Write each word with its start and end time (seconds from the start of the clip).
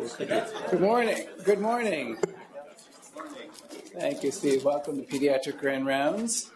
Good 0.00 0.80
morning. 0.80 1.26
Good 1.44 1.60
morning. 1.60 2.16
Thank 3.92 4.22
you, 4.22 4.30
Steve. 4.30 4.64
Welcome 4.64 4.96
to 4.96 5.02
Pediatric 5.02 5.58
Grand 5.58 5.84
Rounds. 5.84 6.50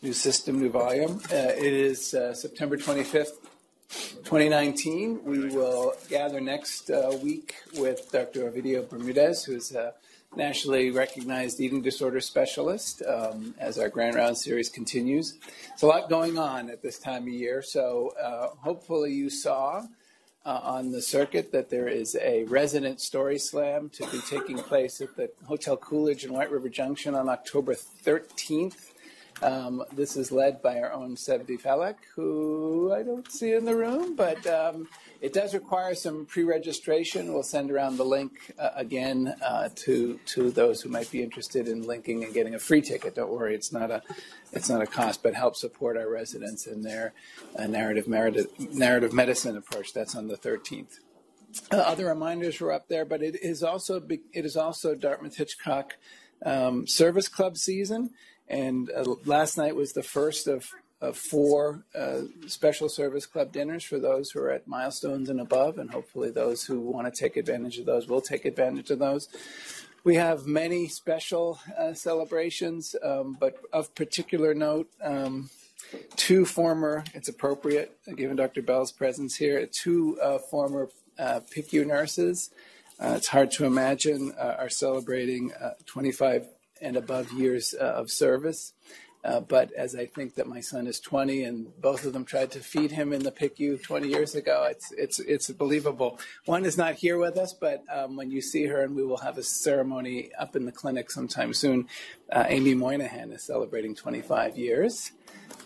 New 0.00 0.12
system, 0.12 0.60
new 0.60 0.70
volume. 0.70 1.20
Uh, 1.32 1.34
it 1.34 1.72
is 1.72 2.14
uh, 2.14 2.32
September 2.32 2.76
25th, 2.76 3.42
2019. 4.22 5.24
We 5.24 5.48
will 5.48 5.94
gather 6.08 6.40
next 6.40 6.90
uh, 6.90 7.18
week 7.20 7.56
with 7.76 8.08
Dr. 8.12 8.48
Ovidio 8.48 8.88
Bermudez, 8.88 9.42
who 9.42 9.56
is 9.56 9.74
a 9.74 9.94
nationally 10.36 10.92
recognized 10.92 11.58
eating 11.60 11.82
disorder 11.82 12.20
specialist, 12.20 13.02
um, 13.02 13.56
as 13.58 13.78
our 13.80 13.88
Grand 13.88 14.14
Round 14.14 14.38
series 14.38 14.68
continues. 14.68 15.36
It's 15.72 15.82
a 15.82 15.88
lot 15.88 16.08
going 16.08 16.38
on 16.38 16.70
at 16.70 16.82
this 16.82 17.00
time 17.00 17.22
of 17.22 17.30
year, 17.30 17.62
so 17.62 18.12
uh, 18.22 18.50
hopefully 18.62 19.12
you 19.12 19.28
saw 19.28 19.82
uh, 20.44 20.60
on 20.62 20.92
the 20.92 21.02
circuit 21.02 21.52
that 21.52 21.70
there 21.70 21.88
is 21.88 22.16
a 22.20 22.44
resident 22.44 23.00
story 23.00 23.38
slam 23.38 23.90
to 23.90 24.06
be 24.10 24.20
taking 24.28 24.58
place 24.58 25.00
at 25.00 25.16
the 25.16 25.30
Hotel 25.46 25.76
Coolidge 25.76 26.24
in 26.24 26.32
White 26.32 26.50
River 26.50 26.68
Junction 26.68 27.14
on 27.14 27.28
October 27.28 27.74
13th. 27.74 28.92
Um, 29.42 29.84
this 29.92 30.16
is 30.16 30.32
led 30.32 30.62
by 30.62 30.80
our 30.80 30.92
own 30.92 31.14
Sevdi 31.14 31.60
Falek, 31.60 31.96
who 32.14 32.92
I 32.92 33.02
don't 33.02 33.30
see 33.30 33.52
in 33.52 33.64
the 33.64 33.76
room, 33.76 34.16
but 34.16 34.44
um, 34.46 34.88
it 35.20 35.32
does 35.32 35.54
require 35.54 35.94
some 35.94 36.26
pre-registration. 36.26 37.32
We'll 37.32 37.44
send 37.44 37.70
around 37.70 37.98
the 37.98 38.04
link 38.04 38.52
uh, 38.58 38.70
again 38.74 39.34
uh, 39.42 39.68
to 39.76 40.18
to 40.26 40.50
those 40.50 40.82
who 40.82 40.88
might 40.88 41.10
be 41.10 41.22
interested 41.22 41.68
in 41.68 41.82
linking 41.82 42.24
and 42.24 42.34
getting 42.34 42.54
a 42.54 42.58
free 42.58 42.82
ticket. 42.82 43.14
Don't 43.14 43.30
worry, 43.30 43.54
it's 43.54 43.72
not 43.72 43.90
a 43.90 44.02
it's 44.52 44.68
not 44.68 44.82
a 44.82 44.86
cost, 44.86 45.22
but 45.22 45.34
help 45.34 45.54
support 45.54 45.96
our 45.96 46.10
residents 46.10 46.66
in 46.66 46.82
their 46.82 47.12
uh, 47.56 47.66
narrative 47.66 48.08
narrative 48.08 49.12
medicine 49.12 49.56
approach. 49.56 49.92
That's 49.92 50.16
on 50.16 50.26
the 50.26 50.36
13th. 50.36 50.98
Uh, 51.70 51.76
other 51.76 52.06
reminders 52.06 52.60
were 52.60 52.72
up 52.72 52.88
there, 52.88 53.04
but 53.04 53.22
it 53.22 53.36
is 53.42 53.62
also 53.62 54.02
it 54.08 54.44
is 54.44 54.56
also 54.56 54.94
Dartmouth 54.94 55.36
Hitchcock 55.36 55.96
um, 56.44 56.86
Service 56.86 57.28
Club 57.28 57.56
season. 57.56 58.10
And 58.48 58.90
uh, 58.90 59.14
last 59.24 59.58
night 59.58 59.76
was 59.76 59.92
the 59.92 60.02
first 60.02 60.46
of, 60.46 60.66
of 61.00 61.16
four 61.16 61.84
uh, 61.94 62.22
special 62.46 62.88
service 62.88 63.26
club 63.26 63.52
dinners 63.52 63.84
for 63.84 63.98
those 63.98 64.30
who 64.30 64.40
are 64.40 64.50
at 64.50 64.66
milestones 64.66 65.28
and 65.28 65.40
above, 65.40 65.78
and 65.78 65.90
hopefully 65.90 66.30
those 66.30 66.64
who 66.64 66.80
want 66.80 67.12
to 67.12 67.20
take 67.20 67.36
advantage 67.36 67.78
of 67.78 67.86
those 67.86 68.08
will 68.08 68.20
take 68.20 68.44
advantage 68.44 68.90
of 68.90 68.98
those. 68.98 69.28
We 70.04 70.14
have 70.14 70.46
many 70.46 70.88
special 70.88 71.58
uh, 71.76 71.92
celebrations, 71.92 72.96
um, 73.02 73.36
but 73.38 73.56
of 73.72 73.94
particular 73.94 74.54
note, 74.54 74.88
um, 75.02 75.50
two 76.16 76.44
former, 76.44 77.04
it's 77.14 77.28
appropriate, 77.28 77.98
given 78.16 78.36
Dr. 78.36 78.62
Bell's 78.62 78.92
presence 78.92 79.36
here, 79.36 79.66
two 79.66 80.18
uh, 80.22 80.38
former 80.38 80.88
uh, 81.18 81.40
PICU 81.54 81.86
nurses. 81.86 82.50
Uh, 83.00 83.14
it's 83.16 83.28
hard 83.28 83.50
to 83.52 83.64
imagine, 83.64 84.32
uh, 84.38 84.56
are 84.58 84.68
celebrating 84.68 85.52
25 85.86 86.46
and 86.80 86.96
above 86.96 87.32
years 87.32 87.74
uh, 87.78 87.84
of 87.84 88.10
service. 88.10 88.72
Uh, 89.24 89.40
but 89.40 89.72
as 89.72 89.96
I 89.96 90.06
think 90.06 90.36
that 90.36 90.46
my 90.46 90.60
son 90.60 90.86
is 90.86 91.00
20, 91.00 91.42
and 91.42 91.80
both 91.80 92.06
of 92.06 92.12
them 92.12 92.24
tried 92.24 92.52
to 92.52 92.60
feed 92.60 92.92
him 92.92 93.12
in 93.12 93.24
the 93.24 93.32
PICU 93.32 93.82
20 93.82 94.08
years 94.08 94.34
ago, 94.36 94.66
it's 94.70 94.92
it's 94.92 95.18
it's 95.18 95.50
believable. 95.50 96.20
One 96.44 96.64
is 96.64 96.78
not 96.78 96.94
here 96.94 97.18
with 97.18 97.36
us, 97.36 97.52
but 97.52 97.82
um, 97.92 98.16
when 98.16 98.30
you 98.30 98.40
see 98.40 98.66
her, 98.66 98.82
and 98.82 98.94
we 98.94 99.04
will 99.04 99.18
have 99.18 99.36
a 99.36 99.42
ceremony 99.42 100.30
up 100.38 100.54
in 100.54 100.66
the 100.66 100.72
clinic 100.72 101.10
sometime 101.10 101.52
soon. 101.52 101.88
Uh, 102.30 102.44
Amy 102.48 102.74
Moynihan 102.74 103.32
is 103.32 103.42
celebrating 103.42 103.94
25 103.94 104.56
years. 104.56 105.10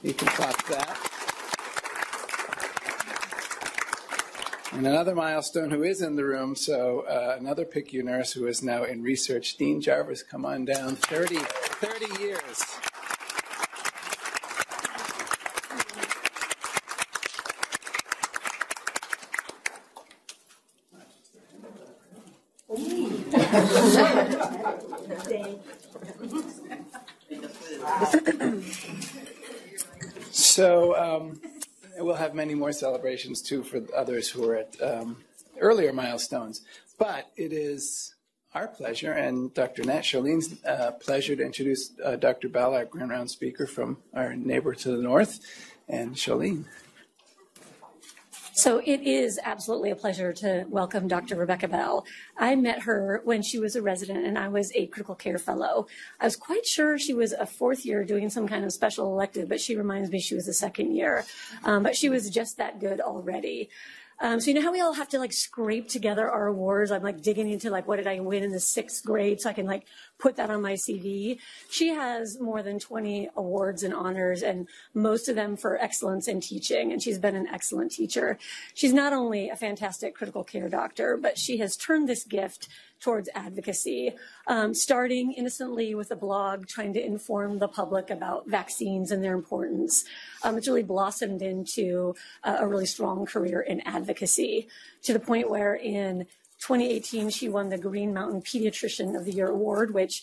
You 0.03 0.15
can 0.15 0.29
clap 0.29 0.67
that. 0.69 1.12
And 4.73 4.87
another 4.87 5.15
milestone 5.15 5.71
who 5.71 5.83
is 5.83 6.01
in 6.01 6.17
the 6.17 6.25
room, 6.25 6.57
so 6.57 7.01
uh, 7.01 7.37
another 7.39 7.67
PICU 7.67 8.03
nurse 8.03 8.33
who 8.33 8.47
is 8.47 8.63
now 8.63 8.85
in 8.85 9.03
research, 9.03 9.59
Dean 9.59 9.83
Jarvis, 9.83 10.23
come 10.23 10.47
on 10.47 10.65
down, 10.65 10.97
30, 10.97 11.37
30 11.37 12.23
years. 12.23 12.79
so, 30.31 30.97
um, 30.97 31.41
have 32.33 32.37
many 32.37 32.55
more 32.55 32.73
celebrations 32.73 33.43
too 33.43 33.63
for 33.63 33.83
others 33.95 34.31
who 34.31 34.49
are 34.49 34.57
at 34.57 34.75
um, 34.83 35.19
earlier 35.61 35.93
milestones. 35.93 36.63
But 36.99 37.27
it 37.37 37.53
is 37.53 38.15
our 38.55 38.69
pleasure 38.69 39.13
and 39.13 39.53
Dr. 39.53 39.85
Nat 39.85 40.01
Charlene's 40.01 40.65
uh, 40.65 40.93
pleasure 40.93 41.37
to 41.37 41.43
introduce 41.45 41.91
uh, 42.03 42.17
Dr. 42.17 42.49
Our 42.57 42.87
Grand 42.87 43.11
Round 43.11 43.31
speaker 43.31 43.67
from 43.67 43.99
our 44.15 44.35
neighbor 44.35 44.75
to 44.75 44.97
the 44.97 45.03
north, 45.03 45.41
and 45.91 46.15
Charlene. 46.15 46.65
So 48.55 48.83
it 48.85 49.01
is 49.01 49.41
absolutely 49.43 49.93
a 49.93 49.97
pleasure 49.97 50.31
to 50.35 50.67
welcome 50.69 51.09
Dr. 51.09 51.37
Rebecca 51.37 51.69
Bell. 51.69 52.05
I 52.37 52.55
met 52.55 52.83
her 52.83 53.23
when 53.25 53.41
she 53.41 53.59
was 53.59 53.77
a 53.77 53.83
resident 53.83 54.27
and 54.27 54.39
I 54.39 54.49
was 54.49 54.71
a 54.75 54.89
critical 54.89 55.15
care 55.15 55.39
fellow. 55.39 55.87
I 56.21 56.27
was 56.27 56.37
quite 56.37 56.67
sure 56.67 56.99
she 56.99 57.15
was 57.15 57.33
a 57.33 57.47
fourth 57.47 57.87
year 57.87 58.05
doing 58.05 58.29
some 58.29 58.47
kind 58.47 58.67
of 58.67 58.73
special 58.75 59.07
elective, 59.07 59.49
but 59.49 59.59
she 59.59 59.75
reminds 59.75 60.11
me 60.11 60.21
she 60.21 60.35
was 60.35 60.49
a 60.49 60.53
second 60.53 60.95
year. 60.95 61.25
Um, 61.65 61.83
but 61.83 61.97
she 61.97 62.11
was 62.11 62.29
just 62.29 62.59
that 62.59 62.79
good 62.79 63.01
already. 63.01 63.71
Um, 64.21 64.39
so 64.39 64.51
you 64.51 64.55
know 64.55 64.63
how 64.63 64.71
we 64.71 64.81
all 64.81 64.93
have 64.93 65.09
to 65.09 65.19
like 65.19 65.33
scrape 65.33 65.89
together 65.89 66.31
our 66.31 66.47
awards? 66.47 66.93
I'm 66.93 67.03
like 67.03 67.23
digging 67.23 67.51
into 67.51 67.71
like 67.71 67.89
what 67.89 67.97
did 67.97 68.07
I 68.07 68.21
win 68.21 68.45
in 68.45 68.53
the 68.53 68.61
sixth 68.61 69.05
grade 69.05 69.41
so 69.41 69.49
I 69.49 69.55
can 69.55 69.67
like 69.67 69.85
put 70.23 70.37
that 70.37 70.51
on 70.51 70.63
my 70.63 70.75
CV. 70.75 71.39
She 71.69 71.89
has 71.89 72.39
more 72.41 72.63
than 72.63 72.79
20 72.79 73.31
awards 73.37 73.83
and 73.83 73.93
honors 73.93 74.43
and 74.43 74.69
most 74.95 75.29
of 75.29 75.35
them 75.35 75.57
for 75.57 75.77
excellence 75.79 76.29
in 76.29 76.41
teaching. 76.41 76.93
And 76.93 77.03
she's 77.03 77.19
been 77.19 77.35
an 77.35 77.49
excellent 77.49 77.91
teacher. 77.91 78.39
She's 78.73 78.93
not 78.93 79.13
only 79.13 79.49
a 79.49 79.57
fantastic 79.57 80.15
critical 80.15 80.45
care 80.45 80.69
doctor, 80.69 81.19
but 81.21 81.37
she 81.37 81.59
has 81.59 81.77
turned 81.77 82.09
this 82.09 82.23
gift 82.23 82.69
towards 83.01 83.29
advocacy, 83.35 84.13
um, 84.47 84.73
starting 84.73 85.33
innocently 85.33 85.93
with 85.93 86.13
a 86.13 86.17
blog 86.17 86.69
trying 86.69 86.93
to 86.93 87.05
inform 87.05 87.59
the 87.59 87.67
public 87.67 88.11
about 88.11 88.47
vaccines 88.47 89.11
and 89.11 89.25
their 89.25 89.35
importance. 89.35 90.05
Um, 90.45 90.57
it's 90.57 90.69
really 90.69 90.85
blossomed 90.85 91.43
into 91.43 92.15
uh, 92.45 92.59
a 92.61 92.67
really 92.69 92.87
strong 92.87 93.27
career 93.27 93.61
in 93.61 93.81
advocacy 93.81 94.69
to 95.03 95.13
the 95.13 95.19
point 95.19 95.51
where 95.51 95.75
in 95.75 96.27
2018 96.63 97.29
she 97.31 97.49
won 97.49 97.69
the 97.71 97.79
Green 97.79 98.15
Mountain 98.15 98.41
Pediatrician 98.43 99.17
of 99.17 99.25
the 99.25 99.33
Year 99.33 99.49
award, 99.49 99.93
which 99.93 100.23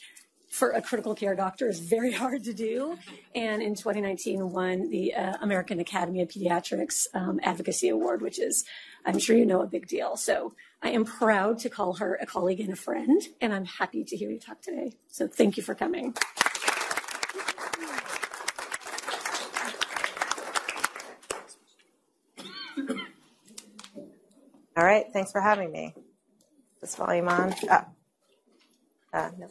for 0.50 0.72
a 0.72 0.82
critical 0.82 1.14
care 1.14 1.36
doctor 1.36 1.68
is 1.68 1.80
very 1.80 2.12
hard 2.24 2.46
to 2.46 2.54
do. 2.54 2.98
And 3.36 3.62
in 3.62 3.76
2019 3.76 4.50
won 4.50 4.90
the 4.90 5.14
uh, 5.14 5.34
American 5.42 5.82
Academy 5.82 6.22
of 6.22 6.30
Pediatrics 6.30 7.08
um, 7.14 7.42
Advocacy 7.44 7.90
Award, 7.90 8.22
which 8.22 8.40
is, 8.40 8.64
I'm 9.06 9.20
sure 9.20 9.36
you 9.36 9.46
know, 9.46 9.62
a 9.62 9.68
big 9.68 9.88
deal. 9.88 10.16
So 10.16 10.54
I 10.82 10.92
am 10.92 11.04
proud 11.04 11.60
to 11.60 11.70
call 11.70 11.96
her 11.96 12.18
a 12.22 12.26
colleague 12.26 12.62
and 12.62 12.72
a 12.72 12.76
friend, 12.76 13.22
and 13.42 13.54
I'm 13.54 13.66
happy 13.66 14.06
to 14.06 14.16
hear 14.16 14.32
you 14.32 14.40
talk 14.40 14.62
today. 14.62 14.94
So 15.10 15.28
thank 15.28 15.58
you 15.58 15.64
for 15.64 15.76
coming. 15.76 16.16
All 24.78 24.86
right, 24.86 25.06
thanks 25.12 25.34
for 25.34 25.42
having 25.42 25.74
me. 25.74 25.94
This 26.82 26.96
volume 26.96 27.28
on? 27.28 27.54
Oh. 27.70 27.86
Uh, 29.14 29.32
no. 29.38 29.48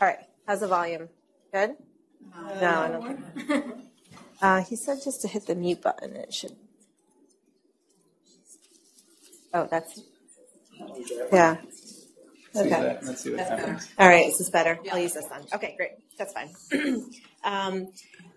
All 0.00 0.08
right, 0.08 0.18
how's 0.46 0.60
the 0.60 0.68
volume? 0.68 1.08
Good? 1.52 1.76
Uh, 2.34 2.60
no, 2.60 2.80
I 2.80 2.88
don't 2.88 3.24
think. 3.36 3.64
Uh, 4.42 4.62
he 4.62 4.74
said 4.74 4.96
just 5.04 5.20
to 5.20 5.28
hit 5.28 5.46
the 5.46 5.54
mute 5.54 5.82
button, 5.82 6.16
it 6.16 6.32
should 6.32 6.56
Oh, 9.52 9.66
that's, 9.70 10.00
yeah. 11.32 11.56
Okay. 12.54 12.98
Let's 13.02 13.22
see 13.22 13.30
what 13.30 13.40
happens. 13.40 13.88
All 13.98 14.08
right, 14.08 14.26
this 14.26 14.34
is 14.34 14.38
this 14.38 14.50
better? 14.50 14.78
I'll 14.90 14.98
use 14.98 15.14
this 15.14 15.26
then. 15.26 15.42
Okay, 15.54 15.74
great. 15.76 15.92
That's 16.18 16.32
fine. 16.32 16.50
um, 17.44 17.88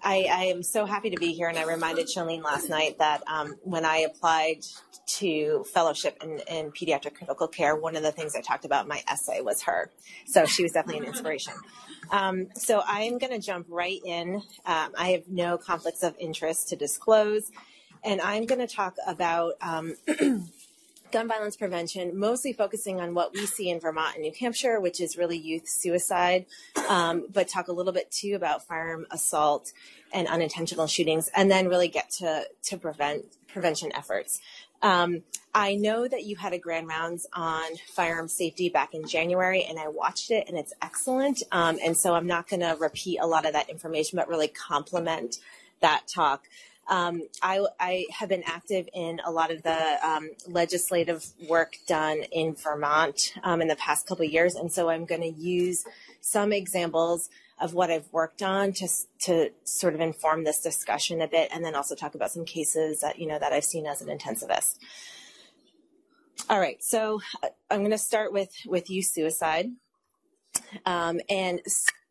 I, 0.04 0.27
I, 0.30 0.44
am 0.45 0.63
so 0.63 0.86
happy 0.86 1.10
to 1.10 1.18
be 1.18 1.33
here, 1.33 1.48
and 1.48 1.57
I 1.57 1.63
reminded 1.63 2.07
Charlene 2.07 2.44
last 2.44 2.69
night 2.69 3.00
that 3.00 3.24
um, 3.27 3.56
when 3.63 3.86
I 3.86 4.00
applied 4.00 4.60
to 5.06 5.65
fellowship 5.74 6.18
in, 6.21 6.42
in, 6.48 6.71
pediatric 6.71 7.15
critical 7.15 7.48
care, 7.48 7.75
one 7.75 7.95
of 7.95 8.04
the 8.04 8.12
things 8.12 8.36
I 8.36 8.42
talked 8.42 8.65
about 8.65 8.83
in 8.83 8.89
my 8.89 9.01
essay 9.07 9.42
was 9.42 9.63
her. 9.63 9.89
So 10.25 10.45
she 10.45 10.63
was 10.63 10.74
definitely 10.74 11.06
an 11.06 11.12
inspiration. 11.12 11.54
Um, 12.12 12.48
so 12.56 12.81
I'm 12.86 13.18
going 13.18 13.31
to 13.31 13.39
jump 13.39 13.68
right 13.69 14.00
in. 14.06 14.36
Um, 14.65 14.92
I 14.98 15.12
have 15.12 15.27
no 15.27 15.57
conflicts 15.57 16.04
of 16.04 16.15
interest 16.19 16.69
to 16.69 16.75
disclose, 16.75 17.51
and 18.04 18.21
I'm 18.21 18.45
going 18.45 18.65
to 18.65 18.74
talk 18.74 18.95
about 19.07 19.54
um, 19.62 19.95
gun 21.13 21.27
violence 21.27 21.56
prevention, 21.56 22.18
mostly 22.18 22.51
focusing 22.51 23.00
on 23.00 23.13
what 23.13 23.33
we 23.33 23.45
see 23.45 23.69
in 23.69 23.80
Vermont 23.80 24.15
and 24.15 24.24
New 24.24 24.33
Hampshire, 24.38 24.80
which 24.80 25.00
is 25.00 25.15
really 25.15 25.38
youth 25.38 25.68
suicide, 25.68 26.48
um, 26.89 27.27
but 27.31 27.48
talk 27.48 27.68
a 27.68 27.71
little 27.71 27.94
bit 27.94 28.10
too 28.10 28.33
about 28.36 28.65
firearm 28.65 29.06
assault 29.12 29.71
and 30.12 30.27
unintentional 30.27 30.88
shootings, 30.88 31.30
and 31.36 31.51
then 31.51 31.69
really 31.69 31.88
get 31.88 32.10
to 32.10 32.45
to 32.63 32.77
prevent 32.77 33.25
prevention 33.48 33.92
efforts. 33.95 34.42
Um, 34.81 35.21
I 35.54 35.75
know 35.75 36.07
that 36.07 36.24
you 36.24 36.36
had 36.36 36.51
a 36.51 36.57
grand 36.57 36.88
rounds 36.88 37.27
on 37.31 37.63
firearm 37.88 38.27
safety 38.27 38.69
back 38.69 38.95
in 38.95 39.07
January, 39.07 39.63
and 39.63 39.77
I 39.77 39.89
watched 39.89 40.31
it, 40.31 40.45
and 40.48 40.57
it's 40.57 40.74
excellent. 40.81 41.44
Um, 41.51 41.77
and 41.86 41.95
so 41.95 42.15
I'm 42.15 42.25
not 42.25 42.50
going 42.50 42.62
to 42.62 42.75
repeat 42.80 43.19
a 43.19 43.27
lot 43.27 43.45
of 43.45 43.54
that 43.54 43.69
information, 43.69 44.18
but 44.18 44.27
really 44.27 44.48
complement 44.48 45.38
that 45.80 46.07
talk. 46.07 46.48
Um, 46.88 47.27
I, 47.41 47.65
I, 47.80 48.06
have 48.12 48.27
been 48.27 48.44
active 48.45 48.89
in 48.94 49.21
a 49.25 49.31
lot 49.31 49.51
of 49.51 49.63
the 49.63 49.97
um, 50.06 50.31
legislative 50.47 51.25
work 51.47 51.77
done 51.88 52.24
in 52.31 52.56
Vermont 52.56 53.33
um, 53.41 53.62
in 53.62 53.69
the 53.69 53.75
past 53.77 54.06
couple 54.06 54.25
years, 54.25 54.56
and 54.56 54.71
so 54.71 54.89
I'm 54.89 55.06
going 55.06 55.21
to 55.21 55.30
use 55.30 55.85
some 56.19 56.51
examples 56.51 57.30
of 57.59 57.74
what 57.74 57.89
I've 57.89 58.12
worked 58.12 58.41
on 58.41 58.74
to 58.74 58.89
to 59.19 59.51
sort 59.63 59.94
of 59.94 60.01
inform 60.01 60.44
this 60.44 60.59
discussion 60.59 61.21
a 61.21 61.27
bit, 61.27 61.50
and 61.53 61.63
then 61.63 61.74
also 61.74 61.95
talk 61.95 62.15
about 62.15 62.31
some 62.31 62.44
cases 62.44 63.00
that 63.00 63.18
you 63.18 63.27
know 63.27 63.39
that 63.39 63.53
I've 63.53 63.63
seen 63.63 63.86
as 63.86 64.01
an 64.01 64.15
intensivist. 64.15 64.77
All 66.50 66.59
right, 66.59 66.83
so 66.83 67.21
uh, 67.41 67.47
I'm 67.71 67.79
going 67.79 67.91
to 67.91 67.97
start 67.97 68.33
with 68.33 68.53
with 68.65 68.89
youth 68.89 69.06
suicide, 69.06 69.68
um, 70.86 71.21
and 71.29 71.62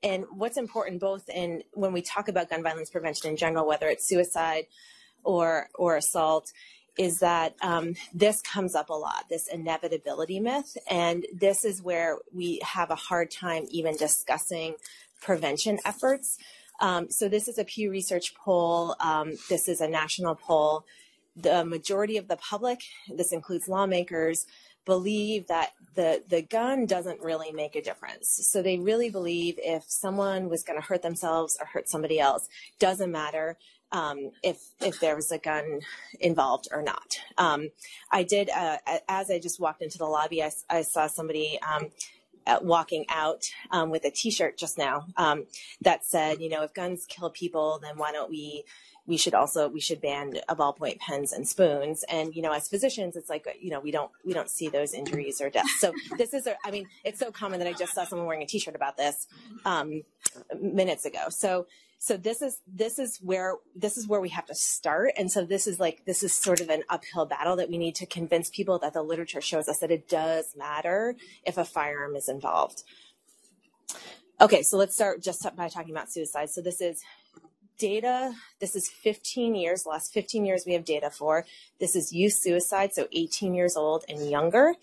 and 0.02 0.25
what's 0.31 0.56
important 0.56 1.00
both 1.00 1.28
in 1.28 1.62
when 1.72 1.93
we 1.93 2.02
talk 2.02 2.28
about 2.28 2.50
gun 2.50 2.62
violence 2.62 2.90
prevention 2.90 3.31
in 3.31 3.37
general, 3.37 3.66
whether 3.66 3.88
it's 3.88 4.08
suicide 4.08 4.66
or 5.25 5.69
or 5.75 5.96
assault, 5.96 6.52
is 6.99 7.20
that 7.20 7.54
um, 7.62 7.94
this 8.12 8.43
comes 8.43 8.75
up 8.75 8.90
a 8.90 8.94
lot, 8.94 9.28
this 9.31 9.49
inevitability 9.49 10.40
myth, 10.40 10.76
and 10.90 11.25
this 11.32 11.64
is 11.64 11.82
where 11.82 12.19
we 12.32 12.60
have 12.62 12.90
a 12.90 12.96
hard 12.96 13.31
time 13.31 13.64
even 13.70 13.96
discussing 13.96 14.75
prevention 15.20 15.78
efforts. 15.84 16.38
Um, 16.81 17.10
so 17.10 17.28
this 17.28 17.49
is 17.49 17.58
a 17.58 17.64
Pew 17.64 17.90
Research 17.90 18.34
poll. 18.34 18.96
Um, 19.00 19.34
this 19.49 19.69
is 19.69 19.81
a 19.81 19.88
national 19.88 20.34
poll. 20.34 20.84
The 21.37 21.64
majority 21.64 22.19
of 22.19 22.28
the 22.28 22.37
public, 22.37 22.81
this 23.08 23.32
includes 23.32 23.69
lawmakers, 23.69 24.46
believe 24.84 25.46
that 25.49 25.73
the 25.94 26.23
the 26.29 26.43
gun 26.43 26.87
doesn't 26.87 27.20
really 27.20 27.52
make 27.52 27.76
a 27.76 27.82
difference. 27.82 28.49
So 28.50 28.62
they 28.62 28.79
really 28.79 29.11
believe 29.11 29.56
if 29.58 29.84
someone 29.88 30.49
was 30.49 30.62
going 30.62 30.81
to 30.81 30.87
hurt 30.87 31.02
themselves 31.02 31.56
or 31.61 31.67
hurt 31.67 31.88
somebody 31.88 32.19
else, 32.19 32.49
doesn't 32.79 33.11
matter 33.11 33.58
um, 33.93 34.31
if 34.43 34.58
if 34.81 35.00
there 35.00 35.14
was 35.14 35.31
a 35.31 35.38
gun 35.38 35.81
involved 36.20 36.69
or 36.73 36.82
not. 36.82 37.19
Um, 37.38 37.70
I 38.11 38.23
did 38.23 38.50
uh, 38.50 38.79
as 39.08 39.31
I 39.31 39.38
just 39.38 39.61
walked 39.61 39.82
into 39.82 39.99
the 39.99 40.06
lobby, 40.06 40.43
I, 40.43 40.50
I 40.69 40.82
saw 40.82 41.06
somebody. 41.06 41.58
Um, 41.62 41.90
walking 42.61 43.05
out 43.08 43.49
um, 43.70 43.90
with 43.90 44.05
a 44.05 44.11
T-shirt 44.11 44.58
just 44.58 44.76
now 44.76 45.06
um, 45.17 45.46
that 45.81 46.05
said, 46.05 46.40
you 46.40 46.49
know, 46.49 46.64
if 46.64 46.75
guns 46.75 47.06
kill 47.06 47.31
people, 47.31 47.78
then 47.81 47.96
why 47.96 48.11
don't 48.11 48.31
we 48.31 48.64
we 49.06 49.16
should 49.16 49.34
also 49.34 49.69
we 49.69 49.81
should 49.81 50.00
ban 50.00 50.34
ballpoint 50.50 50.99
pens 50.99 51.32
and 51.32 51.49
spoons. 51.49 52.04
And 52.08 52.34
you 52.34 52.43
know 52.43 52.52
as 52.52 52.69
physicians 52.69 53.16
it's 53.16 53.28
like 53.28 53.46
you 53.60 53.70
know 53.70 53.81
we 53.81 53.90
don't 53.90 54.10
we 54.25 54.32
don't 54.32 54.49
see 54.49 54.69
those 54.69 54.94
injuries 54.94 55.40
or 55.40 55.50
deaths. 55.50 55.81
So 55.81 55.93
this 56.19 56.32
is 56.34 56.46
a, 56.46 56.56
i 56.64 56.70
mean 56.70 56.88
it's 57.04 57.19
so 57.19 57.31
common 57.31 57.58
that 57.58 57.69
i 57.69 57.72
just 57.72 57.94
saw 57.94 58.04
someone 58.04 58.26
wearing 58.26 58.43
a 58.43 58.46
t-shirt 58.46 58.75
about 58.75 58.96
this 58.96 59.26
um, 59.64 60.02
minutes 60.60 61.04
ago. 61.04 61.28
So 61.31 61.66
so 61.99 62.16
this 62.16 62.43
is 62.43 62.58
this 62.66 62.99
is 62.99 63.19
where 63.22 63.54
this 63.76 63.96
is 63.96 64.08
where 64.08 64.20
we 64.20 64.31
have 64.31 64.46
to 64.46 64.56
start. 64.56 65.12
And 65.16 65.31
so 65.31 65.44
this 65.44 65.69
is 65.69 65.78
like 65.78 66.04
this 66.04 66.25
is 66.25 66.32
sort 66.32 66.60
of 66.60 66.69
an 66.69 66.82
uphill 66.88 67.26
battle 67.26 67.54
that 67.56 67.70
we 67.70 67.78
need 67.78 67.94
to 67.96 68.06
convince 68.06 68.50
people 68.50 68.78
that 68.81 68.93
the 68.93 69.02
literature 69.02 69.40
shows 69.40 69.69
us 69.69 69.78
that 69.78 69.93
it 69.93 70.08
does 70.08 70.54
matter 70.56 71.14
if 71.44 71.58
a 71.58 71.64
firearm 71.64 72.16
is 72.16 72.28
involved. 72.28 72.82
Okay 74.40 74.62
so 74.64 74.76
let's 74.76 74.96
start 74.96 75.22
just 75.22 75.46
by 75.54 75.69
talking 75.69 75.93
about 75.93 76.10
suicide. 76.10 76.50
So 76.50 76.60
this 76.60 76.81
is 76.81 77.02
data. 77.82 78.32
This 78.61 78.76
is 78.76 78.88
15 78.88 79.56
years, 79.56 79.87
last 79.87 80.12
15 80.12 80.46
years 80.46 80.62
we 80.64 80.75
have 80.75 80.84
data 80.84 81.11
for. 81.11 81.44
This 81.81 81.96
is 81.96 82.12
youth 82.12 82.34
suicide, 82.34 82.94
so 82.94 83.08
18 83.11 83.56
years 83.56 83.76
old 83.76 84.05
and 84.08 84.31
younger. 84.31 84.75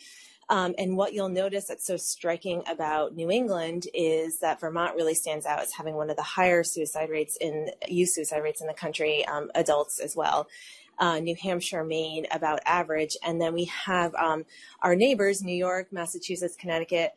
Um, 0.49 0.75
and 0.77 0.97
what 0.97 1.13
you'll 1.13 1.29
notice 1.29 1.67
that's 1.67 1.87
so 1.87 1.95
striking 1.95 2.61
about 2.69 3.15
New 3.15 3.31
England 3.31 3.87
is 3.93 4.39
that 4.39 4.59
Vermont 4.59 4.95
really 4.95 5.13
stands 5.13 5.45
out 5.45 5.61
as 5.61 5.71
having 5.71 5.95
one 5.95 6.09
of 6.09 6.17
the 6.17 6.23
higher 6.23 6.61
suicide 6.61 7.09
rates 7.09 7.37
in 7.39 7.69
youth 7.87 8.09
suicide 8.09 8.43
rates 8.43 8.59
in 8.59 8.67
the 8.67 8.73
country, 8.73 9.25
um, 9.27 9.49
adults 9.55 10.01
as 10.01 10.13
well. 10.13 10.49
Uh, 10.97 11.19
New 11.19 11.37
Hampshire, 11.41 11.85
Maine, 11.85 12.25
about 12.31 12.59
average. 12.65 13.15
And 13.23 13.39
then 13.39 13.53
we 13.53 13.65
have 13.65 14.13
um, 14.15 14.43
our 14.81 14.97
neighbors, 14.97 15.41
New 15.41 15.55
York, 15.55 15.93
Massachusetts, 15.93 16.57
Connecticut, 16.59 17.13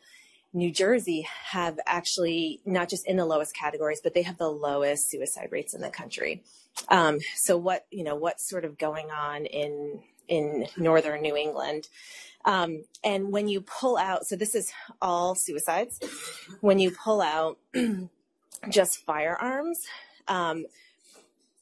New 0.53 0.71
Jersey 0.71 1.27
have 1.47 1.79
actually 1.87 2.61
not 2.65 2.89
just 2.89 3.07
in 3.07 3.17
the 3.17 3.25
lowest 3.25 3.55
categories, 3.57 4.01
but 4.03 4.15
they 4.15 4.23
have 4.23 4.39
the 4.39 4.51
lowest 4.51 5.11
suicide 5.11 5.49
rates 5.51 5.75
in 5.75 5.81
the 5.81 5.91
country. 5.91 6.43
Um, 6.89 7.19
so 7.37 7.57
what 7.57 7.87
you 7.91 8.05
know 8.05 8.17
what's 8.17 8.49
sort 8.49 8.65
of 8.65 8.79
going 8.79 9.11
on 9.11 9.47
in 9.47 10.01
in 10.29 10.67
northern 10.77 11.23
New 11.23 11.37
England? 11.37 11.89
Um, 12.45 12.85
and 13.05 13.33
when 13.33 13.49
you 13.49 13.61
pull 13.61 13.97
out, 13.97 14.27
so 14.27 14.37
this 14.37 14.55
is 14.55 14.73
all 15.01 15.35
suicides. 15.35 16.01
When 16.61 16.79
you 16.79 16.91
pull 16.91 17.21
out 17.21 17.59
just 18.69 18.99
firearms, 19.05 19.81
um, 20.27 20.67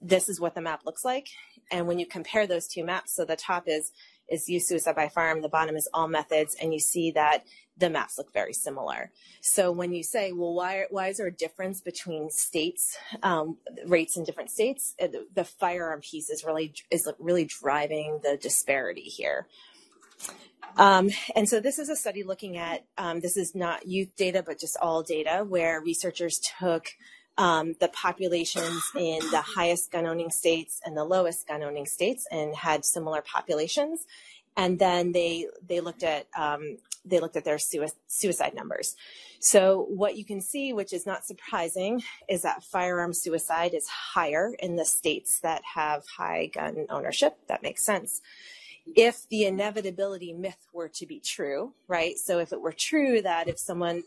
this 0.00 0.28
is 0.28 0.40
what 0.40 0.54
the 0.54 0.62
map 0.62 0.86
looks 0.86 1.04
like. 1.04 1.28
And 1.70 1.86
when 1.86 1.98
you 1.98 2.06
compare 2.06 2.46
those 2.46 2.66
two 2.66 2.84
maps, 2.84 3.14
so 3.14 3.24
the 3.24 3.36
top 3.36 3.64
is 3.66 3.92
is 4.30 4.48
youth 4.48 4.62
suicide 4.62 4.96
by 4.96 5.08
firearm, 5.08 5.42
the 5.42 5.48
bottom 5.48 5.76
is 5.76 5.88
all 5.92 6.08
methods, 6.08 6.56
and 6.60 6.72
you 6.72 6.78
see 6.78 7.10
that 7.12 7.44
the 7.76 7.90
maps 7.90 8.18
look 8.18 8.32
very 8.32 8.52
similar. 8.52 9.10
So 9.40 9.72
when 9.72 9.92
you 9.92 10.02
say, 10.02 10.32
well, 10.32 10.54
why, 10.54 10.84
why 10.90 11.08
is 11.08 11.16
there 11.16 11.26
a 11.26 11.32
difference 11.32 11.80
between 11.80 12.30
states, 12.30 12.96
um, 13.22 13.56
rates 13.86 14.16
in 14.16 14.24
different 14.24 14.50
states? 14.50 14.94
Uh, 15.02 15.06
the, 15.08 15.26
the 15.34 15.44
firearm 15.44 16.00
piece 16.00 16.30
is 16.30 16.44
really, 16.44 16.74
is 16.90 17.10
really 17.18 17.46
driving 17.46 18.20
the 18.22 18.36
disparity 18.36 19.02
here. 19.02 19.46
Um, 20.76 21.10
and 21.34 21.48
so 21.48 21.58
this 21.58 21.78
is 21.78 21.88
a 21.88 21.96
study 21.96 22.22
looking 22.22 22.56
at, 22.56 22.84
um, 22.96 23.20
this 23.20 23.36
is 23.36 23.54
not 23.54 23.86
youth 23.86 24.14
data, 24.14 24.42
but 24.46 24.60
just 24.60 24.76
all 24.80 25.02
data 25.02 25.44
where 25.48 25.80
researchers 25.80 26.40
took 26.60 26.86
um, 27.38 27.74
the 27.80 27.88
populations 27.88 28.82
in 28.96 29.20
the 29.30 29.42
highest 29.42 29.90
gun 29.90 30.06
owning 30.06 30.30
states 30.30 30.80
and 30.84 30.96
the 30.96 31.04
lowest 31.04 31.46
gun 31.48 31.62
owning 31.62 31.86
states 31.86 32.26
and 32.30 32.54
had 32.54 32.84
similar 32.84 33.22
populations. 33.22 34.06
And 34.56 34.78
then 34.78 35.12
they, 35.12 35.46
they 35.66 35.80
looked 35.80 36.02
at 36.02 36.26
um, 36.36 36.76
they 37.04 37.18
looked 37.18 37.36
at 37.36 37.44
their 37.44 37.58
suicide 37.58 38.54
numbers. 38.54 38.96
So 39.38 39.86
what 39.88 40.16
you 40.16 40.24
can 40.24 40.40
see, 40.40 40.72
which 40.72 40.92
is 40.92 41.06
not 41.06 41.24
surprising, 41.24 42.02
is 42.28 42.42
that 42.42 42.62
firearm 42.62 43.14
suicide 43.14 43.72
is 43.74 43.88
higher 43.88 44.54
in 44.58 44.76
the 44.76 44.84
states 44.84 45.40
that 45.40 45.62
have 45.74 46.04
high 46.06 46.46
gun 46.46 46.86
ownership. 46.90 47.38
That 47.48 47.62
makes 47.62 47.84
sense. 47.84 48.20
If 48.96 49.28
the 49.28 49.44
inevitability 49.44 50.32
myth 50.32 50.66
were 50.72 50.88
to 50.90 51.06
be 51.06 51.20
true, 51.20 51.72
right? 51.88 52.18
So 52.18 52.38
if 52.38 52.52
it 52.52 52.60
were 52.60 52.72
true 52.72 53.22
that 53.22 53.48
if 53.48 53.58
someone 53.58 54.02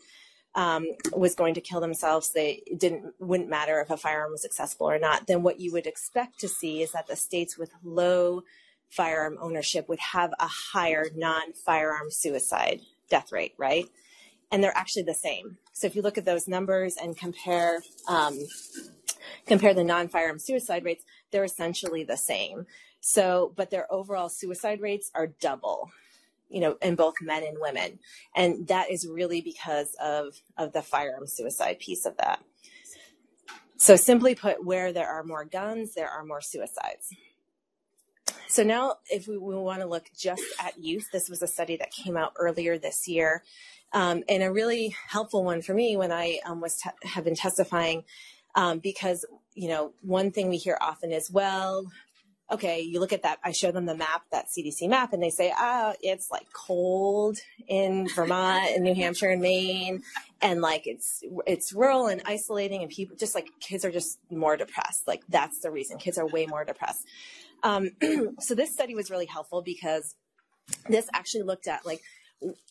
um, 0.55 0.87
was 1.11 1.35
going 1.35 1.55
to 1.55 1.61
kill 1.61 1.81
themselves, 1.81 2.31
they 2.31 2.61
didn't 2.77 3.13
wouldn't 3.19 3.49
matter 3.49 3.81
if 3.81 3.89
a 3.89 3.97
firearm 3.97 4.31
was 4.31 4.45
accessible 4.45 4.89
or 4.89 4.99
not. 4.99 5.27
Then 5.27 5.43
what 5.43 5.59
you 5.59 5.71
would 5.71 5.87
expect 5.87 6.39
to 6.41 6.47
see 6.47 6.81
is 6.81 6.91
that 6.91 7.07
the 7.07 7.15
states 7.15 7.57
with 7.57 7.71
low 7.83 8.43
firearm 8.89 9.37
ownership 9.41 9.89
would 9.89 9.99
have 9.99 10.31
a 10.39 10.47
higher 10.47 11.05
non-firearm 11.15 12.11
suicide 12.11 12.81
death 13.09 13.31
rate, 13.31 13.55
right? 13.57 13.87
And 14.51 14.63
they're 14.63 14.77
actually 14.77 15.03
the 15.03 15.15
same. 15.15 15.57
So 15.73 15.87
if 15.87 15.95
you 15.95 16.03
look 16.03 16.19
at 16.19 16.25
those 16.25 16.47
numbers 16.47 16.95
and 17.01 17.17
compare 17.17 17.81
um, 18.07 18.37
compare 19.47 19.73
the 19.73 19.83
non-firearm 19.83 20.39
suicide 20.39 20.85
rates, 20.85 21.03
they're 21.31 21.43
essentially 21.43 22.03
the 22.03 22.17
same. 22.17 22.67
So, 23.01 23.53
but 23.55 23.69
their 23.69 23.91
overall 23.91 24.29
suicide 24.29 24.79
rates 24.79 25.11
are 25.13 25.27
double, 25.27 25.91
you 26.53 26.59
know, 26.59 26.77
in 26.81 26.95
both 26.95 27.15
men 27.19 27.43
and 27.43 27.57
women, 27.59 27.99
and 28.35 28.67
that 28.67 28.91
is 28.91 29.07
really 29.07 29.41
because 29.41 29.95
of 30.01 30.41
of 30.57 30.71
the 30.71 30.83
firearm 30.83 31.25
suicide 31.25 31.79
piece 31.79 32.05
of 32.05 32.15
that. 32.17 32.39
So 33.77 33.95
simply 33.95 34.35
put, 34.35 34.63
where 34.63 34.93
there 34.93 35.09
are 35.09 35.23
more 35.23 35.43
guns, 35.43 35.95
there 35.95 36.09
are 36.09 36.23
more 36.23 36.41
suicides. 36.41 37.09
So 38.47 38.63
now, 38.63 38.97
if 39.09 39.27
we, 39.27 39.37
we 39.37 39.55
want 39.55 39.81
to 39.81 39.87
look 39.87 40.05
just 40.15 40.43
at 40.59 40.77
youth, 40.77 41.09
this 41.11 41.27
was 41.27 41.41
a 41.41 41.47
study 41.47 41.75
that 41.77 41.91
came 41.91 42.15
out 42.15 42.33
earlier 42.37 42.77
this 42.77 43.07
year, 43.07 43.43
um, 43.91 44.23
and 44.29 44.43
a 44.43 44.51
really 44.51 44.95
helpful 45.09 45.43
one 45.43 45.63
for 45.63 45.73
me 45.73 45.97
when 45.97 46.11
I 46.11 46.39
um, 46.45 46.61
was 46.61 46.77
te- 46.77 47.07
have 47.07 47.23
been 47.23 47.35
testifying, 47.35 48.03
um, 48.53 48.77
because 48.77 49.25
you 49.55 49.69
know 49.69 49.93
one 50.01 50.29
thing 50.29 50.49
we 50.49 50.57
hear 50.57 50.77
often 50.79 51.11
is, 51.11 51.31
well, 51.31 51.87
okay, 52.51 52.81
you 52.81 52.99
look 52.99 53.13
at 53.13 53.23
that. 53.23 53.39
I 53.43 53.51
show 53.51 53.71
them 53.71 53.85
the 53.85 53.95
map, 53.95 54.23
that 54.31 54.47
CDC 54.47 54.87
map, 54.89 55.13
and 55.13 55.21
they 55.21 55.29
say, 55.29 55.53
ah, 55.55 55.93
it's 56.01 56.29
like 56.31 56.47
cold 56.53 57.37
in 57.67 58.07
Vermont 58.09 58.69
and 58.75 58.83
New 58.83 58.93
Hampshire 58.93 59.29
and 59.29 59.41
Maine, 59.41 60.03
and 60.41 60.61
like 60.61 60.85
it's 60.85 61.23
it's 61.47 61.73
rural 61.73 62.07
and 62.07 62.21
isolating, 62.25 62.81
and 62.81 62.91
people 62.91 63.15
just 63.17 63.35
like 63.35 63.47
kids 63.59 63.85
are 63.85 63.91
just 63.91 64.19
more 64.29 64.57
depressed. 64.57 65.07
Like 65.07 65.23
that's 65.29 65.59
the 65.61 65.71
reason 65.71 65.97
kids 65.97 66.17
are 66.17 66.27
way 66.27 66.45
more 66.45 66.65
depressed. 66.65 67.05
Um, 67.63 67.91
so 68.39 68.55
this 68.55 68.73
study 68.73 68.95
was 68.95 69.09
really 69.09 69.25
helpful 69.25 69.61
because 69.61 70.15
this 70.87 71.07
actually 71.13 71.43
looked 71.43 71.67
at 71.67 71.85
like 71.85 72.01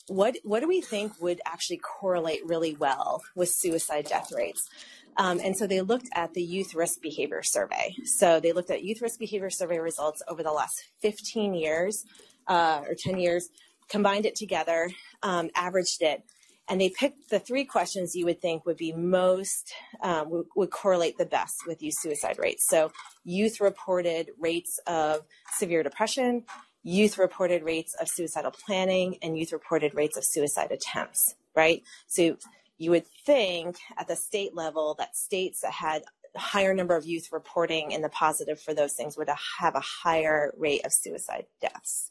what 0.09 0.37
what 0.45 0.61
do 0.61 0.69
we 0.69 0.81
think 0.81 1.21
would 1.21 1.41
actually 1.47 1.79
correlate 1.79 2.45
really 2.47 2.75
well 2.75 3.23
with 3.35 3.49
suicide 3.49 4.07
death 4.07 4.33
rates? 4.33 4.69
Um, 5.17 5.41
and 5.43 5.57
so 5.57 5.67
they 5.67 5.81
looked 5.81 6.09
at 6.15 6.35
the 6.35 6.43
youth 6.43 6.75
risk 6.75 7.01
behavior 7.03 7.43
survey. 7.43 7.95
So 8.05 8.41
they 8.41 8.53
looked 8.53 8.71
at 8.71 8.83
youth 8.83 9.03
risk 9.03 9.19
behavior 9.19 9.51
survey 9.51 9.79
results 9.79 10.23
over 10.29 10.43
the 10.43 10.53
last 10.53 10.89
15 11.01 11.55
years 11.55 12.05
uh, 12.47 12.83
or 12.89 12.95
10 12.99 13.19
years, 13.19 13.49
combined 13.89 14.27
it 14.27 14.35
together, 14.35 14.91
um, 15.23 15.51
averaged 15.55 16.03
it, 16.03 16.23
and 16.69 16.81
they 16.81 16.89
picked 16.89 17.29
the 17.29 17.39
three 17.39 17.65
questions 17.65 18.15
you 18.15 18.25
would 18.25 18.41
think 18.41 18.65
would 18.65 18.77
be 18.77 18.93
most 18.93 19.73
um, 20.03 20.31
would, 20.31 20.47
would, 20.57 20.71
correlate 20.71 21.19
the 21.19 21.27
best 21.27 21.67
with 21.67 21.83
youth 21.83 21.97
suicide 21.99 22.39
rates. 22.39 22.67
So, 22.69 22.93
youth 23.25 23.61
reported 23.61 24.31
rates 24.39 24.79
of 24.87 25.23
severe 25.59 25.83
depression, 25.83 26.45
youth 26.83 27.19
reported 27.19 27.63
rates 27.63 27.95
of 28.01 28.09
suicidal 28.09 28.53
planning, 28.53 29.19
and 29.23 29.37
youth 29.37 29.53
reported 29.53 29.95
rates 29.95 30.17
of 30.17 30.25
suicide 30.25 30.71
attempts. 30.71 31.35
Right. 31.55 31.83
So, 32.07 32.37
you 32.83 32.91
would 32.91 33.07
think 33.07 33.77
at 33.97 34.09
the 34.09 34.17
state 34.17 34.57
level 34.57 34.97
that 34.99 35.17
states 35.17 35.61
that 35.61 35.73
had 35.73 36.03
higher 36.35 36.75
number 36.75 36.97
of 36.97 37.07
youth 37.07 37.29
reporting 37.31 37.93
in 37.93 38.03
the 38.03 38.09
positive 38.09 38.61
for 38.61 38.75
those 38.75 38.95
things 38.95 39.17
would 39.17 39.29
have 39.61 39.77
a 39.77 39.81
higher 39.81 40.53
rate 40.59 40.85
of 40.85 40.93
suicide 40.93 41.47
deaths. 41.61 42.11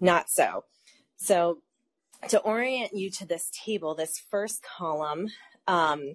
Not 0.00 0.30
so. 0.30 0.64
So 1.16 1.58
to 2.28 2.38
orient 2.38 2.94
you 2.94 3.10
to 3.10 3.26
this 3.26 3.50
table, 3.64 3.94
this 3.94 4.22
first 4.30 4.62
column 4.62 5.28
um, 5.66 6.14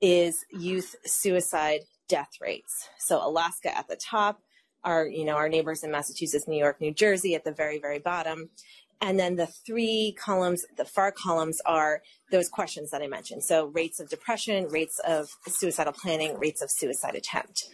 is 0.00 0.44
youth 0.52 0.94
suicide 1.04 1.80
death 2.08 2.34
rates. 2.40 2.88
So 2.98 3.26
Alaska 3.26 3.76
at 3.76 3.88
the 3.88 3.96
top, 3.96 4.40
our 4.84 5.06
you 5.06 5.24
know 5.24 5.34
our 5.34 5.48
neighbors 5.48 5.82
in 5.82 5.90
Massachusetts, 5.90 6.46
New 6.46 6.58
York, 6.58 6.80
New 6.80 6.92
Jersey 6.92 7.34
at 7.34 7.42
the 7.42 7.52
very 7.52 7.80
very 7.80 7.98
bottom, 7.98 8.50
and 9.00 9.18
then 9.18 9.36
the 9.36 9.46
three 9.46 10.14
columns, 10.18 10.64
the 10.76 10.84
far 10.84 11.12
columns 11.12 11.60
are 11.66 12.02
those 12.30 12.48
questions 12.48 12.90
that 12.90 13.02
I 13.02 13.06
mentioned. 13.06 13.44
So 13.44 13.66
rates 13.66 14.00
of 14.00 14.08
depression, 14.08 14.68
rates 14.68 15.00
of 15.06 15.28
suicidal 15.46 15.92
planning, 15.92 16.38
rates 16.38 16.62
of 16.62 16.70
suicide 16.70 17.14
attempt, 17.14 17.66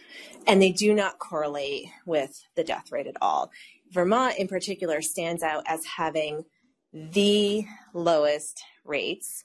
and 0.47 0.61
they 0.61 0.71
do 0.71 0.93
not 0.93 1.19
correlate 1.19 1.85
with 2.05 2.43
the 2.55 2.63
death 2.63 2.91
rate 2.91 3.07
at 3.07 3.17
all. 3.21 3.51
Vermont 3.91 4.37
in 4.37 4.47
particular 4.47 5.01
stands 5.01 5.43
out 5.43 5.63
as 5.67 5.81
having 5.97 6.45
the 6.93 7.65
lowest 7.93 8.61
rates 8.83 9.43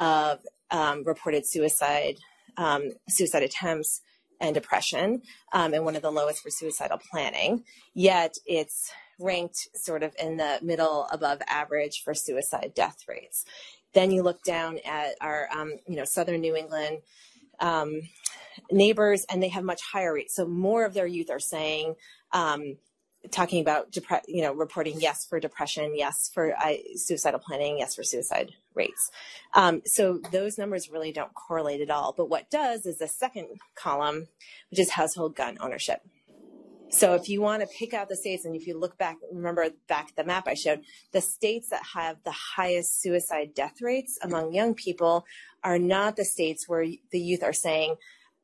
of 0.00 0.40
um, 0.70 1.04
reported 1.04 1.46
suicide, 1.46 2.16
um, 2.56 2.90
suicide 3.08 3.42
attempts, 3.42 4.00
and 4.40 4.54
depression, 4.54 5.22
um, 5.52 5.74
and 5.74 5.84
one 5.84 5.96
of 5.96 6.02
the 6.02 6.12
lowest 6.12 6.42
for 6.42 6.50
suicidal 6.50 7.00
planning. 7.10 7.64
Yet 7.94 8.34
it's 8.46 8.90
ranked 9.18 9.68
sort 9.74 10.02
of 10.02 10.14
in 10.20 10.36
the 10.36 10.58
middle 10.62 11.06
above 11.10 11.40
average 11.46 12.02
for 12.02 12.14
suicide 12.14 12.72
death 12.74 13.04
rates. 13.08 13.44
Then 13.94 14.10
you 14.10 14.22
look 14.22 14.42
down 14.42 14.78
at 14.84 15.14
our, 15.20 15.48
um, 15.54 15.74
you 15.86 15.96
know, 15.96 16.04
southern 16.04 16.40
New 16.40 16.54
England 16.54 16.98
um, 17.60 18.02
neighbors, 18.70 19.24
and 19.30 19.42
they 19.42 19.48
have 19.48 19.64
much 19.64 19.80
higher 19.82 20.14
rates. 20.14 20.34
So 20.34 20.46
more 20.46 20.84
of 20.84 20.94
their 20.94 21.06
youth 21.06 21.30
are 21.30 21.40
saying, 21.40 21.94
um, 22.32 22.76
talking 23.30 23.60
about 23.60 23.90
depre- 23.90 24.22
you 24.28 24.42
know 24.42 24.52
reporting 24.52 25.00
yes 25.00 25.26
for 25.26 25.40
depression 25.40 25.92
yes 25.96 26.30
for 26.32 26.56
uh, 26.56 26.74
suicidal 26.94 27.40
planning 27.40 27.78
yes 27.78 27.94
for 27.94 28.02
suicide 28.04 28.52
rates 28.74 29.10
um, 29.54 29.82
so 29.84 30.20
those 30.30 30.56
numbers 30.56 30.88
really 30.88 31.12
don't 31.12 31.34
correlate 31.34 31.80
at 31.80 31.90
all 31.90 32.14
but 32.16 32.30
what 32.30 32.48
does 32.48 32.86
is 32.86 32.98
the 32.98 33.08
second 33.08 33.48
column 33.74 34.28
which 34.70 34.78
is 34.78 34.90
household 34.90 35.34
gun 35.34 35.58
ownership 35.60 36.00
so 36.90 37.14
if 37.14 37.28
you 37.28 37.40
want 37.40 37.60
to 37.60 37.68
pick 37.78 37.92
out 37.94 38.08
the 38.08 38.16
states 38.16 38.44
and 38.44 38.56
if 38.56 38.66
you 38.66 38.78
look 38.78 38.96
back 38.98 39.16
remember 39.32 39.68
back 39.88 40.08
at 40.08 40.16
the 40.16 40.24
map 40.24 40.46
i 40.46 40.54
showed 40.54 40.80
the 41.12 41.20
states 41.20 41.68
that 41.68 41.82
have 41.94 42.16
the 42.24 42.34
highest 42.56 43.00
suicide 43.00 43.54
death 43.54 43.80
rates 43.80 44.18
among 44.22 44.52
young 44.52 44.74
people 44.74 45.24
are 45.62 45.78
not 45.78 46.16
the 46.16 46.24
states 46.24 46.68
where 46.68 46.86
the 47.10 47.20
youth 47.20 47.42
are 47.42 47.52
saying 47.52 47.96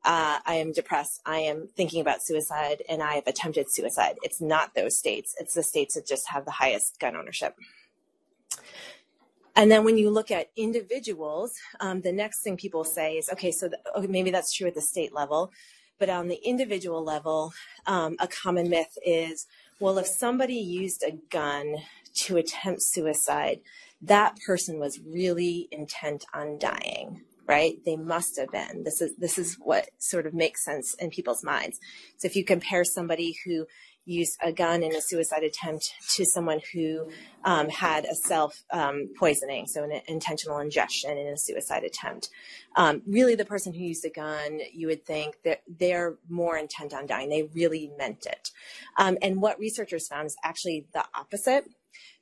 uh, 0.07 0.37
I 0.45 0.55
am 0.55 0.71
depressed, 0.71 1.19
I 1.25 1.39
am 1.39 1.67
thinking 1.75 1.99
about 1.99 2.21
suicide, 2.21 2.83
and 2.87 3.01
I 3.01 3.15
have 3.15 3.25
attempted 3.25 3.71
suicide. 3.71 4.17
It's 4.21 4.39
not 4.39 4.75
those 4.75 4.95
states, 4.95 5.35
it's 5.39 5.55
the 5.55 5.63
states 5.63 5.95
that 5.95 6.05
just 6.05 6.29
have 6.29 6.45
the 6.45 6.51
highest 6.51 6.99
gun 6.99 7.15
ownership. 7.15 7.55
And 9.55 9.71
then 9.71 9.83
when 9.83 9.97
you 9.97 10.09
look 10.09 10.31
at 10.31 10.51
individuals, 10.55 11.53
um, 11.79 12.01
the 12.01 12.11
next 12.11 12.43
thing 12.43 12.57
people 12.57 12.83
say 12.83 13.17
is, 13.17 13.29
okay, 13.29 13.51
so 13.51 13.69
the, 13.69 13.79
okay, 13.95 14.07
maybe 14.07 14.29
that's 14.29 14.53
true 14.53 14.67
at 14.67 14.75
the 14.75 14.81
state 14.81 15.13
level, 15.13 15.51
but 15.99 16.09
on 16.09 16.27
the 16.27 16.39
individual 16.43 17.03
level, 17.03 17.53
um, 17.85 18.15
a 18.19 18.27
common 18.27 18.69
myth 18.69 18.97
is, 19.05 19.47
well, 19.79 19.97
if 19.97 20.07
somebody 20.07 20.55
used 20.55 21.03
a 21.03 21.17
gun 21.29 21.77
to 22.15 22.37
attempt 22.37 22.81
suicide, 22.81 23.61
that 24.01 24.37
person 24.45 24.79
was 24.79 24.99
really 24.99 25.67
intent 25.71 26.25
on 26.33 26.57
dying 26.59 27.21
right? 27.47 27.77
They 27.85 27.95
must 27.95 28.39
have 28.39 28.51
been. 28.51 28.83
This 28.83 29.01
is 29.01 29.15
this 29.17 29.37
is 29.37 29.55
what 29.55 29.89
sort 29.99 30.25
of 30.25 30.33
makes 30.33 30.65
sense 30.65 30.95
in 30.95 31.09
people's 31.09 31.43
minds. 31.43 31.79
So 32.17 32.25
if 32.25 32.35
you 32.35 32.43
compare 32.43 32.83
somebody 32.83 33.37
who 33.45 33.67
used 34.05 34.37
a 34.41 34.51
gun 34.51 34.83
in 34.83 34.95
a 34.95 35.01
suicide 35.01 35.43
attempt 35.43 35.93
to 36.15 36.25
someone 36.25 36.61
who 36.73 37.09
um, 37.43 37.69
had 37.69 38.05
a 38.05 38.15
self 38.15 38.63
um, 38.71 39.09
poisoning, 39.17 39.67
so 39.67 39.83
an 39.83 40.01
intentional 40.07 40.59
ingestion 40.59 41.17
in 41.17 41.27
a 41.27 41.37
suicide 41.37 41.83
attempt. 41.83 42.29
Um, 42.75 43.01
really, 43.07 43.35
the 43.35 43.45
person 43.45 43.73
who 43.73 43.83
used 43.83 44.05
a 44.05 44.09
gun, 44.09 44.59
you 44.73 44.87
would 44.87 45.05
think 45.05 45.35
that 45.43 45.61
they're 45.67 46.15
more 46.29 46.57
intent 46.57 46.93
on 46.93 47.07
dying. 47.07 47.29
They 47.29 47.43
really 47.53 47.91
meant 47.97 48.25
it. 48.25 48.51
Um, 48.97 49.17
and 49.21 49.41
what 49.41 49.59
researchers 49.59 50.07
found 50.07 50.27
is 50.27 50.35
actually 50.43 50.87
the 50.93 51.05
opposite. 51.13 51.65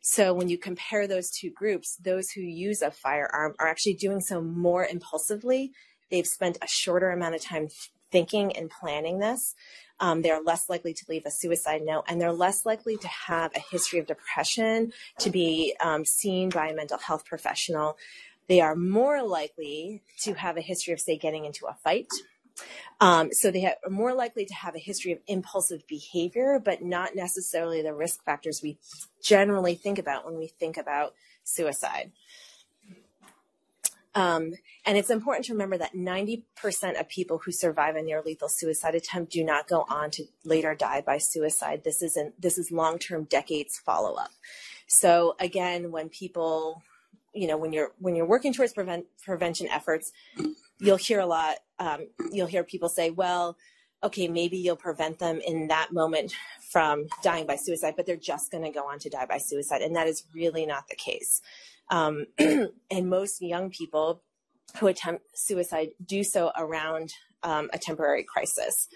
So 0.01 0.33
when 0.33 0.49
you 0.49 0.57
compare 0.57 1.07
those 1.07 1.31
two 1.31 1.49
groups, 1.49 1.97
those 2.03 2.29
who 2.31 2.41
use 2.41 2.81
a 2.81 2.91
firearm 2.91 3.55
are 3.59 3.67
actually 3.67 3.93
doing 3.93 4.19
so 4.19 4.41
more 4.41 4.85
impulsively. 4.85 5.71
They've 6.11 6.27
spent 6.27 6.57
a 6.61 6.67
shorter 6.67 7.09
amount 7.11 7.35
of 7.35 7.41
time 7.41 7.69
thinking 8.13 8.55
and 8.55 8.69
planning 8.69 9.19
this. 9.19 9.55
Um, 9.99 10.21
they're 10.21 10.41
less 10.41 10.69
likely 10.69 10.93
to 10.93 11.05
leave 11.09 11.25
a 11.25 11.31
suicide 11.31 11.81
note 11.83 12.05
and 12.07 12.21
they're 12.21 12.31
less 12.31 12.65
likely 12.65 12.95
to 12.97 13.07
have 13.07 13.51
a 13.55 13.59
history 13.59 13.99
of 13.99 14.07
depression, 14.07 14.93
to 15.19 15.29
be 15.29 15.75
um, 15.81 16.05
seen 16.05 16.49
by 16.49 16.69
a 16.69 16.73
mental 16.73 16.97
health 16.97 17.25
professional. 17.25 17.97
They 18.47 18.61
are 18.61 18.75
more 18.75 19.21
likely 19.21 20.03
to 20.21 20.33
have 20.33 20.57
a 20.57 20.61
history 20.61 20.93
of, 20.93 21.01
say, 21.01 21.17
getting 21.17 21.45
into 21.45 21.65
a 21.65 21.73
fight 21.73 22.07
um, 22.99 23.31
so 23.31 23.51
they 23.51 23.65
are 23.65 23.89
more 23.89 24.13
likely 24.13 24.45
to 24.45 24.53
have 24.53 24.75
a 24.75 24.79
history 24.79 25.11
of 25.11 25.19
impulsive 25.27 25.85
behavior, 25.87 26.61
but 26.63 26.81
not 26.81 27.15
necessarily 27.15 27.81
the 27.81 27.93
risk 27.93 28.23
factors 28.23 28.61
we 28.61 28.77
generally 29.21 29.75
think 29.75 29.99
about 29.99 30.25
when 30.25 30.37
we 30.37 30.47
think 30.47 30.77
about 30.77 31.13
suicide. 31.43 32.11
Um, 34.15 34.53
and 34.85 34.97
it's 34.97 35.09
important 35.09 35.45
to 35.45 35.53
remember 35.53 35.77
that 35.77 35.95
90% 35.95 36.43
of 36.99 37.09
people 37.09 37.39
who 37.39 37.51
survive 37.51 37.95
a 37.95 38.01
near 38.01 38.21
lethal 38.21 38.49
suicide 38.49 38.95
attempt 38.95 39.31
do 39.31 39.43
not 39.43 39.67
go 39.67 39.85
on 39.89 40.11
to 40.11 40.25
later 40.43 40.75
die 40.75 41.01
by 41.01 41.17
suicide. 41.17 41.83
This 41.83 42.01
isn't, 42.01 42.39
this 42.39 42.57
is 42.57 42.71
long-term 42.71 43.25
decades 43.25 43.79
follow 43.79 44.13
up. 44.15 44.31
So 44.87 45.35
again, 45.39 45.91
when 45.91 46.09
people, 46.09 46.83
you 47.33 47.47
know, 47.47 47.57
when 47.57 47.73
you're, 47.73 47.91
when 47.99 48.15
you're 48.15 48.27
working 48.27 48.53
towards 48.53 48.73
prevent, 48.73 49.05
prevention 49.23 49.67
efforts, 49.69 50.11
you'll 50.79 50.97
hear 50.97 51.19
a 51.19 51.25
lot, 51.25 51.55
um, 51.79 52.07
you'll 52.31 52.47
hear 52.47 52.63
people 52.63 52.89
say, 52.89 53.09
well, 53.09 53.57
okay, 54.03 54.27
maybe 54.27 54.57
you'll 54.57 54.75
prevent 54.75 55.17
them 55.19 55.39
in 55.39 55.67
that 55.69 55.93
moment 55.93 56.33
from 56.69 57.07
dying 57.23 57.47
by 57.47 57.55
suicide, 57.55 57.93
but 57.95 58.05
they're 58.05 58.15
just 58.17 58.51
going 58.51 58.63
to 58.63 58.69
go 58.69 58.81
on 58.87 58.99
to 58.99 59.09
die 59.09 59.25
by 59.25 59.37
suicide. 59.37 59.81
And 59.81 59.95
that 59.95 60.07
is 60.07 60.23
really 60.35 60.65
not 60.65 60.87
the 60.89 60.95
case. 60.95 61.41
Um, 61.93 62.25
and 62.39 63.09
most 63.09 63.39
young 63.39 63.69
people 63.69 64.23
who 64.79 64.87
attempt 64.87 65.25
suicide 65.35 65.89
do 66.03 66.23
so 66.23 66.51
around 66.57 67.11
um, 67.43 67.69
a 67.71 67.77
temporary 67.77 68.23
crisis. 68.23 68.87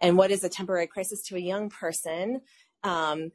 And 0.00 0.18
what 0.18 0.32
is 0.32 0.42
a 0.42 0.48
temporary 0.48 0.88
crisis 0.88 1.22
to 1.28 1.36
a 1.36 1.40
young 1.40 1.70
person? 1.70 2.40
Um, 2.82 3.30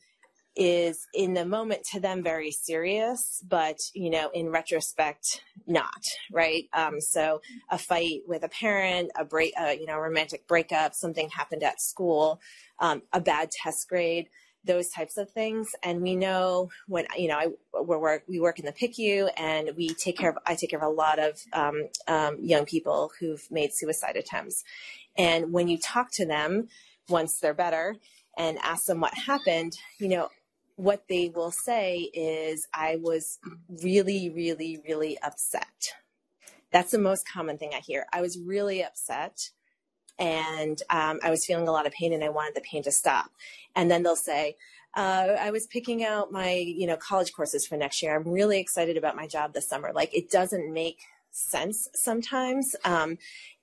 is 0.58 1.06
in 1.14 1.36
the 1.36 1.46
moment 1.46 1.84
to 1.92 2.00
them 2.00 2.24
very 2.24 2.52
serious, 2.52 3.44
but 3.48 3.78
you 3.94 4.10
know, 4.10 4.30
in 4.34 4.50
retrospect, 4.50 5.44
not 5.68 6.02
right. 6.32 6.64
Um, 6.74 7.00
so 7.00 7.42
a 7.70 7.78
fight 7.78 8.22
with 8.28 8.44
a 8.44 8.50
parent, 8.50 9.12
a 9.18 9.24
break, 9.24 9.54
uh, 9.60 9.76
you 9.80 9.86
know, 9.86 9.98
romantic 10.00 10.48
breakup, 10.48 10.96
something 10.96 11.30
happened 11.30 11.62
at 11.62 11.80
school, 11.80 12.42
um, 12.80 13.04
a 13.14 13.22
bad 13.22 13.52
test 13.52 13.88
grade, 13.88 14.30
those 14.68 14.90
types 14.90 15.18
of 15.18 15.30
things. 15.32 15.70
And 15.84 16.02
we 16.02 16.16
know 16.16 16.70
when 16.88 17.08
you 17.18 17.28
know, 17.28 17.38
I 17.38 17.48
we 17.82 17.98
work 17.98 18.24
we 18.28 18.40
work 18.40 18.60
in 18.60 18.66
the 18.66 18.74
PICU, 18.74 19.30
and 19.38 19.72
we 19.76 19.90
take 19.90 20.18
care 20.18 20.30
of 20.30 20.38
I 20.46 20.56
take 20.56 20.70
care 20.72 20.80
of 20.80 20.86
a 20.86 20.96
lot 20.96 21.20
of 21.20 21.42
um, 21.54 21.88
um, 22.08 22.38
young 22.42 22.66
people 22.66 23.12
who've 23.20 23.46
made 23.50 23.74
suicide 23.74 24.16
attempts. 24.16 24.64
And 25.18 25.52
when 25.52 25.68
you 25.68 25.78
talk 25.78 26.12
to 26.14 26.26
them 26.26 26.68
once 27.10 27.40
they're 27.40 27.54
better 27.54 27.96
and 28.38 28.60
ask 28.60 28.86
them 28.86 29.02
what 29.02 29.14
happened, 29.14 29.74
you 30.00 30.10
know, 30.10 30.30
what 30.76 31.06
they 31.10 31.30
will 31.34 31.52
say 31.52 32.10
is, 32.14 32.68
I 32.74 32.98
was 33.02 33.40
really, 33.82 34.30
really, 34.30 34.80
really 34.88 35.18
upset. 35.24 35.96
That's 36.72 36.92
the 36.92 37.00
most 37.00 37.28
common 37.28 37.58
thing 37.58 37.72
I 37.74 37.80
hear. 37.80 38.06
I 38.14 38.22
was 38.22 38.38
really 38.38 38.84
upset 38.84 39.50
and 40.20 40.82
um, 40.90 41.20
I 41.24 41.30
was 41.30 41.46
feeling 41.46 41.68
a 41.68 41.72
lot 41.72 41.86
of 41.86 41.94
pain 41.94 42.14
and 42.14 42.24
I 42.24 42.30
wanted 42.30 42.56
the 42.56 42.62
pain 42.62 42.84
to 42.84 42.92
stop. 42.92 43.32
And 43.76 43.90
then 43.90 44.04
they'll 44.04 44.16
say, 44.16 44.56
uh, 44.96 45.36
I 45.40 45.52
was 45.52 45.68
picking 45.68 46.04
out 46.04 46.32
my, 46.32 46.52
you 46.52 46.88
know, 46.88 46.98
college 46.98 47.34
courses 47.34 47.68
for 47.68 47.78
next 47.78 48.02
year. 48.02 48.16
I'm 48.16 48.28
really 48.28 48.60
excited 48.60 48.98
about 48.98 49.16
my 49.16 49.28
job 49.28 49.54
this 49.54 49.68
summer. 49.68 49.92
Like 49.94 50.14
it 50.14 50.30
doesn't 50.30 50.74
make 50.74 51.00
sense 51.32 51.88
sometimes. 51.94 52.76
Um, 52.84 53.18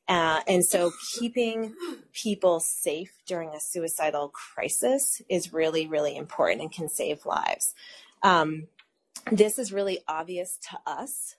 Uh, 0.06 0.42
and 0.46 0.62
so 0.62 0.92
keeping 1.14 1.75
people 2.12 2.61
safe 2.61 3.12
during 3.25 3.49
a 3.54 3.58
suicidal 3.58 4.28
crisis 4.28 5.23
is 5.30 5.54
really, 5.54 5.87
really 5.87 6.14
important 6.14 6.61
and 6.61 6.70
can 6.70 6.90
save 6.90 7.25
lives. 7.25 7.75
Um, 8.23 8.68
this 9.32 9.58
is 9.58 9.73
really 9.73 10.00
obvious 10.06 10.58
to 10.68 10.78
us, 10.87 11.37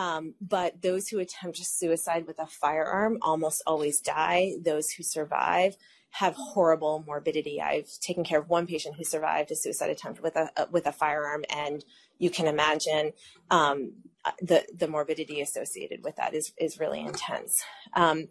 um, 0.00 0.34
but 0.40 0.80
those 0.80 1.08
who 1.08 1.18
attempt 1.18 1.58
suicide 1.58 2.26
with 2.26 2.38
a 2.38 2.46
firearm 2.46 3.18
almost 3.20 3.62
always 3.66 4.00
die. 4.00 4.52
Those 4.64 4.90
who 4.90 5.02
survive 5.02 5.76
have 6.12 6.34
horrible 6.34 7.04
morbidity. 7.06 7.60
I've 7.60 7.90
taken 8.00 8.24
care 8.24 8.38
of 8.38 8.48
one 8.48 8.66
patient 8.66 8.96
who 8.96 9.04
survived 9.04 9.50
a 9.50 9.56
suicide 9.56 9.90
attempt 9.90 10.22
with 10.22 10.36
a 10.36 10.48
with 10.70 10.86
a 10.86 10.92
firearm, 10.92 11.44
and 11.54 11.84
you 12.18 12.30
can 12.30 12.46
imagine 12.46 13.12
um, 13.50 13.92
the 14.40 14.64
the 14.74 14.88
morbidity 14.88 15.42
associated 15.42 16.02
with 16.02 16.16
that 16.16 16.32
is 16.32 16.52
is 16.56 16.80
really 16.80 17.00
intense. 17.00 17.62
Um, 17.94 18.28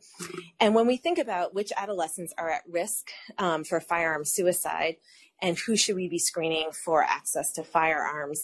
and 0.59 0.73
when 0.73 0.88
we 0.88 0.97
think 0.97 1.19
about 1.19 1.53
which 1.53 1.71
adolescents 1.77 2.33
are 2.38 2.49
at 2.49 2.63
risk 2.67 3.11
um, 3.38 3.63
for 3.63 3.79
firearm 3.79 4.25
suicide, 4.25 4.95
and 5.39 5.57
who 5.57 5.77
should 5.77 5.95
we 5.95 6.09
be 6.09 6.19
screening 6.19 6.71
for 6.71 7.03
access 7.03 7.51
to 7.53 7.63
firearms, 7.63 8.43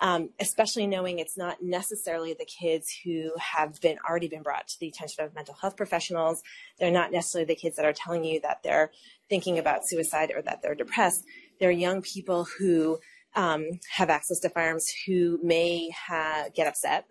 um, 0.00 0.30
especially 0.40 0.86
knowing 0.86 1.18
it's 1.18 1.36
not 1.36 1.62
necessarily 1.62 2.34
the 2.34 2.44
kids 2.46 2.94
who 3.04 3.30
have 3.38 3.80
been 3.80 3.98
already 4.08 4.28
been 4.28 4.42
brought 4.42 4.68
to 4.68 4.80
the 4.80 4.88
attention 4.88 5.24
of 5.24 5.34
mental 5.34 5.54
health 5.54 5.76
professionals. 5.76 6.42
They're 6.78 6.90
not 6.90 7.12
necessarily 7.12 7.46
the 7.46 7.54
kids 7.54 7.76
that 7.76 7.84
are 7.84 7.92
telling 7.92 8.24
you 8.24 8.40
that 8.40 8.62
they're 8.62 8.90
thinking 9.28 9.58
about 9.58 9.86
suicide 9.86 10.32
or 10.34 10.42
that 10.42 10.62
they're 10.62 10.74
depressed. 10.74 11.24
They're 11.60 11.70
young 11.70 12.02
people 12.02 12.46
who 12.58 12.98
um, 13.36 13.80
have 13.90 14.10
access 14.10 14.40
to 14.40 14.48
firearms 14.48 14.92
who 15.06 15.38
may 15.42 15.90
ha- 15.90 16.46
get 16.54 16.66
upset 16.66 17.06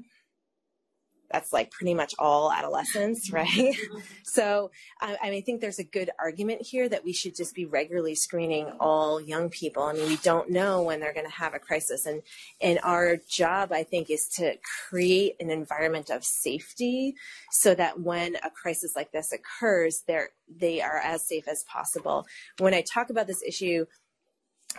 that's 1.34 1.52
like 1.52 1.72
pretty 1.72 1.96
much 1.96 2.14
all 2.20 2.52
adolescents, 2.52 3.30
mm-hmm. 3.30 3.36
right? 3.36 3.76
so 4.24 4.72
I, 5.02 5.18
I, 5.22 5.30
mean, 5.32 5.40
I 5.40 5.42
think 5.42 5.60
there's 5.60 5.80
a 5.80 5.84
good 5.84 6.12
argument 6.20 6.62
here 6.62 6.88
that 6.88 7.04
we 7.04 7.12
should 7.12 7.36
just 7.36 7.56
be 7.56 7.66
regularly 7.66 8.16
screening 8.16 8.72
all 8.80 9.20
young 9.20 9.50
people. 9.50 9.84
I 9.84 9.94
mean, 9.94 10.08
we 10.08 10.18
don't 10.18 10.52
know 10.52 10.84
when 10.84 11.00
they're 11.00 11.14
going 11.14 11.26
to 11.26 11.34
have 11.34 11.56
a 11.56 11.60
crisis, 11.60 12.06
and 12.06 12.22
and 12.62 12.80
our 12.84 13.18
job, 13.28 13.72
I 13.74 13.84
think, 13.84 14.10
is 14.10 14.28
to 14.36 14.56
create 14.90 15.36
an 15.40 15.50
environment 15.50 16.10
of 16.12 16.24
safety 16.24 17.16
so 17.52 17.74
that 17.76 18.00
when 18.00 18.36
a 18.36 18.52
crisis 18.52 18.94
like 18.96 19.12
this 19.12 19.34
occurs, 19.34 20.04
they're 20.08 20.30
they 20.48 20.82
are 20.82 20.98
as 20.98 21.28
safe 21.28 21.48
as 21.48 21.64
possible. 21.64 22.26
When 22.60 22.74
I 22.74 22.82
talk 22.82 23.10
about 23.10 23.28
this 23.28 23.42
issue 23.42 23.86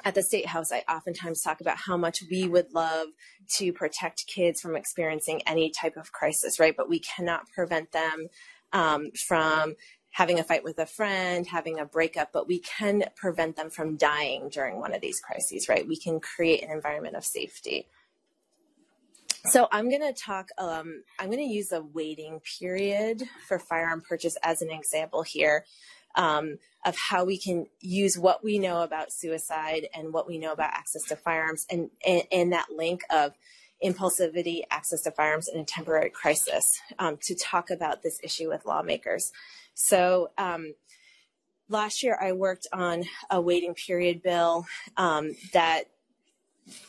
at 0.05 0.15
the 0.15 0.23
state 0.23 0.47
house, 0.47 0.73
I 0.73 0.85
oftentimes 0.89 1.43
talk 1.43 1.61
about 1.61 1.77
how 1.77 1.97
much 1.97 2.23
we 2.31 2.49
would 2.49 2.73
love 2.73 3.09
to 3.57 3.73
protect 3.73 4.27
kids 4.27 4.61
from 4.61 4.77
experiencing 4.77 5.43
any 5.47 5.71
type 5.71 5.97
of 5.97 6.13
crisis, 6.13 6.59
right? 6.59 6.77
But 6.77 6.89
we 6.89 6.99
cannot 6.99 7.49
prevent 7.51 7.93
them 7.93 8.29
um, 8.73 9.11
from 9.13 9.75
having 10.11 10.39
a 10.39 10.45
fight 10.45 10.63
with 10.63 10.79
a 10.79 10.87
friend, 10.87 11.47
having 11.47 11.81
a 11.81 11.85
breakup, 11.85 12.33
but 12.33 12.47
we 12.47 12.61
can 12.61 13.05
prevent 13.17 13.57
them 13.57 13.69
from 13.69 13.97
dying 13.97 14.49
during 14.49 14.79
one 14.79 14.95
of 14.95 15.01
these 15.01 15.21
crises, 15.21 15.69
right? 15.69 15.89
We 15.89 15.97
can 15.97 16.21
create 16.21 16.63
an 16.63 16.71
environment 16.71 17.17
of 17.17 17.25
safety. 17.25 17.89
So 19.47 19.69
I'm 19.73 19.91
going 19.91 20.01
to 20.01 20.13
talk, 20.13 20.51
um, 20.57 21.03
I'm 21.19 21.27
going 21.27 21.47
to 21.47 21.55
use 21.55 21.73
a 21.73 21.83
waiting 21.83 22.41
period 22.59 23.25
for 23.47 23.59
firearm 23.59 24.03
purchase 24.09 24.37
as 24.43 24.63
an 24.63 24.71
example 24.71 25.23
here 25.23 25.65
um, 26.15 26.59
of 26.85 26.97
how 26.97 27.25
we 27.25 27.39
can 27.39 27.67
use 27.81 28.19
what 28.19 28.45
we 28.45 28.59
know 28.59 28.83
about 28.83 29.13
suicide 29.13 29.89
and 29.95 30.13
what 30.13 30.27
we 30.27 30.39
know 30.39 30.53
about 30.53 30.71
access 30.73 31.03
to 31.05 31.17
firearms 31.17 31.67
and, 31.71 31.91
and, 32.07 32.23
and 32.31 32.53
that 32.53 32.67
link 32.75 33.03
of 33.11 33.33
impulsivity, 33.83 34.63
access 34.71 35.03
to 35.03 35.11
firearms, 35.11 35.49
and 35.49 35.61
a 35.61 35.65
temporary 35.65 36.11
crisis 36.11 36.81
um, 36.99 37.19
to 37.23 37.35
talk 37.35 37.71
about 37.71 38.03
this 38.03 38.19
issue 38.23 38.49
with 38.49 38.65
lawmakers. 38.65 39.33
So, 39.75 40.31
um, 40.39 40.75
last 41.69 42.03
year 42.03 42.17
I 42.21 42.33
worked 42.33 42.67
on 42.73 43.05
a 43.31 43.41
waiting 43.41 43.75
period 43.75 44.23
bill 44.23 44.67
um, 44.97 45.35
that 45.53 45.85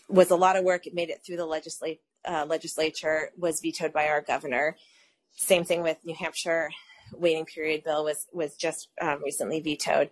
was 0.08 0.32
a 0.32 0.36
lot 0.36 0.56
of 0.56 0.64
work. 0.64 0.86
It 0.86 0.94
made 0.94 1.10
it 1.10 1.22
through 1.26 1.38
the 1.38 1.98
uh, 2.28 2.46
legislature, 2.46 3.30
was 3.38 3.62
vetoed 3.62 3.94
by 3.94 4.08
our 4.08 4.22
governor. 4.22 4.76
Same 5.36 5.64
thing 5.64 5.82
with 5.84 5.98
New 6.06 6.16
Hampshire 6.16 6.70
waiting 7.14 7.46
period 7.46 7.84
bill 7.84 8.04
was 8.04 8.28
was 8.34 8.56
just 8.56 8.90
um, 9.02 9.22
recently 9.24 9.60
vetoed. 9.60 10.10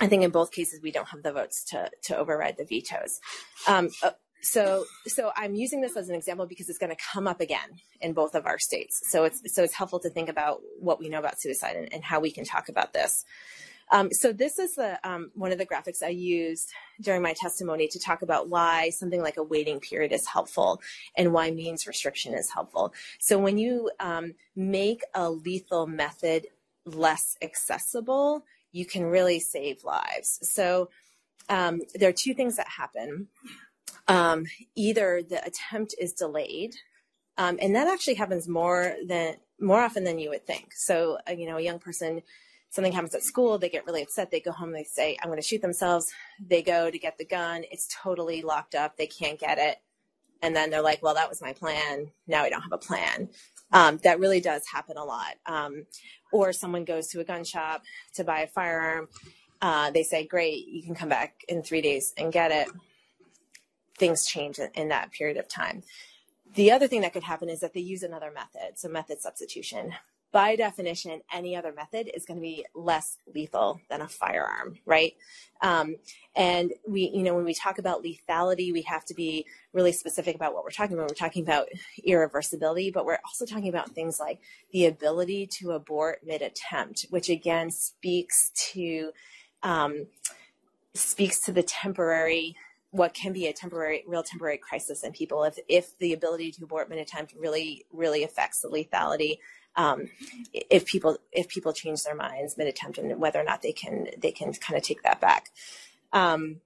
I 0.00 0.06
think 0.06 0.22
in 0.22 0.30
both 0.30 0.52
cases 0.52 0.80
we 0.82 0.90
don't 0.90 1.08
have 1.08 1.22
the 1.22 1.32
votes 1.32 1.64
to 1.70 1.90
to 2.04 2.16
override 2.16 2.56
the 2.56 2.64
vetoes. 2.64 3.20
Um, 3.66 3.90
uh, 4.02 4.10
so 4.42 4.84
so 5.06 5.30
I'm 5.36 5.54
using 5.54 5.80
this 5.80 5.96
as 5.96 6.08
an 6.08 6.14
example 6.14 6.46
because 6.46 6.68
it's 6.68 6.78
going 6.78 6.94
to 6.94 7.02
come 7.12 7.26
up 7.26 7.40
again 7.40 7.80
in 8.00 8.12
both 8.12 8.34
of 8.34 8.46
our 8.46 8.58
states. 8.58 9.00
So 9.10 9.24
it's 9.24 9.42
so 9.54 9.62
it's 9.62 9.74
helpful 9.74 10.00
to 10.00 10.10
think 10.10 10.28
about 10.28 10.60
what 10.78 10.98
we 10.98 11.08
know 11.08 11.18
about 11.18 11.40
suicide 11.40 11.76
and, 11.76 11.92
and 11.92 12.04
how 12.04 12.20
we 12.20 12.30
can 12.30 12.44
talk 12.44 12.68
about 12.68 12.92
this. 12.92 13.24
Um, 13.92 14.12
so 14.12 14.32
this 14.32 14.58
is 14.58 14.76
the 14.76 14.98
um, 15.08 15.30
one 15.34 15.52
of 15.52 15.58
the 15.58 15.66
graphics 15.66 16.02
I 16.02 16.08
used 16.08 16.70
during 17.00 17.22
my 17.22 17.32
testimony 17.32 17.88
to 17.88 17.98
talk 17.98 18.22
about 18.22 18.48
why 18.48 18.90
something 18.90 19.20
like 19.20 19.36
a 19.36 19.42
waiting 19.42 19.80
period 19.80 20.12
is 20.12 20.26
helpful 20.26 20.80
and 21.16 21.32
why 21.32 21.50
means 21.50 21.86
restriction 21.86 22.34
is 22.34 22.50
helpful. 22.50 22.94
So 23.18 23.38
when 23.38 23.58
you 23.58 23.90
um, 23.98 24.34
make 24.54 25.02
a 25.14 25.30
lethal 25.30 25.86
method 25.86 26.46
less 26.84 27.36
accessible, 27.42 28.44
you 28.72 28.84
can 28.84 29.04
really 29.04 29.40
save 29.40 29.82
lives. 29.84 30.38
So 30.42 30.90
um, 31.48 31.80
there 31.94 32.08
are 32.08 32.14
two 32.16 32.34
things 32.34 32.56
that 32.56 32.68
happen. 32.68 33.28
Um, 34.06 34.46
either 34.76 35.22
the 35.22 35.44
attempt 35.44 35.94
is 35.98 36.12
delayed, 36.12 36.74
um, 37.36 37.58
and 37.60 37.74
that 37.74 37.88
actually 37.88 38.14
happens 38.14 38.48
more 38.48 38.94
than 39.06 39.36
more 39.60 39.80
often 39.80 40.04
than 40.04 40.18
you 40.18 40.30
would 40.30 40.46
think. 40.46 40.72
So, 40.74 41.18
uh, 41.28 41.32
you 41.32 41.46
know, 41.46 41.58
a 41.58 41.60
young 41.60 41.78
person 41.78 42.22
something 42.70 42.92
happens 42.92 43.14
at 43.14 43.22
school, 43.22 43.58
they 43.58 43.68
get 43.68 43.84
really 43.86 44.02
upset. 44.02 44.30
They 44.30 44.40
go 44.40 44.52
home, 44.52 44.72
they 44.72 44.84
say, 44.84 45.16
I'm 45.20 45.28
going 45.28 45.40
to 45.40 45.46
shoot 45.46 45.60
themselves. 45.60 46.10
They 46.40 46.62
go 46.62 46.90
to 46.90 46.98
get 46.98 47.18
the 47.18 47.24
gun. 47.24 47.64
It's 47.70 47.88
totally 48.02 48.42
locked 48.42 48.74
up. 48.74 48.96
They 48.96 49.06
can't 49.06 49.38
get 49.38 49.58
it. 49.58 49.78
And 50.42 50.56
then 50.56 50.70
they're 50.70 50.82
like, 50.82 51.02
well, 51.02 51.14
that 51.14 51.28
was 51.28 51.42
my 51.42 51.52
plan. 51.52 52.10
Now 52.26 52.42
I 52.42 52.48
don't 52.48 52.62
have 52.62 52.72
a 52.72 52.78
plan. 52.78 53.28
Um, 53.72 53.98
that 54.04 54.18
really 54.18 54.40
does 54.40 54.66
happen 54.66 54.96
a 54.96 55.04
lot. 55.04 55.34
Um, 55.46 55.84
or 56.32 56.52
someone 56.52 56.84
goes 56.84 57.08
to 57.08 57.20
a 57.20 57.24
gun 57.24 57.44
shop 57.44 57.82
to 58.14 58.24
buy 58.24 58.40
a 58.40 58.46
firearm. 58.46 59.08
Uh, 59.60 59.90
they 59.90 60.02
say, 60.02 60.26
great, 60.26 60.66
you 60.66 60.82
can 60.82 60.94
come 60.94 61.08
back 61.08 61.42
in 61.48 61.62
three 61.62 61.82
days 61.82 62.14
and 62.16 62.32
get 62.32 62.50
it. 62.50 62.68
Things 63.98 64.24
change 64.24 64.58
in, 64.58 64.70
in 64.74 64.88
that 64.88 65.12
period 65.12 65.36
of 65.36 65.48
time. 65.48 65.82
The 66.54 66.70
other 66.70 66.88
thing 66.88 67.02
that 67.02 67.12
could 67.12 67.22
happen 67.22 67.48
is 67.48 67.60
that 67.60 67.74
they 67.74 67.80
use 67.80 68.02
another 68.02 68.32
method, 68.32 68.78
so 68.78 68.88
method 68.88 69.20
substitution 69.20 69.92
by 70.32 70.54
definition, 70.54 71.22
any 71.32 71.56
other 71.56 71.72
method 71.72 72.10
is 72.14 72.24
going 72.24 72.36
to 72.36 72.42
be 72.42 72.64
less 72.74 73.18
lethal 73.34 73.80
than 73.88 74.00
a 74.00 74.08
firearm, 74.08 74.78
right? 74.86 75.14
Um, 75.60 75.96
and 76.36 76.72
we, 76.86 77.10
you 77.12 77.22
know, 77.22 77.34
when 77.34 77.44
we 77.44 77.54
talk 77.54 77.78
about 77.78 78.04
lethality, 78.04 78.72
we 78.72 78.82
have 78.82 79.04
to 79.06 79.14
be 79.14 79.44
really 79.72 79.92
specific 79.92 80.36
about 80.36 80.54
what 80.54 80.62
we're 80.62 80.70
talking 80.70 80.96
about. 80.96 81.10
We're 81.10 81.14
talking 81.14 81.42
about 81.42 81.68
irreversibility, 82.06 82.92
but 82.92 83.04
we're 83.04 83.18
also 83.24 83.44
talking 83.44 83.68
about 83.68 83.90
things 83.90 84.20
like 84.20 84.40
the 84.72 84.86
ability 84.86 85.48
to 85.58 85.72
abort 85.72 86.20
mid-attempt, 86.24 87.06
which 87.10 87.28
again 87.28 87.70
speaks 87.70 88.50
to 88.72 89.10
um, 89.62 90.06
speaks 90.94 91.40
to 91.40 91.52
the 91.52 91.62
temporary 91.62 92.56
what 92.92 93.14
can 93.14 93.32
be 93.32 93.46
a 93.46 93.52
temporary 93.52 94.02
real 94.06 94.22
temporary 94.22 94.58
crisis 94.58 95.04
in 95.04 95.12
people 95.12 95.44
if 95.44 95.58
if 95.68 95.96
the 95.98 96.12
ability 96.12 96.50
to 96.50 96.64
abort 96.64 96.88
mid-attempt 96.88 97.32
really 97.38 97.86
really 97.92 98.24
affects 98.24 98.60
the 98.60 98.68
lethality 98.68 99.38
um, 99.76 100.10
if 100.52 100.86
people 100.86 101.18
if 101.32 101.48
people 101.48 101.72
change 101.72 102.02
their 102.02 102.14
minds 102.14 102.56
mid 102.58 102.66
attempt 102.66 102.98
and 102.98 103.20
whether 103.20 103.40
or 103.40 103.44
not 103.44 103.62
they 103.62 103.72
can 103.72 104.08
they 104.18 104.32
can 104.32 104.52
kind 104.54 104.76
of 104.76 104.82
take 104.82 105.02
that 105.02 105.20
back. 105.20 105.50
Um, 106.12 106.60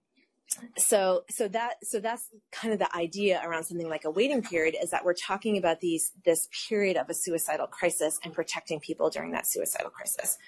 so 0.76 1.24
so 1.30 1.48
that 1.48 1.76
so 1.84 2.00
that's 2.00 2.28
kind 2.52 2.72
of 2.72 2.78
the 2.78 2.94
idea 2.96 3.40
around 3.44 3.64
something 3.64 3.88
like 3.88 4.04
a 4.04 4.10
waiting 4.10 4.42
period 4.42 4.76
is 4.82 4.90
that 4.90 5.04
we're 5.04 5.14
talking 5.14 5.56
about 5.58 5.80
these 5.80 6.12
this 6.24 6.48
period 6.68 6.96
of 6.96 7.08
a 7.10 7.14
suicidal 7.14 7.66
crisis 7.66 8.18
and 8.24 8.32
protecting 8.32 8.80
people 8.80 9.10
during 9.10 9.32
that 9.32 9.46
suicidal 9.46 9.90
crisis. 9.90 10.38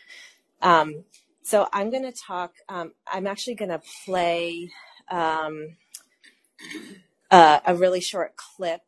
Um, 0.62 1.04
so 1.42 1.68
I'm 1.72 1.90
going 1.90 2.02
to 2.02 2.12
talk. 2.12 2.54
Um, 2.68 2.92
I'm 3.06 3.26
actually 3.26 3.54
going 3.54 3.70
to 3.70 3.80
play 4.04 4.70
um, 5.10 5.76
uh, 7.30 7.60
a 7.64 7.74
really 7.74 8.00
short 8.00 8.36
clip 8.36 8.80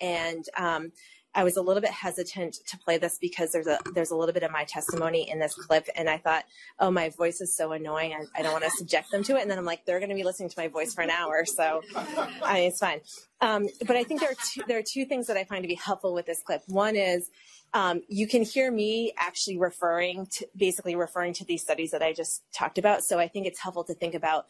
and 0.00 0.44
um, 0.56 0.92
I 1.36 1.44
was 1.44 1.56
a 1.56 1.62
little 1.62 1.82
bit 1.82 1.90
hesitant 1.90 2.54
to 2.66 2.78
play 2.78 2.96
this 2.96 3.18
because 3.18 3.52
there's 3.52 3.66
a 3.66 3.78
there's 3.94 4.10
a 4.10 4.16
little 4.16 4.32
bit 4.32 4.42
of 4.42 4.50
my 4.50 4.64
testimony 4.64 5.30
in 5.30 5.38
this 5.38 5.54
clip, 5.54 5.86
and 5.94 6.08
I 6.08 6.16
thought, 6.16 6.44
oh, 6.80 6.90
my 6.90 7.10
voice 7.10 7.40
is 7.40 7.54
so 7.54 7.72
annoying, 7.72 8.14
I, 8.14 8.40
I 8.40 8.42
don't 8.42 8.52
want 8.52 8.64
to 8.64 8.70
subject 8.70 9.10
them 9.12 9.22
to 9.24 9.36
it. 9.36 9.42
And 9.42 9.50
then 9.50 9.58
I'm 9.58 9.66
like, 9.66 9.84
they're 9.84 10.00
going 10.00 10.08
to 10.08 10.16
be 10.16 10.24
listening 10.24 10.48
to 10.48 10.54
my 10.58 10.68
voice 10.68 10.94
for 10.94 11.02
an 11.02 11.10
hour, 11.10 11.44
so 11.44 11.82
I 12.42 12.54
mean, 12.54 12.68
it's 12.68 12.80
fine. 12.80 13.00
Um, 13.42 13.68
but 13.86 13.96
I 13.96 14.02
think 14.02 14.20
there 14.20 14.30
are 14.30 14.42
two, 14.52 14.62
there 14.66 14.78
are 14.78 14.84
two 14.86 15.04
things 15.04 15.26
that 15.26 15.36
I 15.36 15.44
find 15.44 15.62
to 15.62 15.68
be 15.68 15.74
helpful 15.74 16.14
with 16.14 16.24
this 16.24 16.42
clip. 16.42 16.62
One 16.68 16.96
is 16.96 17.30
um, 17.74 18.00
you 18.08 18.26
can 18.26 18.42
hear 18.42 18.72
me 18.72 19.12
actually 19.18 19.58
referring 19.58 20.26
to 20.32 20.48
basically 20.56 20.96
referring 20.96 21.34
to 21.34 21.44
these 21.44 21.60
studies 21.60 21.90
that 21.90 22.02
I 22.02 22.14
just 22.14 22.42
talked 22.54 22.78
about. 22.78 23.04
So 23.04 23.18
I 23.18 23.28
think 23.28 23.46
it's 23.46 23.60
helpful 23.60 23.84
to 23.84 23.94
think 23.94 24.14
about 24.14 24.46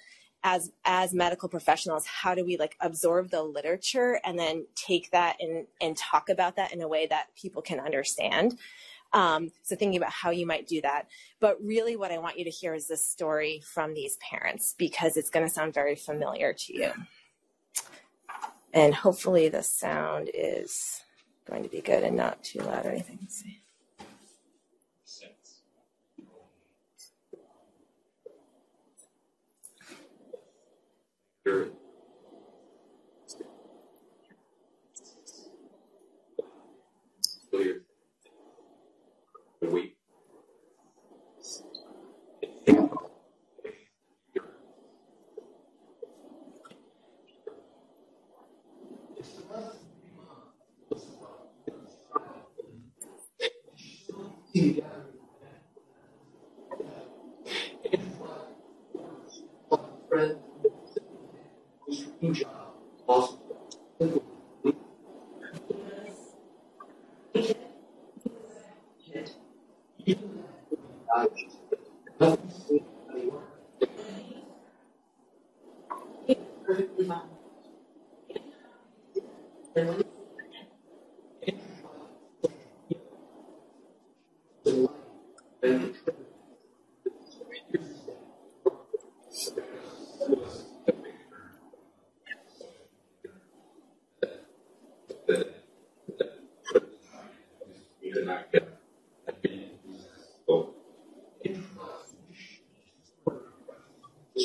as 0.46 0.70
as 0.84 1.12
medical 1.12 1.48
professionals 1.48 2.04
how 2.06 2.32
do 2.38 2.44
we 2.44 2.56
like 2.56 2.76
absorb 2.80 3.24
the 3.30 3.42
literature 3.42 4.20
and 4.24 4.38
then 4.38 4.64
take 4.88 5.10
that 5.10 5.34
and 5.40 5.66
and 5.80 5.96
talk 5.96 6.28
about 6.28 6.54
that 6.56 6.72
in 6.72 6.80
a 6.82 6.88
way 6.94 7.06
that 7.06 7.26
people 7.42 7.62
can 7.70 7.80
understand 7.80 8.48
Um, 9.12 9.52
so 9.62 9.76
thinking 9.76 9.96
about 9.96 10.12
how 10.22 10.30
you 10.30 10.46
might 10.46 10.66
do 10.66 10.80
that. 10.82 11.06
But 11.40 11.56
really, 11.62 11.96
what 11.96 12.12
I 12.12 12.18
want 12.18 12.38
you 12.38 12.44
to 12.44 12.50
hear 12.50 12.74
is 12.74 12.86
this 12.88 13.04
story 13.06 13.62
from 13.74 13.94
these 13.94 14.18
parents 14.18 14.74
because 14.76 15.16
it's 15.16 15.30
going 15.30 15.46
to 15.46 15.52
sound 15.52 15.72
very 15.74 15.96
familiar 15.96 16.52
to 16.52 16.72
you. 16.80 16.92
And 18.72 18.94
hopefully, 18.94 19.48
the 19.48 19.62
sound 19.62 20.28
is 20.34 21.02
going 21.48 21.62
to 21.62 21.68
be 21.68 21.80
good 21.80 22.02
and 22.02 22.16
not 22.16 22.42
too 22.42 22.60
loud 22.60 22.84
or 22.84 22.90
anything. 22.90 23.18
Let's. 23.22 23.42
Sure. 31.46 31.68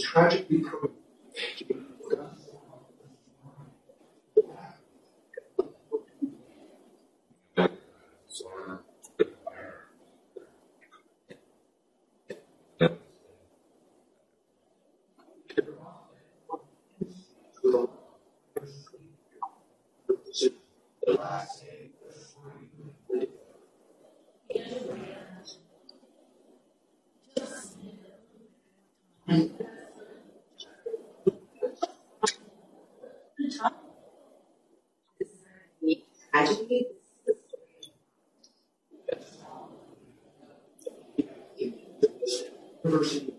Tragically 0.04 0.64
university 36.42 36.88
die 42.84 43.31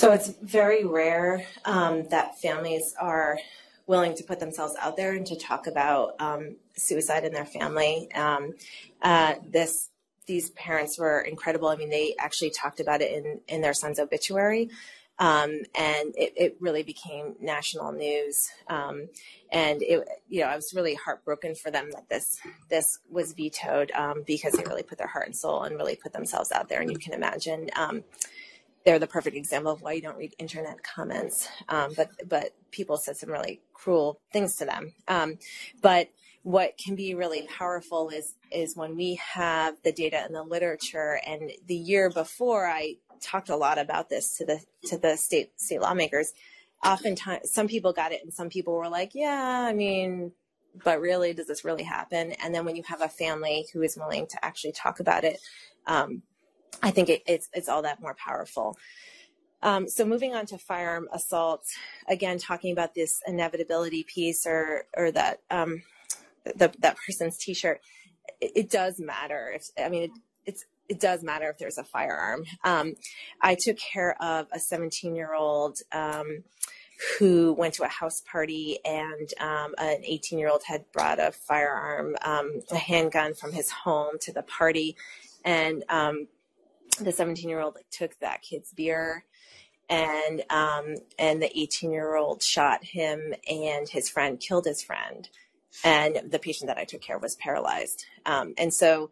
So 0.00 0.12
it's 0.12 0.28
very 0.28 0.82
rare 0.82 1.44
um, 1.66 2.08
that 2.08 2.40
families 2.40 2.94
are 2.98 3.38
willing 3.86 4.14
to 4.14 4.24
put 4.24 4.40
themselves 4.40 4.74
out 4.80 4.96
there 4.96 5.12
and 5.12 5.26
to 5.26 5.36
talk 5.36 5.66
about 5.66 6.14
um, 6.18 6.56
suicide 6.74 7.24
in 7.24 7.34
their 7.34 7.44
family. 7.44 8.10
Um, 8.14 8.54
uh, 9.02 9.34
this 9.46 9.90
these 10.24 10.48
parents 10.52 10.98
were 10.98 11.20
incredible. 11.20 11.68
I 11.68 11.76
mean, 11.76 11.90
they 11.90 12.14
actually 12.18 12.48
talked 12.48 12.80
about 12.80 13.02
it 13.02 13.12
in 13.12 13.40
in 13.46 13.60
their 13.60 13.74
son's 13.74 13.98
obituary. 13.98 14.70
Um, 15.18 15.50
and 15.74 16.14
it, 16.16 16.32
it, 16.34 16.56
really 16.60 16.82
became 16.82 17.34
national 17.38 17.92
news. 17.92 18.48
Um, 18.68 19.06
and 19.52 19.82
it, 19.82 20.08
you 20.30 20.40
know, 20.40 20.46
I 20.46 20.56
was 20.56 20.72
really 20.72 20.94
heartbroken 20.94 21.54
for 21.56 21.70
them 21.70 21.90
that 21.92 22.08
this 22.08 22.40
this 22.70 23.00
was 23.10 23.34
vetoed 23.34 23.90
um, 23.90 24.24
because 24.26 24.54
they 24.54 24.62
really 24.62 24.82
put 24.82 24.96
their 24.96 25.08
heart 25.08 25.26
and 25.26 25.36
soul 25.36 25.64
and 25.64 25.76
really 25.76 25.94
put 25.94 26.14
themselves 26.14 26.52
out 26.52 26.70
there. 26.70 26.80
And 26.80 26.90
you 26.90 26.96
can 26.96 27.12
imagine 27.12 27.68
um, 27.76 28.02
they're 28.84 28.98
the 28.98 29.06
perfect 29.06 29.36
example 29.36 29.72
of 29.72 29.82
why 29.82 29.92
you 29.92 30.02
don't 30.02 30.16
read 30.16 30.34
internet 30.38 30.82
comments. 30.82 31.48
Um, 31.68 31.92
but 31.96 32.10
but 32.28 32.54
people 32.70 32.96
said 32.96 33.16
some 33.16 33.30
really 33.30 33.60
cruel 33.74 34.20
things 34.32 34.56
to 34.56 34.64
them. 34.64 34.94
Um, 35.08 35.38
but 35.82 36.08
what 36.42 36.78
can 36.78 36.94
be 36.94 37.14
really 37.14 37.46
powerful 37.46 38.08
is 38.08 38.34
is 38.50 38.76
when 38.76 38.96
we 38.96 39.16
have 39.16 39.76
the 39.84 39.92
data 39.92 40.18
and 40.18 40.34
the 40.34 40.42
literature. 40.42 41.20
And 41.26 41.52
the 41.66 41.76
year 41.76 42.10
before, 42.10 42.66
I 42.66 42.96
talked 43.20 43.50
a 43.50 43.56
lot 43.56 43.78
about 43.78 44.08
this 44.08 44.38
to 44.38 44.46
the 44.46 44.60
to 44.84 44.98
the 44.98 45.16
state 45.16 45.60
state 45.60 45.80
lawmakers. 45.80 46.32
Oftentimes, 46.82 47.52
some 47.52 47.68
people 47.68 47.92
got 47.92 48.12
it, 48.12 48.22
and 48.22 48.32
some 48.32 48.48
people 48.48 48.74
were 48.74 48.88
like, 48.88 49.14
"Yeah, 49.14 49.66
I 49.68 49.72
mean." 49.72 50.32
But 50.84 51.00
really, 51.00 51.34
does 51.34 51.48
this 51.48 51.64
really 51.64 51.82
happen? 51.82 52.30
And 52.34 52.54
then 52.54 52.64
when 52.64 52.76
you 52.76 52.84
have 52.84 53.00
a 53.02 53.08
family 53.08 53.66
who 53.72 53.82
is 53.82 53.96
willing 53.96 54.28
to 54.28 54.44
actually 54.44 54.70
talk 54.70 55.00
about 55.00 55.24
it, 55.24 55.40
um, 55.88 56.22
I 56.82 56.90
think 56.90 57.08
it, 57.08 57.22
it's 57.26 57.48
it's 57.52 57.68
all 57.68 57.82
that 57.82 58.00
more 58.00 58.14
powerful. 58.14 58.76
Um, 59.62 59.88
so 59.88 60.06
moving 60.06 60.34
on 60.34 60.46
to 60.46 60.58
firearm 60.58 61.08
assaults, 61.12 61.74
again 62.08 62.38
talking 62.38 62.72
about 62.72 62.94
this 62.94 63.20
inevitability 63.26 64.04
piece 64.04 64.46
or 64.46 64.84
or 64.96 65.10
that 65.12 65.40
um, 65.50 65.82
the, 66.44 66.72
that 66.78 66.96
person's 67.06 67.36
T-shirt. 67.36 67.80
It, 68.40 68.52
it, 68.54 68.70
does 68.70 68.98
matter. 68.98 69.52
If 69.54 69.66
I 69.82 69.88
mean, 69.88 70.04
it, 70.04 70.10
it's 70.46 70.64
it 70.88 71.00
does 71.00 71.22
matter 71.22 71.50
if 71.50 71.58
there's 71.58 71.78
a 71.78 71.84
firearm. 71.84 72.44
Um, 72.64 72.94
I 73.42 73.56
took 73.58 73.76
care 73.78 74.16
of 74.22 74.46
a 74.52 74.58
17 74.58 75.14
year 75.14 75.34
old. 75.34 75.78
Um, 75.92 76.44
who 77.18 77.54
went 77.54 77.74
to 77.74 77.82
a 77.82 77.88
house 77.88 78.20
party 78.30 78.78
and 78.84 79.32
um, 79.40 79.74
an 79.78 80.02
18 80.04 80.38
year 80.38 80.50
old 80.50 80.62
had 80.66 80.84
brought 80.92 81.18
a 81.18 81.32
firearm, 81.32 82.16
um, 82.22 82.60
a 82.70 82.76
handgun 82.76 83.32
from 83.34 83.52
his 83.52 83.70
home 83.70 84.18
to 84.20 84.32
the 84.32 84.42
party. 84.42 84.96
And 85.44 85.82
um, 85.88 86.28
the 87.04 87.12
17 87.12 87.48
year 87.48 87.60
old 87.60 87.76
took 87.90 88.18
that 88.20 88.42
kid's 88.42 88.72
beer 88.72 89.24
and 89.90 90.42
um, 90.50 90.94
and 91.18 91.42
the 91.42 91.58
18 91.58 91.90
year 91.90 92.14
old 92.14 92.42
shot 92.42 92.84
him 92.84 93.34
and 93.50 93.88
his 93.88 94.08
friend 94.08 94.40
killed 94.40 94.64
his 94.64 94.82
friend. 94.82 95.28
And 95.84 96.30
the 96.30 96.38
patient 96.38 96.68
that 96.68 96.78
i 96.78 96.84
took 96.84 97.00
care 97.00 97.16
of 97.16 97.22
was 97.22 97.36
paralyzed. 97.36 98.06
Um, 98.26 98.54
and 98.56 98.72
so 98.72 99.10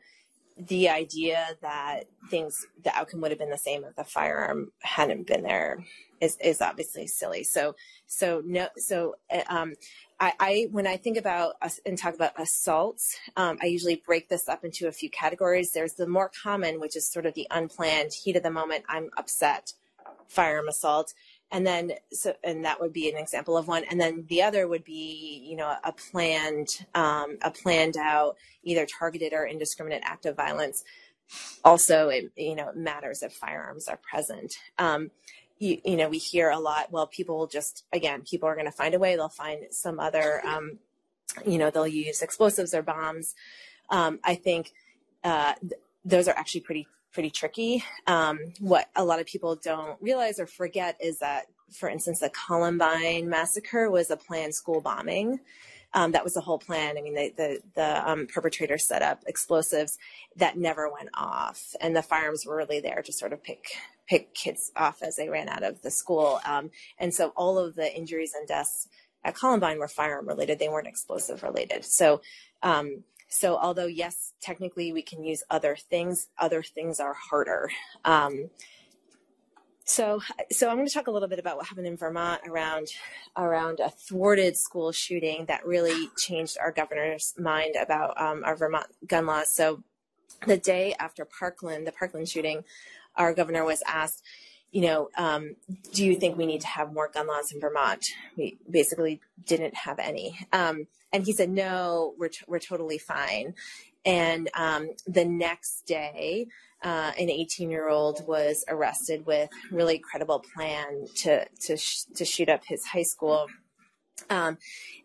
the 0.57 0.89
idea 0.89 1.47
that 1.63 2.05
things 2.31 2.67
the 2.83 2.95
outcome 2.97 3.21
would 3.21 3.31
have 3.31 3.39
been 3.39 3.51
the 3.51 3.59
same 3.59 3.85
if 3.85 3.95
the 3.95 4.05
firearm 4.05 4.73
hadn't 4.81 5.27
been 5.27 5.43
there 5.43 5.85
is, 6.21 6.37
is 6.43 6.61
obviously 6.61 7.07
silly. 7.07 7.45
So 7.45 7.75
so 8.07 8.43
no 8.45 8.69
so 8.77 9.17
um, 9.49 9.75
I, 10.21 10.33
I 10.41 10.69
when 10.73 10.87
I 10.87 10.97
think 10.97 11.17
about 11.17 11.55
us 11.63 11.81
and 11.87 11.97
talk 11.97 12.15
about 12.15 12.39
assaults, 12.41 13.17
um, 13.37 13.59
I 13.63 13.67
usually 13.67 14.03
break 14.05 14.29
this 14.29 14.49
up 14.49 14.65
into 14.65 14.89
a 14.89 14.93
few 14.93 15.11
categories. 15.11 15.73
There's 15.73 15.95
the 15.95 16.09
more 16.09 16.31
common, 16.43 16.81
which 16.81 16.97
is 16.97 17.11
sort 17.11 17.27
of 17.27 17.35
the 17.35 17.47
unplanned 17.51 18.13
heat 18.13 18.37
of 18.37 18.43
the 18.43 18.51
moment. 18.51 18.85
I'm 18.89 19.11
upset, 19.17 19.75
firearm 20.27 20.69
assault, 20.69 21.15
and 21.53 21.67
then 21.67 21.93
so 22.13 22.35
and 22.43 22.65
that 22.65 22.81
would 22.81 22.93
be 22.93 23.09
an 23.09 23.17
example 23.17 23.57
of 23.57 23.69
one. 23.69 23.85
And 23.91 24.01
then 24.01 24.25
the 24.29 24.43
other 24.43 24.67
would 24.67 24.85
be 24.85 25.45
you 25.49 25.57
know 25.57 25.75
a 25.85 25.93
planned 25.93 26.69
um, 26.95 27.39
a 27.43 27.51
planned 27.51 27.97
out 27.97 28.37
either 28.65 28.87
targeted 28.87 29.33
or 29.33 29.47
indiscriminate 29.47 30.03
act 30.05 30.27
of 30.27 30.37
violence. 30.37 30.85
Also, 31.65 32.09
it 32.09 32.33
you 32.37 32.57
know 32.57 32.73
matters 32.75 33.23
if 33.23 33.33
firearms 33.33 33.87
are 33.87 33.99
present. 33.99 34.57
Um, 34.79 35.11
you, 35.59 35.81
you 35.85 35.97
know, 35.97 36.09
we 36.09 36.19
hear 36.19 36.51
a 36.51 36.59
lot, 36.59 36.91
well, 36.91 37.07
people 37.07 37.39
will 37.39 37.47
just, 37.47 37.85
again, 37.93 38.23
people 38.23 38.49
are 38.49 38.55
going 38.55 38.67
to 38.67 38.73
find 38.73 38.95
a 38.95 38.99
way. 38.99 39.17
They'll 39.17 39.29
find 39.29 39.65
some 39.71 39.99
other, 39.99 40.45
um, 40.47 40.79
you 41.47 41.59
know, 41.59 41.71
they'll 41.71 41.87
use 41.87 42.23
explosives 42.23 42.75
or 42.75 42.83
bombs. 42.83 43.35
Um, 43.91 44.21
I 44.25 44.35
think 44.35 44.73
uh, 45.25 45.55
th- 45.61 45.81
those 46.05 46.29
are 46.29 46.37
actually 46.37 46.61
pretty, 46.63 46.87
pretty 47.13 47.31
tricky. 47.31 47.85
Um, 48.07 48.39
what 48.61 48.89
a 48.95 49.05
lot 49.05 49.21
of 49.21 49.27
people 49.27 49.57
don't 49.57 50.01
realize 50.01 50.39
or 50.39 50.47
forget 50.47 50.97
is 51.01 51.19
that, 51.19 51.47
for 51.73 51.89
instance, 51.89 52.21
the 52.21 52.31
Columbine 52.31 53.29
massacre 53.29 53.91
was 53.91 54.11
a 54.11 54.17
planned 54.17 54.55
school 54.55 54.81
bombing. 54.81 55.41
Um, 55.95 56.13
that 56.13 56.23
was 56.23 56.35
the 56.35 56.43
whole 56.43 56.59
plan. 56.59 56.99
I 56.99 57.01
mean, 57.01 57.15
the 57.15 57.33
the, 57.37 57.61
the 57.75 58.11
um, 58.11 58.27
perpetrator 58.27 58.77
set 58.77 59.01
up 59.01 59.23
explosives 59.27 59.99
that 60.37 60.57
never 60.57 60.91
went 60.91 61.09
off, 61.15 61.75
and 61.81 61.97
the 61.97 62.03
firearms 62.03 62.45
were 62.47 62.57
really 62.57 62.81
there 62.81 63.01
to 63.03 63.13
sort 63.13 63.33
of 63.33 63.43
pick 63.43 63.65
pick 64.09 64.35
kids 64.35 64.73
off 64.77 65.03
as 65.03 65.17
they 65.17 65.29
ran 65.29 65.49
out 65.49 65.63
of 65.63 65.83
the 65.83 65.91
school. 65.91 66.41
Um, 66.45 66.71
and 66.99 67.15
so 67.15 67.33
all 67.37 67.59
of 67.59 67.75
the 67.75 67.95
injuries 67.95 68.35
and 68.35 68.49
deaths 68.49 68.89
at 69.25 69.35
Columbine 69.35 69.79
were 69.79 69.89
firearm 69.89 70.27
related; 70.27 70.59
they 70.59 70.69
weren't 70.69 70.89
explosive 70.89 71.43
related. 71.43 71.85
So. 71.85 72.21
Um, 72.63 73.05
so 73.31 73.59
although 73.59 73.85
yes, 73.85 74.33
technically 74.41 74.91
we 74.91 75.03
can 75.03 75.23
use 75.23 75.43
other 75.51 75.77
things, 75.77 76.29
other 76.39 76.63
things 76.63 76.99
are 76.99 77.13
harder. 77.13 77.71
Um, 78.03 78.49
so, 79.89 80.21
so 80.53 80.69
I'm 80.69 80.77
going 80.77 80.87
to 80.87 80.93
talk 80.93 81.07
a 81.07 81.11
little 81.11 81.29
bit 81.29 81.39
about 81.39 81.57
what 81.57 81.67
happened 81.67 81.87
in 81.87 81.97
Vermont 81.97 82.43
around 82.47 82.89
around 83.39 83.81
a 83.81 83.89
thwarted 83.89 84.55
school 84.59 84.93
shooting 84.93 85.47
that 85.47 85.67
really 85.67 86.11
changed 86.19 86.59
our 86.61 86.71
governor's 86.71 87.33
mind 87.39 87.75
about 87.81 88.21
um, 88.21 88.45
our 88.45 88.55
Vermont 88.55 88.87
gun 89.07 89.25
laws. 89.25 89.51
So, 89.51 89.83
the 90.47 90.59
day 90.59 90.95
after 91.01 91.25
Parkland, 91.25 91.87
the 91.87 91.93
Parkland 91.93 92.29
shooting, 92.29 92.65
our 93.19 93.35
governor 93.35 93.65
was 93.65 93.83
asked, 93.87 94.23
you 94.71 94.83
know, 94.83 95.09
um, 95.17 95.57
do 95.93 96.05
you 96.05 96.17
think 96.17 96.37
we 96.37 96.47
need 96.47 96.61
to 96.63 96.67
have 96.67 96.93
more 96.93 97.09
gun 97.09 97.27
laws 97.27 97.53
in 97.53 97.61
Vermont? 97.61 98.05
We 98.37 98.59
basically 98.71 99.21
didn't 99.45 99.75
have 99.75 99.99
any, 99.99 100.39
um, 100.53 100.87
and 101.13 101.25
he 101.25 101.33
said, 101.33 101.51
no, 101.51 102.15
we're 102.19 102.29
t- 102.29 102.45
we're 102.47 102.59
totally 102.59 102.99
fine. 102.99 103.55
And 104.05 104.49
um, 104.55 104.91
the 105.07 105.25
next 105.25 105.87
day, 105.87 106.47
uh, 106.83 107.13
an 107.19 107.31
18 107.31 107.71
year 107.71 107.89
old 107.89 108.27
was 108.27 108.65
arrested 108.69 109.27
with 109.27 109.51
really 109.71 109.99
credible 109.99 110.45
plan 110.55 111.07
to 111.17 111.47
to 111.67 111.77
sh- 111.77 112.05
to 112.15 112.25
shoot 112.25 112.49
up 112.49 112.63
his 112.67 112.85
high 112.85 113.03
school 113.03 113.47
um, 114.31 114.59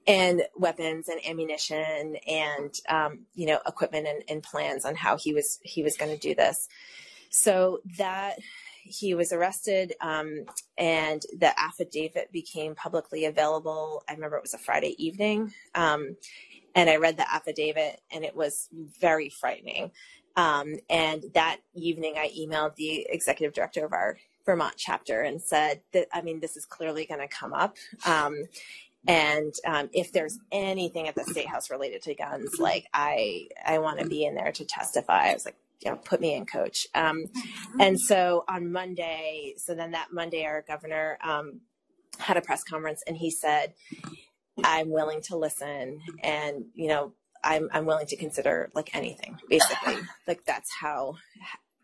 and 0.05 0.43
weapons 0.55 1.07
and 1.07 1.19
ammunition 1.25 2.17
and 2.27 2.73
um, 2.89 3.25
you 3.33 3.47
know 3.47 3.59
equipment 3.65 4.07
and, 4.07 4.23
and, 4.29 4.43
plans 4.43 4.85
on 4.85 4.95
how 4.95 5.17
he 5.17 5.33
was 5.33 5.59
he 5.63 5.81
was 5.81 5.97
going 5.97 6.11
to 6.11 6.17
do 6.17 6.35
this 6.35 6.67
so 7.33 7.79
that 7.97 8.39
he 8.85 9.13
was 9.13 9.31
arrested 9.31 9.93
um, 10.01 10.45
and 10.77 11.23
the 11.39 11.57
affidavit 11.59 12.31
became 12.31 12.75
publicly 12.75 13.25
available 13.25 14.03
i 14.09 14.13
remember 14.13 14.37
it 14.37 14.43
was 14.43 14.53
a 14.53 14.59
friday 14.59 14.95
evening 15.03 15.53
um, 15.75 16.15
and 16.75 16.89
i 16.89 16.95
read 16.97 17.17
the 17.17 17.33
affidavit 17.33 18.01
and 18.11 18.23
it 18.23 18.35
was 18.35 18.69
very 18.99 19.29
frightening 19.29 19.91
um, 20.35 20.75
and 20.89 21.25
that 21.33 21.57
evening, 21.75 22.15
I 22.17 22.29
emailed 22.29 22.75
the 22.75 23.05
executive 23.09 23.53
director 23.53 23.85
of 23.85 23.93
our 23.93 24.17
Vermont 24.45 24.75
chapter 24.77 25.21
and 25.21 25.41
said 25.41 25.81
that, 25.93 26.07
I 26.11 26.21
mean, 26.21 26.39
this 26.39 26.57
is 26.57 26.65
clearly 26.65 27.05
going 27.05 27.21
to 27.21 27.27
come 27.27 27.53
up. 27.53 27.77
Um, 28.05 28.45
and 29.07 29.53
um, 29.65 29.89
if 29.93 30.11
there's 30.11 30.39
anything 30.51 31.07
at 31.07 31.15
the 31.15 31.23
state 31.25 31.47
house 31.47 31.69
related 31.69 32.01
to 32.03 32.15
guns, 32.15 32.59
like 32.59 32.87
I, 32.93 33.47
I 33.65 33.79
want 33.79 33.99
to 33.99 34.07
be 34.07 34.25
in 34.25 34.35
there 34.35 34.51
to 34.51 34.65
testify. 34.65 35.29
I 35.29 35.33
was 35.33 35.45
like, 35.45 35.57
you 35.81 35.91
know, 35.91 35.97
put 35.97 36.21
me 36.21 36.33
in, 36.35 36.45
coach. 36.45 36.87
Um, 36.95 37.25
and 37.79 37.99
so 37.99 38.43
on 38.47 38.71
Monday, 38.71 39.55
so 39.57 39.75
then 39.75 39.91
that 39.91 40.09
Monday, 40.11 40.45
our 40.45 40.63
governor 40.67 41.17
um, 41.23 41.61
had 42.19 42.37
a 42.37 42.41
press 42.41 42.63
conference 42.63 43.03
and 43.07 43.17
he 43.17 43.31
said, 43.31 43.73
I'm 44.63 44.89
willing 44.89 45.21
to 45.23 45.37
listen 45.37 45.99
and, 46.21 46.65
you 46.73 46.87
know, 46.87 47.13
I'm 47.43 47.69
I'm 47.73 47.85
willing 47.85 48.07
to 48.07 48.15
consider 48.15 48.71
like 48.73 48.95
anything 48.95 49.37
basically. 49.49 49.97
like 50.27 50.45
that's 50.45 50.71
how 50.79 51.15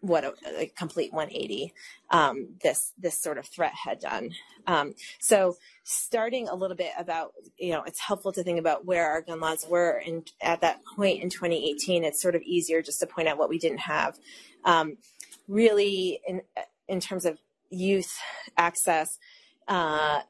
what 0.02 0.24
a, 0.24 0.34
a 0.58 0.66
complete 0.68 1.12
180 1.12 1.74
um, 2.12 2.50
this 2.64 2.94
this 2.98 3.22
sort 3.22 3.38
of 3.38 3.46
threat 3.46 3.74
had 3.74 4.00
done. 4.00 4.32
Um, 4.68 4.96
so 5.20 5.58
starting 5.84 6.48
a 6.48 6.56
little 6.56 6.78
bit 6.78 6.92
about 6.98 7.34
you 7.58 7.72
know 7.72 7.84
it's 7.84 8.00
helpful 8.00 8.32
to 8.34 8.44
think 8.44 8.60
about 8.60 8.86
where 8.86 9.10
our 9.10 9.22
gun 9.22 9.40
laws 9.40 9.66
were 9.70 10.02
and 10.06 10.30
at 10.42 10.62
that 10.62 10.82
point 10.96 11.22
in 11.22 11.30
2018 11.30 12.04
it's 12.04 12.22
sort 12.22 12.36
of 12.36 12.42
easier 12.44 12.82
just 12.82 13.00
to 13.00 13.08
point 13.08 13.28
out 13.28 13.38
what 13.38 13.50
we 13.50 13.60
didn't 13.60 13.80
have. 13.80 14.18
Um, 14.66 14.98
really 15.48 16.20
in 16.28 16.42
in 16.88 17.00
terms 17.00 17.26
of 17.26 17.38
youth 17.70 18.18
access. 18.58 19.18
Uh, 19.68 20.22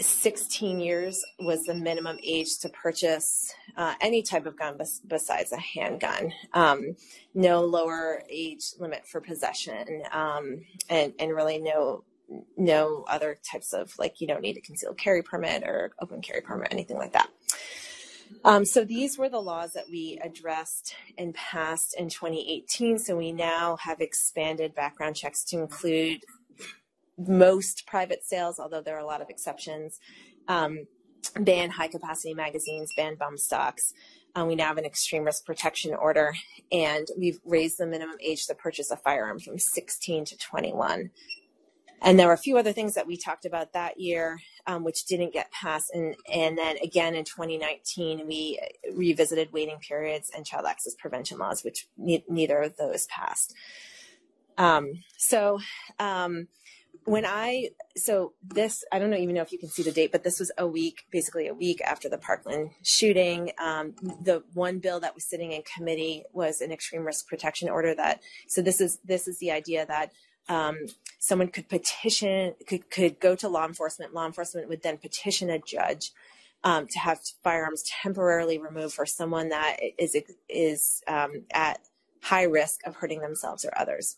16 0.00 0.80
years 0.80 1.24
was 1.38 1.64
the 1.64 1.74
minimum 1.74 2.18
age 2.22 2.58
to 2.60 2.68
purchase 2.68 3.52
uh, 3.76 3.94
any 4.00 4.22
type 4.22 4.46
of 4.46 4.56
gun 4.56 4.76
bes- 4.76 5.00
besides 5.06 5.52
a 5.52 5.58
handgun. 5.58 6.32
Um, 6.52 6.96
no 7.34 7.62
lower 7.62 8.22
age 8.28 8.72
limit 8.78 9.06
for 9.06 9.20
possession, 9.20 10.02
um, 10.12 10.64
and 10.88 11.14
and 11.18 11.34
really 11.34 11.58
no 11.58 12.04
no 12.56 13.04
other 13.08 13.38
types 13.50 13.72
of 13.72 13.92
like 13.98 14.20
you 14.20 14.26
don't 14.26 14.42
need 14.42 14.56
a 14.56 14.60
concealed 14.60 14.98
carry 14.98 15.22
permit 15.22 15.62
or 15.64 15.92
open 16.00 16.20
carry 16.20 16.40
permit, 16.40 16.68
anything 16.70 16.98
like 16.98 17.12
that. 17.12 17.28
Um, 18.44 18.64
so 18.64 18.84
these 18.84 19.18
were 19.18 19.28
the 19.28 19.40
laws 19.40 19.72
that 19.72 19.88
we 19.90 20.18
addressed 20.22 20.94
and 21.16 21.34
passed 21.34 21.96
in 21.98 22.08
2018. 22.08 22.98
So 22.98 23.16
we 23.16 23.32
now 23.32 23.76
have 23.76 24.00
expanded 24.00 24.74
background 24.74 25.16
checks 25.16 25.44
to 25.44 25.58
include 25.58 26.24
most 27.18 27.86
private 27.86 28.24
sales, 28.24 28.58
although 28.58 28.80
there 28.80 28.96
are 28.96 29.00
a 29.00 29.06
lot 29.06 29.20
of 29.20 29.28
exceptions. 29.28 29.98
Um, 30.46 30.86
ban 31.40 31.70
high 31.70 31.88
capacity 31.88 32.34
magazines, 32.34 32.92
ban 32.96 33.16
bump 33.16 33.38
stocks. 33.38 33.92
Um, 34.34 34.48
we 34.48 34.54
now 34.54 34.68
have 34.68 34.78
an 34.78 34.84
extreme 34.84 35.24
risk 35.24 35.44
protection 35.44 35.94
order, 35.94 36.34
and 36.70 37.08
we've 37.18 37.40
raised 37.44 37.78
the 37.78 37.86
minimum 37.86 38.16
age 38.20 38.46
to 38.46 38.54
purchase 38.54 38.90
a 38.90 38.96
firearm 38.96 39.40
from 39.40 39.58
16 39.58 40.26
to 40.26 40.38
21. 40.38 41.10
And 42.00 42.18
there 42.18 42.28
were 42.28 42.34
a 42.34 42.38
few 42.38 42.56
other 42.56 42.72
things 42.72 42.94
that 42.94 43.06
we 43.06 43.16
talked 43.16 43.44
about 43.44 43.72
that 43.72 43.98
year, 43.98 44.38
um, 44.66 44.84
which 44.84 45.06
didn't 45.06 45.32
get 45.32 45.50
passed. 45.50 45.90
And, 45.92 46.14
and 46.32 46.56
then 46.56 46.76
again 46.82 47.14
in 47.16 47.24
2019, 47.24 48.26
we 48.26 48.60
revisited 48.94 49.52
waiting 49.52 49.78
periods 49.80 50.30
and 50.34 50.46
child 50.46 50.66
access 50.66 50.94
prevention 50.94 51.38
laws, 51.38 51.64
which 51.64 51.88
ne- 51.96 52.24
neither 52.28 52.60
of 52.62 52.76
those 52.76 53.06
passed. 53.06 53.54
Um, 54.56 55.02
so, 55.16 55.58
um, 55.98 56.48
when 57.08 57.24
I 57.24 57.70
so 57.96 58.34
this 58.42 58.84
I 58.92 58.98
don't 58.98 59.14
even 59.14 59.34
know 59.34 59.42
if 59.42 59.50
you 59.50 59.58
can 59.58 59.70
see 59.70 59.82
the 59.82 59.92
date, 59.92 60.12
but 60.12 60.24
this 60.24 60.38
was 60.38 60.52
a 60.58 60.66
week, 60.66 61.06
basically 61.10 61.48
a 61.48 61.54
week 61.54 61.80
after 61.80 62.08
the 62.08 62.18
Parkland 62.18 62.70
shooting. 62.82 63.52
Um, 63.58 63.94
the 64.22 64.44
one 64.52 64.78
bill 64.78 65.00
that 65.00 65.14
was 65.14 65.24
sitting 65.24 65.52
in 65.52 65.62
committee 65.62 66.24
was 66.32 66.60
an 66.60 66.70
extreme 66.70 67.04
risk 67.04 67.26
protection 67.26 67.68
order. 67.68 67.94
That 67.94 68.20
so 68.46 68.60
this 68.60 68.80
is 68.80 68.98
this 69.04 69.26
is 69.26 69.38
the 69.38 69.50
idea 69.50 69.86
that 69.86 70.12
um, 70.48 70.78
someone 71.18 71.48
could 71.48 71.68
petition 71.68 72.54
could 72.66 72.90
could 72.90 73.18
go 73.20 73.34
to 73.36 73.48
law 73.48 73.66
enforcement. 73.66 74.12
Law 74.12 74.26
enforcement 74.26 74.68
would 74.68 74.82
then 74.82 74.98
petition 74.98 75.50
a 75.50 75.58
judge. 75.58 76.12
Um, 76.64 76.88
to 76.88 76.98
have 76.98 77.20
firearms 77.44 77.84
temporarily 78.02 78.58
removed 78.58 78.92
for 78.92 79.06
someone 79.06 79.50
that 79.50 79.76
is 79.96 80.16
is 80.48 81.02
um, 81.06 81.44
at 81.52 81.78
high 82.22 82.42
risk 82.42 82.80
of 82.84 82.96
hurting 82.96 83.20
themselves 83.20 83.64
or 83.64 83.70
others. 83.78 84.16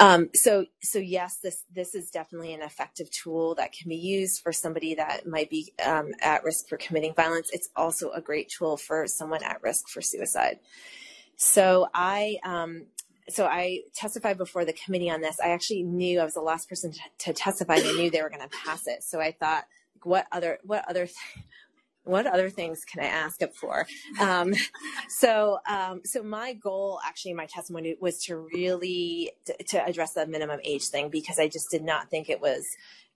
Um, 0.00 0.30
so, 0.34 0.66
so 0.82 0.98
yes, 0.98 1.38
this 1.42 1.64
this 1.72 1.94
is 1.94 2.10
definitely 2.10 2.54
an 2.54 2.62
effective 2.62 3.10
tool 3.10 3.54
that 3.56 3.72
can 3.72 3.88
be 3.88 3.96
used 3.96 4.42
for 4.42 4.52
somebody 4.52 4.94
that 4.94 5.26
might 5.26 5.50
be 5.50 5.72
um, 5.84 6.12
at 6.20 6.44
risk 6.44 6.68
for 6.68 6.76
committing 6.76 7.14
violence. 7.14 7.50
It's 7.52 7.68
also 7.76 8.10
a 8.10 8.20
great 8.20 8.48
tool 8.48 8.76
for 8.76 9.06
someone 9.06 9.42
at 9.42 9.62
risk 9.62 9.88
for 9.88 10.00
suicide. 10.00 10.58
So 11.36 11.88
I. 11.94 12.38
Um, 12.44 12.86
so 13.30 13.46
I 13.46 13.80
testified 13.94 14.36
before 14.36 14.66
the 14.66 14.74
committee 14.74 15.08
on 15.08 15.22
this. 15.22 15.40
I 15.42 15.52
actually 15.52 15.82
knew 15.82 16.20
I 16.20 16.24
was 16.24 16.34
the 16.34 16.42
last 16.42 16.68
person 16.68 16.92
to, 16.92 17.00
to 17.20 17.32
testify. 17.32 17.76
I 17.76 17.92
knew 17.92 18.10
they 18.10 18.20
were 18.20 18.28
going 18.28 18.46
to 18.46 18.54
pass 18.54 18.86
it. 18.86 19.02
So 19.02 19.18
I 19.18 19.32
thought, 19.32 19.64
what 20.02 20.26
other 20.30 20.58
what 20.62 20.86
other 20.88 21.08
what 22.04 22.26
other 22.26 22.50
things 22.50 22.84
can 22.84 23.02
I 23.02 23.06
ask 23.06 23.42
it 23.42 23.54
for? 23.54 23.86
Um, 24.20 24.54
so, 25.08 25.58
um, 25.68 26.02
so 26.04 26.22
my 26.22 26.52
goal 26.52 27.00
actually 27.04 27.34
my 27.34 27.46
testimony 27.46 27.96
was 28.00 28.22
to 28.24 28.36
really 28.36 29.32
to, 29.46 29.62
to, 29.64 29.84
address 29.84 30.12
the 30.12 30.26
minimum 30.26 30.60
age 30.64 30.86
thing 30.88 31.08
because 31.08 31.38
I 31.38 31.48
just 31.48 31.70
did 31.70 31.82
not 31.82 32.10
think 32.10 32.28
it 32.28 32.40
was 32.40 32.66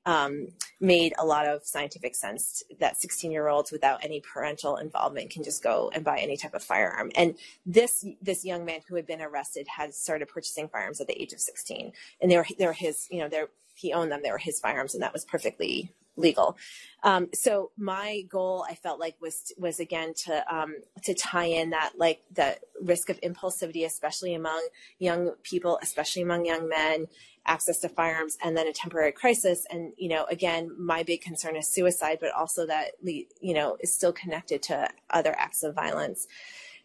um, 0.06 0.48
made 0.80 1.12
a 1.18 1.26
lot 1.26 1.46
of 1.46 1.66
scientific 1.66 2.14
sense 2.14 2.62
that 2.80 3.00
16 3.00 3.30
year 3.30 3.48
olds 3.48 3.70
without 3.70 4.02
any 4.02 4.20
parental 4.20 4.76
involvement 4.76 5.30
can 5.30 5.42
just 5.42 5.62
go 5.62 5.90
and 5.94 6.04
buy 6.04 6.18
any 6.18 6.36
type 6.36 6.54
of 6.54 6.62
firearm. 6.62 7.10
And 7.14 7.34
this 7.66 8.06
this 8.22 8.44
young 8.44 8.64
man 8.64 8.80
who 8.88 8.96
had 8.96 9.06
been 9.06 9.20
arrested 9.20 9.66
had 9.68 9.94
started 9.94 10.28
purchasing 10.28 10.68
firearms 10.68 11.00
at 11.00 11.08
the 11.08 11.20
age 11.20 11.32
of 11.32 11.40
16, 11.40 11.92
and 12.22 12.30
they 12.30 12.36
were 12.36 12.46
they 12.58 12.66
were 12.66 12.72
his 12.72 13.06
you 13.10 13.20
know 13.20 13.28
they're 13.28 13.48
he 13.74 13.92
owned 13.92 14.10
them 14.10 14.20
they 14.24 14.30
were 14.30 14.38
his 14.38 14.58
firearms 14.58 14.94
and 14.94 15.02
that 15.02 15.12
was 15.12 15.24
perfectly 15.24 15.92
legal. 16.18 16.56
Um, 17.02 17.28
so 17.32 17.70
my 17.76 18.22
goal, 18.28 18.66
I 18.68 18.74
felt 18.74 18.98
like 18.98 19.16
was 19.20 19.52
was 19.56 19.80
again 19.80 20.14
to 20.24 20.54
um, 20.54 20.74
to 21.04 21.14
tie 21.14 21.44
in 21.44 21.70
that 21.70 21.92
like 21.96 22.22
the 22.32 22.58
risk 22.82 23.08
of 23.08 23.20
impulsivity, 23.20 23.86
especially 23.86 24.34
among 24.34 24.66
young 24.98 25.32
people, 25.42 25.78
especially 25.80 26.22
among 26.22 26.44
young 26.44 26.68
men, 26.68 27.06
access 27.46 27.78
to 27.80 27.88
firearms, 27.88 28.36
and 28.42 28.56
then 28.56 28.66
a 28.66 28.72
temporary 28.72 29.12
crisis. 29.12 29.64
And 29.70 29.92
you 29.96 30.08
know, 30.08 30.26
again, 30.30 30.70
my 30.78 31.04
big 31.04 31.22
concern 31.22 31.56
is 31.56 31.68
suicide, 31.68 32.18
but 32.20 32.32
also 32.32 32.66
that 32.66 32.92
you 33.02 33.54
know 33.54 33.76
is 33.80 33.94
still 33.94 34.12
connected 34.12 34.62
to 34.64 34.88
other 35.10 35.34
acts 35.38 35.62
of 35.62 35.74
violence. 35.74 36.26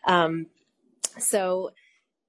Um, 0.05 0.47
so 1.17 1.71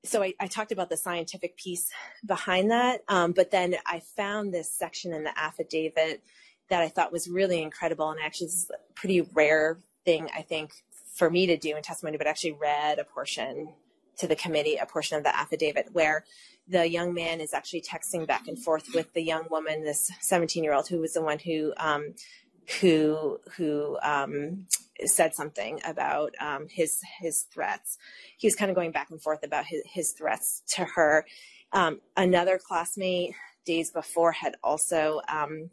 so 0.04 0.22
I, 0.22 0.34
I, 0.38 0.46
talked 0.48 0.70
about 0.70 0.90
the 0.90 0.98
scientific 0.98 1.56
piece 1.56 1.88
behind 2.24 2.70
that, 2.70 3.02
um, 3.08 3.32
but 3.32 3.50
then 3.50 3.76
I 3.86 4.00
found 4.00 4.52
this 4.52 4.70
section 4.70 5.14
in 5.14 5.24
the 5.24 5.36
affidavit 5.38 6.22
that 6.70 6.82
I 6.82 6.88
thought 6.88 7.12
was 7.12 7.28
really 7.28 7.62
incredible. 7.62 8.10
And 8.10 8.20
actually, 8.20 8.48
this 8.48 8.64
is 8.64 8.70
a 8.70 8.92
pretty 8.94 9.22
rare 9.32 9.78
thing, 10.04 10.28
I 10.36 10.42
think, 10.42 10.72
for 11.14 11.30
me 11.30 11.46
to 11.46 11.56
do 11.56 11.76
in 11.76 11.82
testimony, 11.82 12.16
but 12.16 12.26
actually 12.26 12.52
read 12.52 12.98
a 12.98 13.04
portion 13.04 13.68
to 14.18 14.26
the 14.26 14.36
committee, 14.36 14.76
a 14.76 14.86
portion 14.86 15.18
of 15.18 15.24
the 15.24 15.36
affidavit 15.36 15.88
where 15.92 16.24
the 16.68 16.88
young 16.88 17.12
man 17.12 17.40
is 17.40 17.52
actually 17.52 17.82
texting 17.82 18.26
back 18.26 18.46
and 18.48 18.58
forth 18.58 18.86
with 18.94 19.12
the 19.12 19.22
young 19.22 19.44
woman, 19.50 19.84
this 19.84 20.10
17 20.20 20.64
year 20.64 20.72
old 20.72 20.88
who 20.88 21.00
was 21.00 21.14
the 21.14 21.22
one 21.22 21.38
who, 21.38 21.72
um, 21.76 22.14
who, 22.80 23.38
who, 23.56 23.98
um, 24.02 24.66
said 25.04 25.34
something 25.34 25.80
about 25.84 26.34
um, 26.40 26.66
his 26.68 27.00
his 27.18 27.42
threats. 27.52 27.98
He 28.36 28.46
was 28.46 28.54
kind 28.54 28.70
of 28.70 28.74
going 28.74 28.92
back 28.92 29.10
and 29.10 29.20
forth 29.20 29.44
about 29.44 29.66
his, 29.66 29.82
his 29.86 30.12
threats 30.12 30.62
to 30.68 30.84
her. 30.84 31.26
Um, 31.72 32.00
another 32.16 32.58
classmate 32.58 33.34
days 33.64 33.90
before 33.90 34.32
had 34.32 34.56
also 34.62 35.20
um, 35.28 35.70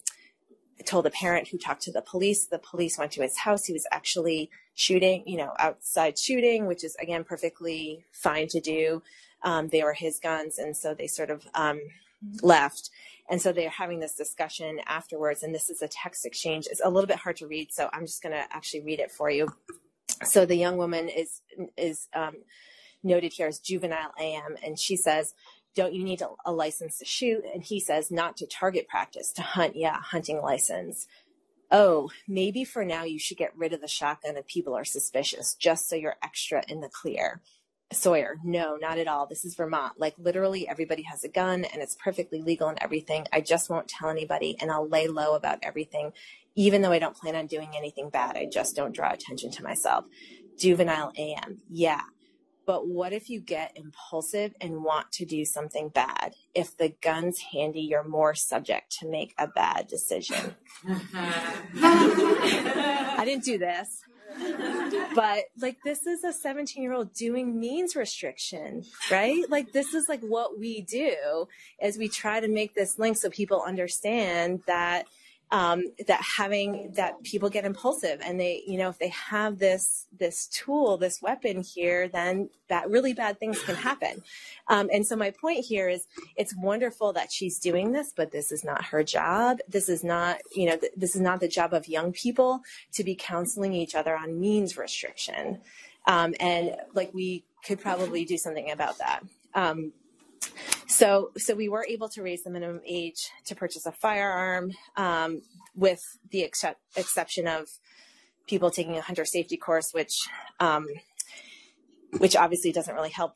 told 0.85 1.05
a 1.05 1.11
parent 1.11 1.47
who 1.47 1.57
talked 1.57 1.81
to 1.83 1.91
the 1.91 2.01
police. 2.01 2.45
The 2.45 2.59
police 2.59 2.97
went 2.97 3.11
to 3.13 3.21
his 3.21 3.37
house. 3.39 3.65
He 3.65 3.73
was 3.73 3.87
actually 3.91 4.49
shooting, 4.73 5.23
you 5.25 5.37
know, 5.37 5.53
outside 5.59 6.17
shooting, 6.17 6.65
which 6.65 6.83
is 6.83 6.95
again 6.95 7.23
perfectly 7.23 8.05
fine 8.11 8.47
to 8.49 8.59
do. 8.59 9.01
Um, 9.43 9.69
they 9.69 9.83
were 9.83 9.93
his 9.93 10.19
guns, 10.19 10.57
and 10.57 10.75
so 10.75 10.93
they 10.93 11.07
sort 11.07 11.29
of 11.29 11.45
um, 11.53 11.81
left. 12.41 12.89
And 13.29 13.41
so 13.41 13.51
they're 13.51 13.69
having 13.69 13.99
this 13.99 14.15
discussion 14.15 14.79
afterwards, 14.85 15.41
and 15.41 15.55
this 15.55 15.69
is 15.69 15.81
a 15.81 15.87
text 15.87 16.25
exchange. 16.25 16.67
It's 16.69 16.81
a 16.83 16.89
little 16.89 17.07
bit 17.07 17.17
hard 17.17 17.37
to 17.37 17.47
read, 17.47 17.71
so 17.71 17.89
I'm 17.93 18.05
just 18.05 18.21
going 18.21 18.33
to 18.33 18.45
actually 18.51 18.81
read 18.81 18.99
it 18.99 19.11
for 19.11 19.29
you. 19.29 19.47
So 20.25 20.45
the 20.45 20.55
young 20.55 20.77
woman 20.77 21.09
is 21.09 21.41
is 21.77 22.07
um, 22.13 22.35
noted 23.03 23.33
here 23.33 23.47
as 23.47 23.59
juvenile 23.59 24.11
AM, 24.19 24.57
and 24.63 24.77
she 24.77 24.95
says, 24.95 25.33
don't 25.75 25.93
you 25.93 26.03
need 26.03 26.21
a, 26.21 26.29
a, 26.45 26.51
license 26.51 26.97
to 26.99 27.05
shoot? 27.05 27.43
And 27.53 27.63
he 27.63 27.79
says, 27.79 28.11
not 28.11 28.37
to 28.37 28.47
target 28.47 28.87
practice, 28.87 29.31
to 29.33 29.41
hunt. 29.41 29.75
Yeah, 29.75 29.97
hunting 30.01 30.41
license. 30.41 31.07
Oh, 31.71 32.09
maybe 32.27 32.65
for 32.65 32.83
now 32.83 33.03
you 33.03 33.17
should 33.17 33.37
get 33.37 33.55
rid 33.55 33.71
of 33.71 33.81
the 33.81 33.87
shotgun 33.87 34.35
if 34.35 34.45
people 34.47 34.75
are 34.75 34.83
suspicious, 34.83 35.55
just 35.55 35.87
so 35.87 35.95
you're 35.95 36.17
extra 36.21 36.63
in 36.67 36.81
the 36.81 36.89
clear. 36.89 37.41
Sawyer, 37.93 38.37
no, 38.43 38.77
not 38.77 38.97
at 38.97 39.07
all. 39.07 39.27
This 39.27 39.43
is 39.43 39.55
Vermont. 39.55 39.93
Like 39.97 40.15
literally 40.17 40.67
everybody 40.67 41.03
has 41.03 41.23
a 41.23 41.29
gun 41.29 41.65
and 41.65 41.81
it's 41.81 41.95
perfectly 41.95 42.41
legal 42.41 42.69
and 42.69 42.77
everything. 42.81 43.25
I 43.33 43.41
just 43.41 43.69
won't 43.69 43.87
tell 43.87 44.09
anybody 44.09 44.57
and 44.61 44.71
I'll 44.71 44.87
lay 44.87 45.07
low 45.07 45.35
about 45.35 45.59
everything. 45.61 46.13
Even 46.55 46.81
though 46.81 46.91
I 46.91 46.99
don't 46.99 47.15
plan 47.15 47.35
on 47.35 47.47
doing 47.47 47.71
anything 47.75 48.09
bad, 48.09 48.37
I 48.37 48.47
just 48.51 48.75
don't 48.75 48.95
draw 48.95 49.11
attention 49.11 49.51
to 49.51 49.63
myself. 49.63 50.05
Juvenile 50.57 51.11
AM. 51.17 51.61
Yeah. 51.69 52.01
But 52.65 52.87
what 52.87 53.11
if 53.13 53.29
you 53.29 53.39
get 53.39 53.75
impulsive 53.75 54.53
and 54.61 54.83
want 54.83 55.11
to 55.13 55.25
do 55.25 55.45
something 55.45 55.89
bad? 55.89 56.35
If 56.53 56.77
the 56.77 56.93
gun's 57.01 57.39
handy, 57.39 57.81
you're 57.81 58.03
more 58.03 58.35
subject 58.35 58.97
to 58.99 59.07
make 59.07 59.33
a 59.37 59.47
bad 59.47 59.87
decision. 59.87 60.55
I 61.83 63.23
didn't 63.25 63.43
do 63.43 63.57
this. 63.57 64.03
But 65.15 65.45
like 65.59 65.77
this 65.83 66.05
is 66.07 66.23
a 66.23 66.31
17 66.31 66.81
year 66.81 66.93
old 66.93 67.13
doing 67.13 67.59
means 67.59 67.95
restriction, 67.95 68.85
right? 69.09 69.43
Like 69.49 69.71
this 69.73 69.93
is 69.93 70.07
like 70.07 70.21
what 70.21 70.57
we 70.57 70.81
do 70.81 71.47
as 71.81 71.97
we 71.97 72.07
try 72.07 72.39
to 72.39 72.47
make 72.47 72.73
this 72.73 72.97
link 72.97 73.17
so 73.17 73.29
people 73.29 73.61
understand 73.61 74.61
that 74.67 75.05
um, 75.51 75.83
that 76.07 76.21
having 76.21 76.93
that 76.95 77.21
people 77.23 77.49
get 77.49 77.65
impulsive 77.65 78.21
and 78.23 78.39
they 78.39 78.63
you 78.65 78.77
know 78.77 78.89
if 78.89 78.97
they 78.99 79.09
have 79.09 79.59
this 79.59 80.07
this 80.17 80.47
tool 80.47 80.97
this 80.97 81.21
weapon 81.21 81.61
here 81.61 82.07
then 82.07 82.49
that 82.69 82.89
really 82.89 83.13
bad 83.13 83.37
things 83.37 83.61
can 83.61 83.75
happen. 83.75 84.23
Um, 84.67 84.89
and 84.93 85.05
so 85.05 85.15
my 85.17 85.31
point 85.31 85.65
here 85.65 85.89
is 85.89 86.07
it's 86.37 86.55
wonderful 86.55 87.11
that 87.13 87.31
she's 87.31 87.59
doing 87.59 87.91
this 87.91 88.13
but 88.15 88.31
this 88.31 88.51
is 88.51 88.63
not 88.63 88.85
her 88.85 89.03
job. 89.03 89.59
This 89.67 89.89
is 89.89 90.03
not 90.03 90.39
you 90.55 90.67
know 90.67 90.77
th- 90.77 90.93
this 90.95 91.15
is 91.15 91.21
not 91.21 91.41
the 91.41 91.47
job 91.47 91.73
of 91.73 91.87
young 91.87 92.13
people 92.13 92.61
to 92.93 93.03
be 93.03 93.15
counseling 93.15 93.73
each 93.73 93.95
other 93.95 94.15
on 94.15 94.39
means 94.39 94.77
restriction. 94.77 95.59
Um, 96.07 96.33
and 96.39 96.75
like 96.93 97.13
we 97.13 97.43
could 97.65 97.79
probably 97.79 98.25
do 98.25 98.37
something 98.37 98.71
about 98.71 98.97
that. 98.99 99.21
Um, 99.53 99.91
so, 100.87 101.31
so 101.37 101.55
we 101.55 101.69
were 101.69 101.85
able 101.87 102.09
to 102.09 102.21
raise 102.21 102.43
the 102.43 102.49
minimum 102.49 102.81
age 102.85 103.29
to 103.45 103.55
purchase 103.55 103.85
a 103.85 103.91
firearm, 103.91 104.71
um, 104.97 105.41
with 105.75 106.01
the 106.31 106.41
exception 106.41 107.47
of 107.47 107.67
people 108.47 108.71
taking 108.71 108.97
a 108.97 109.01
hunter 109.01 109.25
safety 109.25 109.57
course, 109.57 109.93
which, 109.93 110.27
um, 110.59 110.87
which 112.17 112.35
obviously 112.35 112.71
doesn't 112.71 112.95
really 112.95 113.09
help 113.09 113.33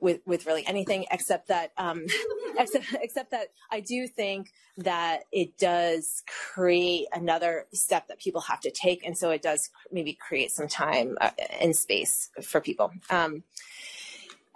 with 0.00 0.20
with 0.24 0.46
really 0.46 0.66
anything 0.66 1.04
except 1.10 1.48
that 1.48 1.72
um, 1.76 2.06
except 2.58 2.84
except 3.02 3.30
that 3.32 3.48
I 3.70 3.80
do 3.80 4.06
think 4.06 4.52
that 4.78 5.24
it 5.32 5.56
does 5.58 6.22
create 6.26 7.06
another 7.12 7.66
step 7.72 8.08
that 8.08 8.18
people 8.18 8.40
have 8.42 8.60
to 8.60 8.70
take, 8.70 9.04
and 9.04 9.16
so 9.16 9.30
it 9.30 9.42
does 9.42 9.70
maybe 9.90 10.14
create 10.14 10.50
some 10.50 10.68
time 10.68 11.16
uh, 11.20 11.30
and 11.60 11.74
space 11.74 12.30
for 12.42 12.60
people. 12.60 12.92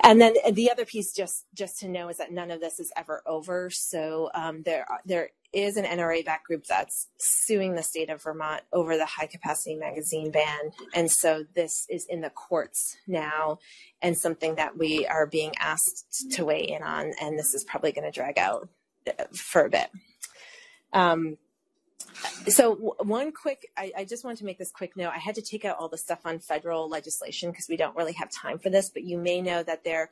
And 0.00 0.20
then 0.20 0.34
the 0.52 0.70
other 0.70 0.84
piece, 0.84 1.12
just 1.12 1.44
just 1.54 1.80
to 1.80 1.88
know, 1.88 2.08
is 2.08 2.18
that 2.18 2.30
none 2.30 2.50
of 2.50 2.60
this 2.60 2.78
is 2.78 2.92
ever 2.96 3.22
over. 3.26 3.68
So 3.70 4.30
um, 4.34 4.62
there 4.62 4.86
there 5.04 5.30
is 5.52 5.76
an 5.76 5.84
NRA 5.84 6.24
back 6.24 6.44
group 6.44 6.64
that's 6.66 7.08
suing 7.18 7.74
the 7.74 7.82
state 7.82 8.10
of 8.10 8.22
Vermont 8.22 8.62
over 8.72 8.96
the 8.96 9.06
high 9.06 9.26
capacity 9.26 9.74
magazine 9.74 10.30
ban, 10.30 10.72
and 10.94 11.10
so 11.10 11.44
this 11.54 11.86
is 11.90 12.06
in 12.06 12.20
the 12.20 12.30
courts 12.30 12.96
now, 13.08 13.58
and 14.00 14.16
something 14.16 14.54
that 14.54 14.78
we 14.78 15.06
are 15.06 15.26
being 15.26 15.52
asked 15.58 16.30
to 16.32 16.44
weigh 16.44 16.62
in 16.62 16.82
on, 16.82 17.12
and 17.20 17.38
this 17.38 17.54
is 17.54 17.64
probably 17.64 17.90
going 17.90 18.10
to 18.10 18.16
drag 18.16 18.38
out 18.38 18.68
uh, 19.08 19.24
for 19.32 19.64
a 19.64 19.70
bit. 19.70 19.90
Um, 20.92 21.38
so 22.48 22.74
one 23.00 23.32
quick 23.32 23.70
I, 23.76 23.92
I, 23.98 24.04
just 24.04 24.24
wanted 24.24 24.38
to 24.38 24.44
make 24.44 24.58
this 24.58 24.70
quick 24.70 24.96
note. 24.96 25.12
I 25.14 25.18
had 25.18 25.34
to 25.34 25.42
take 25.42 25.64
out 25.64 25.76
all 25.78 25.88
the 25.88 25.98
stuff 25.98 26.20
on 26.24 26.38
federal 26.38 26.88
legislation 26.88 27.50
because 27.50 27.68
we 27.68 27.76
don't 27.76 27.96
really 27.96 28.12
have 28.12 28.30
time 28.30 28.58
for 28.58 28.70
this 28.70 28.88
but 28.88 29.04
you 29.04 29.18
may 29.18 29.40
know 29.40 29.62
that 29.62 29.84
there 29.84 30.10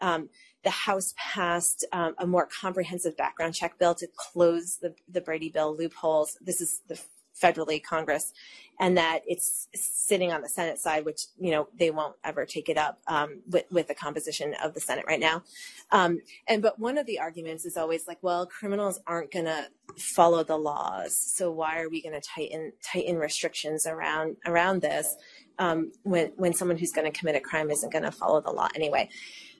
um, 0.00 0.28
the 0.64 0.70
house 0.70 1.14
passed 1.16 1.84
um, 1.92 2.14
a 2.18 2.26
more 2.26 2.48
comprehensive 2.60 3.16
background 3.16 3.54
check 3.54 3.78
bill 3.78 3.94
to 3.94 4.08
close 4.16 4.78
the, 4.80 4.94
the 5.08 5.20
brady 5.20 5.48
bill 5.48 5.76
loopholes. 5.76 6.36
This 6.40 6.60
is 6.60 6.82
the 6.88 7.00
federally 7.40 7.82
Congress, 7.82 8.32
and 8.78 8.96
that 8.96 9.20
it's 9.26 9.68
sitting 9.74 10.32
on 10.32 10.42
the 10.42 10.48
Senate 10.48 10.78
side, 10.78 11.04
which 11.04 11.26
you 11.38 11.50
know 11.50 11.68
they 11.78 11.90
won't 11.90 12.16
ever 12.24 12.44
take 12.44 12.68
it 12.68 12.76
up 12.76 13.00
um, 13.06 13.40
with 13.48 13.64
with 13.70 13.88
the 13.88 13.94
composition 13.94 14.54
of 14.62 14.74
the 14.74 14.80
Senate 14.80 15.04
right 15.06 15.20
now. 15.20 15.42
Um, 15.90 16.20
and 16.46 16.62
but 16.62 16.78
one 16.78 16.98
of 16.98 17.06
the 17.06 17.18
arguments 17.18 17.64
is 17.64 17.76
always 17.76 18.06
like, 18.06 18.18
well, 18.22 18.46
criminals 18.46 19.00
aren't 19.06 19.30
going 19.30 19.44
to 19.44 19.68
follow 19.96 20.42
the 20.42 20.56
laws, 20.56 21.16
so 21.16 21.50
why 21.50 21.80
are 21.80 21.88
we 21.88 22.02
going 22.02 22.18
to 22.18 22.26
tighten 22.26 22.72
tighten 22.82 23.16
restrictions 23.16 23.86
around 23.86 24.36
around 24.46 24.82
this 24.82 25.16
um, 25.58 25.92
when 26.02 26.32
when 26.36 26.52
someone 26.52 26.78
who's 26.78 26.92
going 26.92 27.10
to 27.10 27.16
commit 27.16 27.36
a 27.36 27.40
crime 27.40 27.70
isn't 27.70 27.92
going 27.92 28.04
to 28.04 28.12
follow 28.12 28.40
the 28.40 28.50
law 28.50 28.68
anyway? 28.74 29.08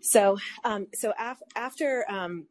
So 0.01 0.39
um, 0.65 0.89
so 0.95 1.13
af- 1.19 1.43
after 1.55 2.05
um, 2.09 2.47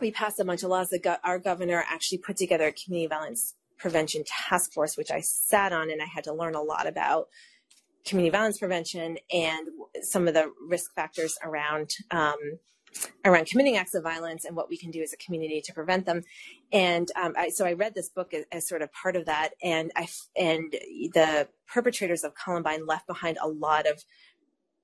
we 0.00 0.10
passed 0.10 0.40
a 0.40 0.44
bunch 0.44 0.62
of 0.62 0.70
laws. 0.70 0.94
Go- 1.02 1.16
our 1.22 1.38
governor 1.38 1.84
actually 1.88 2.18
put 2.18 2.36
together 2.36 2.66
a 2.66 2.72
community 2.72 3.08
violence 3.08 3.54
prevention 3.78 4.24
task 4.26 4.72
force, 4.72 4.96
which 4.96 5.10
I 5.10 5.20
sat 5.20 5.72
on 5.72 5.90
and 5.90 6.00
I 6.00 6.06
had 6.06 6.24
to 6.24 6.32
learn 6.32 6.54
a 6.54 6.62
lot 6.62 6.86
about 6.86 7.28
community 8.04 8.30
violence 8.30 8.58
prevention 8.58 9.18
and 9.32 9.68
some 10.02 10.28
of 10.28 10.34
the 10.34 10.52
risk 10.68 10.94
factors 10.94 11.38
around 11.42 11.90
um, 12.10 12.36
around 13.24 13.46
committing 13.46 13.76
acts 13.76 13.94
of 13.94 14.02
violence 14.02 14.44
and 14.44 14.54
what 14.54 14.68
we 14.68 14.76
can 14.76 14.90
do 14.90 15.02
as 15.02 15.12
a 15.12 15.16
community 15.16 15.60
to 15.60 15.72
prevent 15.72 16.06
them. 16.06 16.22
And 16.72 17.10
um, 17.20 17.34
I, 17.36 17.48
so 17.48 17.64
I 17.64 17.72
read 17.72 17.94
this 17.94 18.08
book 18.08 18.32
as, 18.32 18.44
as, 18.52 18.68
sort 18.68 18.82
of 18.82 18.92
part 18.92 19.16
of 19.16 19.26
that, 19.26 19.50
and 19.62 19.90
I 19.96 20.06
and 20.36 20.72
the 21.12 21.48
perpetrators 21.66 22.24
of 22.24 22.34
Columbine 22.34 22.86
left 22.86 23.06
behind 23.06 23.38
a 23.40 23.48
lot 23.48 23.86
of 23.86 24.04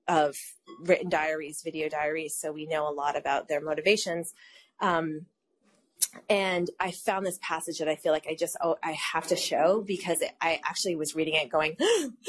of 0.07 0.35
written 0.81 1.09
diaries, 1.09 1.61
video 1.63 1.87
diaries, 1.87 2.35
so 2.35 2.51
we 2.51 2.65
know 2.65 2.89
a 2.89 2.93
lot 2.93 3.15
about 3.15 3.47
their 3.47 3.61
motivations. 3.61 4.33
Um, 4.81 5.27
and 6.29 6.69
I 6.79 6.91
found 6.91 7.25
this 7.25 7.39
passage 7.41 7.79
that 7.79 7.87
I 7.87 7.95
feel 7.95 8.11
like 8.11 8.27
I 8.29 8.35
just 8.35 8.57
oh 8.61 8.77
I 8.83 8.91
have 9.13 9.27
to 9.27 9.35
show 9.35 9.83
because 9.85 10.21
it, 10.21 10.31
I 10.41 10.59
actually 10.65 10.95
was 10.95 11.15
reading 11.15 11.35
it 11.35 11.49
going. 11.49 11.77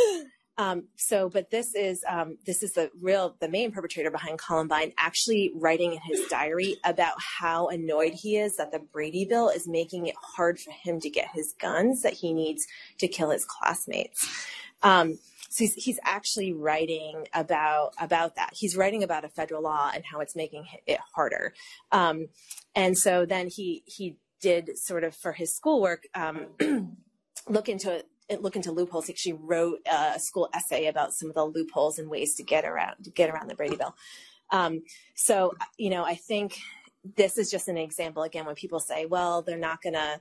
um, 0.58 0.84
so, 0.96 1.28
but 1.28 1.50
this 1.50 1.74
is 1.74 2.04
um, 2.08 2.38
this 2.46 2.62
is 2.62 2.72
the 2.72 2.90
real 3.00 3.36
the 3.40 3.48
main 3.48 3.72
perpetrator 3.72 4.10
behind 4.10 4.38
Columbine 4.38 4.92
actually 4.98 5.52
writing 5.54 5.92
in 5.92 6.00
his 6.00 6.20
diary 6.28 6.76
about 6.84 7.14
how 7.18 7.68
annoyed 7.68 8.12
he 8.12 8.36
is 8.36 8.56
that 8.56 8.72
the 8.72 8.78
Brady 8.78 9.24
bill 9.24 9.48
is 9.48 9.66
making 9.66 10.06
it 10.06 10.14
hard 10.20 10.58
for 10.58 10.70
him 10.70 11.00
to 11.00 11.10
get 11.10 11.28
his 11.32 11.54
guns 11.60 12.02
that 12.02 12.14
he 12.14 12.32
needs 12.32 12.66
to 12.98 13.08
kill 13.08 13.30
his 13.30 13.44
classmates. 13.44 14.46
Um, 14.82 15.18
so 15.52 15.64
he's, 15.64 15.74
he's 15.74 16.00
actually 16.02 16.54
writing 16.54 17.28
about 17.34 17.92
about 18.00 18.36
that. 18.36 18.54
He's 18.54 18.74
writing 18.74 19.02
about 19.02 19.24
a 19.24 19.28
federal 19.28 19.62
law 19.62 19.90
and 19.94 20.02
how 20.02 20.20
it's 20.20 20.34
making 20.34 20.64
it 20.86 20.98
harder. 21.14 21.52
Um, 21.90 22.28
and 22.74 22.96
so 22.96 23.26
then 23.26 23.48
he 23.48 23.82
he 23.84 24.16
did 24.40 24.78
sort 24.78 25.04
of 25.04 25.14
for 25.14 25.32
his 25.32 25.54
schoolwork 25.54 26.04
um, 26.14 26.46
look 27.48 27.68
into 27.68 28.02
look 28.40 28.56
into 28.56 28.72
loopholes. 28.72 29.08
He 29.08 29.12
actually 29.12 29.34
wrote 29.34 29.80
a 29.86 30.18
school 30.18 30.48
essay 30.54 30.86
about 30.86 31.12
some 31.12 31.28
of 31.28 31.34
the 31.34 31.44
loopholes 31.44 31.98
and 31.98 32.08
ways 32.08 32.34
to 32.36 32.42
get 32.42 32.64
around 32.64 33.04
to 33.04 33.10
get 33.10 33.28
around 33.28 33.50
the 33.50 33.54
Brady 33.54 33.76
bill. 33.76 33.94
Um, 34.50 34.84
so 35.14 35.52
you 35.76 35.90
know, 35.90 36.02
I 36.02 36.14
think 36.14 36.56
this 37.16 37.36
is 37.36 37.50
just 37.50 37.68
an 37.68 37.76
example 37.76 38.22
again 38.22 38.46
when 38.46 38.54
people 38.54 38.80
say, 38.80 39.04
"Well, 39.04 39.42
they're 39.42 39.58
not 39.58 39.82
going 39.82 39.94
to." 39.94 40.20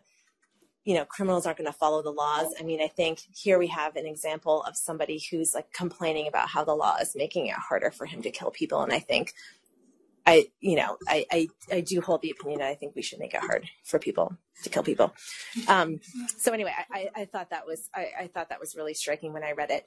You 0.83 0.95
know, 0.95 1.05
criminals 1.05 1.45
aren't 1.45 1.59
going 1.59 1.71
to 1.71 1.77
follow 1.77 2.01
the 2.01 2.11
laws. 2.11 2.53
I 2.59 2.63
mean, 2.63 2.81
I 2.81 2.87
think 2.87 3.19
here 3.33 3.59
we 3.59 3.67
have 3.67 3.95
an 3.95 4.05
example 4.05 4.63
of 4.63 4.75
somebody 4.75 5.21
who's 5.29 5.53
like 5.53 5.71
complaining 5.71 6.27
about 6.27 6.49
how 6.49 6.63
the 6.63 6.73
law 6.73 6.97
is 6.97 7.15
making 7.15 7.47
it 7.47 7.55
harder 7.55 7.91
for 7.91 8.05
him 8.05 8.21
to 8.23 8.31
kill 8.31 8.49
people. 8.49 8.81
And 8.81 8.91
I 8.91 8.99
think 8.99 9.33
I, 10.25 10.47
you 10.59 10.75
know, 10.75 10.97
I, 11.07 11.25
I, 11.31 11.47
I 11.71 11.81
do 11.81 11.99
hold 11.99 12.21
the 12.21 12.29
opinion 12.31 12.59
that 12.59 12.67
I 12.67 12.75
think 12.75 12.95
we 12.95 13.01
should 13.01 13.19
make 13.19 13.33
it 13.33 13.41
hard 13.41 13.67
for 13.83 13.97
people 13.99 14.35
to 14.63 14.69
kill 14.69 14.83
people. 14.83 15.13
Um, 15.67 15.99
so 16.37 16.51
anyway, 16.51 16.73
I, 16.91 17.09
I 17.15 17.25
thought 17.25 17.49
that 17.49 17.65
was, 17.65 17.89
I, 17.95 18.09
I 18.19 18.27
thought 18.27 18.49
that 18.49 18.59
was 18.59 18.75
really 18.75 18.93
striking 18.93 19.33
when 19.33 19.43
I 19.43 19.53
read 19.53 19.71
it. 19.71 19.85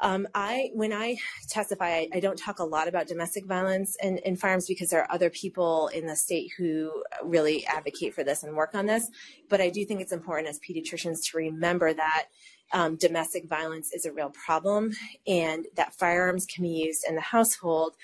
Um, 0.00 0.28
I, 0.34 0.70
when 0.74 0.92
I 0.92 1.16
testify, 1.48 1.88
I, 1.88 2.08
I, 2.14 2.20
don't 2.20 2.38
talk 2.38 2.58
a 2.58 2.64
lot 2.64 2.86
about 2.86 3.06
domestic 3.06 3.46
violence 3.46 3.96
in, 4.02 4.18
in 4.18 4.36
firearms 4.36 4.66
because 4.66 4.90
there 4.90 5.00
are 5.00 5.10
other 5.10 5.30
people 5.30 5.88
in 5.88 6.06
the 6.06 6.16
state 6.16 6.50
who 6.58 7.02
really 7.24 7.66
advocate 7.66 8.12
for 8.12 8.22
this 8.22 8.42
and 8.42 8.54
work 8.54 8.74
on 8.74 8.84
this. 8.84 9.08
But 9.48 9.62
I 9.62 9.70
do 9.70 9.86
think 9.86 10.02
it's 10.02 10.12
important 10.12 10.48
as 10.48 10.60
pediatricians 10.60 11.24
to 11.30 11.38
remember 11.38 11.94
that 11.94 12.26
um, 12.72 12.96
domestic 12.96 13.48
violence 13.48 13.90
is 13.94 14.04
a 14.04 14.12
real 14.12 14.30
problem 14.30 14.92
and 15.26 15.66
that 15.76 15.94
firearms 15.94 16.44
can 16.44 16.62
be 16.62 16.68
used 16.68 17.04
in 17.08 17.14
the 17.14 17.22
household, 17.22 17.94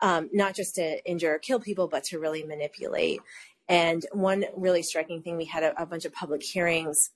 um, 0.00 0.30
not 0.32 0.54
just 0.54 0.76
to 0.76 1.04
injure 1.04 1.34
or 1.34 1.38
kill 1.38 1.60
people, 1.60 1.86
but 1.86 2.04
to 2.04 2.18
really 2.18 2.44
manipulate. 2.44 3.20
And 3.68 4.06
one 4.12 4.44
really 4.56 4.82
striking 4.82 5.22
thing, 5.22 5.36
we 5.36 5.44
had 5.44 5.64
a, 5.64 5.82
a 5.82 5.86
bunch 5.86 6.06
of 6.06 6.14
public 6.14 6.42
hearings 6.42 7.10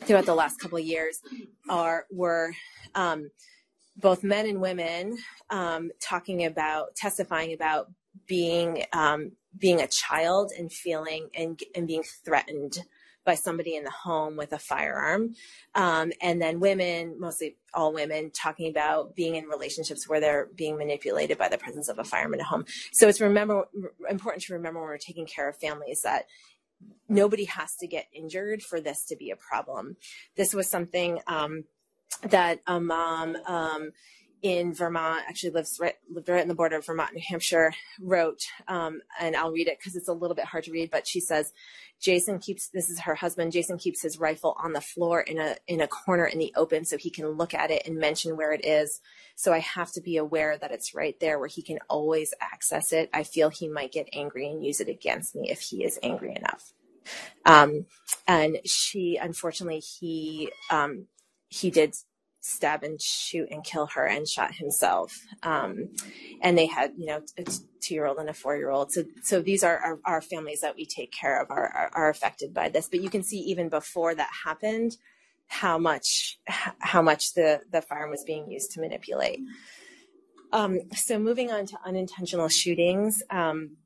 throughout 0.00 0.26
the 0.26 0.34
last 0.34 0.58
couple 0.60 0.78
of 0.78 0.84
years 0.84 1.20
are 1.68 2.06
were 2.10 2.52
um, 2.94 3.30
both 3.98 4.22
men 4.22 4.46
and 4.46 4.60
women 4.60 5.18
um, 5.50 5.90
talking 6.00 6.44
about 6.46 6.94
testifying 6.94 7.52
about 7.52 7.90
being 8.26 8.84
um, 8.92 9.32
being 9.58 9.80
a 9.80 9.86
child 9.86 10.52
and 10.56 10.72
feeling 10.72 11.28
and, 11.34 11.60
and 11.74 11.86
being 11.86 12.04
threatened 12.24 12.78
by 13.24 13.34
somebody 13.34 13.76
in 13.76 13.84
the 13.84 13.90
home 13.90 14.36
with 14.36 14.52
a 14.54 14.58
firearm. 14.58 15.34
Um, 15.74 16.12
and 16.22 16.40
then 16.40 16.60
women 16.60 17.16
mostly 17.20 17.56
all 17.74 17.92
women 17.92 18.30
talking 18.30 18.70
about 18.70 19.14
being 19.14 19.34
in 19.34 19.44
relationships 19.44 20.08
where 20.08 20.20
they're 20.20 20.48
being 20.54 20.78
manipulated 20.78 21.36
by 21.36 21.48
the 21.48 21.58
presence 21.58 21.88
of 21.88 21.98
a 21.98 22.04
firearm 22.04 22.32
in 22.34 22.40
a 22.40 22.44
home. 22.44 22.64
So 22.92 23.06
it's 23.06 23.20
remember 23.20 23.68
important 24.08 24.44
to 24.44 24.54
remember 24.54 24.80
when 24.80 24.88
we're 24.88 24.98
taking 24.98 25.26
care 25.26 25.48
of 25.48 25.58
families 25.58 26.02
that 26.02 26.24
nobody 27.08 27.44
has 27.44 27.74
to 27.76 27.86
get 27.86 28.06
injured 28.14 28.62
for 28.62 28.80
this 28.80 29.04
to 29.06 29.16
be 29.16 29.30
a 29.30 29.36
problem. 29.36 29.96
This 30.36 30.54
was 30.54 30.70
something 30.70 31.20
um, 31.26 31.64
that 32.22 32.60
a 32.66 32.80
mom 32.80 33.36
um, 33.46 33.90
in 34.42 34.72
Vermont 34.72 35.24
actually 35.28 35.50
lives 35.50 35.78
right, 35.80 35.94
lived 36.08 36.28
right 36.28 36.42
in 36.42 36.48
the 36.48 36.54
border 36.54 36.76
of 36.76 36.86
Vermont, 36.86 37.14
New 37.14 37.22
Hampshire, 37.26 37.72
wrote, 38.00 38.42
um, 38.68 39.00
and 39.20 39.34
I'll 39.34 39.50
read 39.50 39.68
it 39.68 39.78
because 39.78 39.96
it's 39.96 40.08
a 40.08 40.12
little 40.12 40.36
bit 40.36 40.44
hard 40.44 40.64
to 40.64 40.72
read, 40.72 40.90
but 40.90 41.06
she 41.06 41.20
says, 41.20 41.52
Jason 42.00 42.38
keeps, 42.38 42.68
this 42.68 42.88
is 42.88 43.00
her 43.00 43.16
husband, 43.16 43.50
Jason 43.50 43.78
keeps 43.78 44.00
his 44.00 44.20
rifle 44.20 44.56
on 44.62 44.72
the 44.72 44.80
floor 44.80 45.20
in 45.20 45.38
a, 45.38 45.56
in 45.66 45.80
a 45.80 45.88
corner 45.88 46.24
in 46.24 46.38
the 46.38 46.52
open 46.54 46.84
so 46.84 46.96
he 46.96 47.10
can 47.10 47.26
look 47.30 47.52
at 47.52 47.72
it 47.72 47.82
and 47.86 47.96
mention 47.96 48.36
where 48.36 48.52
it 48.52 48.64
is. 48.64 49.00
So 49.34 49.52
I 49.52 49.58
have 49.58 49.90
to 49.92 50.00
be 50.00 50.16
aware 50.16 50.56
that 50.56 50.70
it's 50.70 50.94
right 50.94 51.18
there 51.18 51.40
where 51.40 51.48
he 51.48 51.62
can 51.62 51.78
always 51.88 52.32
access 52.40 52.92
it. 52.92 53.10
I 53.12 53.24
feel 53.24 53.48
he 53.48 53.68
might 53.68 53.92
get 53.92 54.08
angry 54.12 54.48
and 54.48 54.64
use 54.64 54.80
it 54.80 54.88
against 54.88 55.34
me 55.34 55.50
if 55.50 55.60
he 55.60 55.84
is 55.84 55.98
angry 56.02 56.34
enough. 56.36 56.72
Um, 57.44 57.86
and 58.28 58.58
she, 58.64 59.18
unfortunately, 59.20 59.80
he, 59.80 60.50
um, 60.70 61.06
he 61.48 61.70
did 61.70 61.94
stab 62.40 62.82
and 62.82 63.00
shoot 63.00 63.48
and 63.50 63.64
kill 63.64 63.86
her 63.86 64.06
and 64.06 64.28
shot 64.28 64.54
himself. 64.54 65.26
Um, 65.42 65.90
and 66.40 66.56
they 66.56 66.66
had, 66.66 66.92
you 66.96 67.06
know, 67.06 67.22
a 67.36 67.44
two 67.80 67.94
year 67.94 68.06
old 68.06 68.18
and 68.18 68.28
a 68.28 68.34
four 68.34 68.56
year 68.56 68.70
old. 68.70 68.92
So, 68.92 69.04
so 69.22 69.40
these 69.40 69.64
are 69.64 69.78
our, 69.78 69.98
our, 70.04 70.22
families 70.22 70.60
that 70.60 70.76
we 70.76 70.86
take 70.86 71.12
care 71.12 71.40
of 71.40 71.50
are, 71.50 71.68
are, 71.68 71.90
are 71.94 72.08
affected 72.08 72.54
by 72.54 72.68
this. 72.68 72.88
But 72.88 73.02
you 73.02 73.10
can 73.10 73.22
see 73.22 73.38
even 73.40 73.68
before 73.68 74.14
that 74.14 74.30
happened, 74.44 74.96
how 75.48 75.78
much, 75.78 76.38
how 76.46 77.02
much 77.02 77.34
the, 77.34 77.62
the 77.72 77.82
firearm 77.82 78.10
was 78.10 78.24
being 78.24 78.50
used 78.50 78.70
to 78.72 78.80
manipulate. 78.80 79.40
Um, 80.52 80.80
so 80.94 81.18
moving 81.18 81.50
on 81.50 81.66
to 81.66 81.78
unintentional 81.84 82.48
shootings, 82.48 83.22
um, 83.30 83.76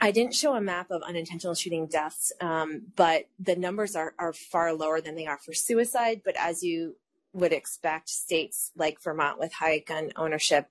I 0.00 0.10
didn't 0.10 0.34
show 0.34 0.54
a 0.54 0.60
map 0.60 0.90
of 0.90 1.02
unintentional 1.02 1.54
shooting 1.54 1.86
deaths, 1.86 2.32
um, 2.40 2.82
but 2.96 3.24
the 3.38 3.56
numbers 3.56 3.96
are, 3.96 4.14
are 4.18 4.32
far 4.32 4.72
lower 4.74 5.00
than 5.00 5.14
they 5.14 5.26
are 5.26 5.38
for 5.38 5.52
suicide. 5.52 6.22
But 6.24 6.36
as 6.38 6.62
you 6.62 6.96
would 7.32 7.52
expect 7.52 8.08
states 8.08 8.70
like 8.76 9.02
Vermont 9.02 9.38
with 9.38 9.52
high 9.52 9.78
gun 9.78 10.12
ownership 10.16 10.68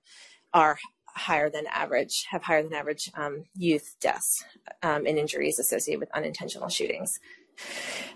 are 0.54 0.78
higher 1.14 1.50
than 1.50 1.66
average, 1.66 2.26
have 2.30 2.42
higher 2.42 2.62
than 2.62 2.72
average 2.72 3.10
um, 3.14 3.44
youth 3.54 3.96
deaths 4.00 4.44
um, 4.82 5.06
and 5.06 5.18
injuries 5.18 5.58
associated 5.58 6.00
with 6.00 6.14
unintentional 6.14 6.68
shootings. 6.68 7.20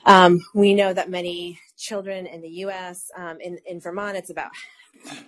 Um, 0.05 0.41
we 0.55 0.75
know 0.75 0.93
that 0.93 1.11
many 1.11 1.61
children 1.77 2.27
in 2.27 2.41
the 2.41 2.49
U.S. 2.49 3.11
Um, 3.17 3.39
in, 3.41 3.59
in 3.67 3.81
Vermont, 3.81 4.17
it's 4.17 4.31
about 4.31 4.51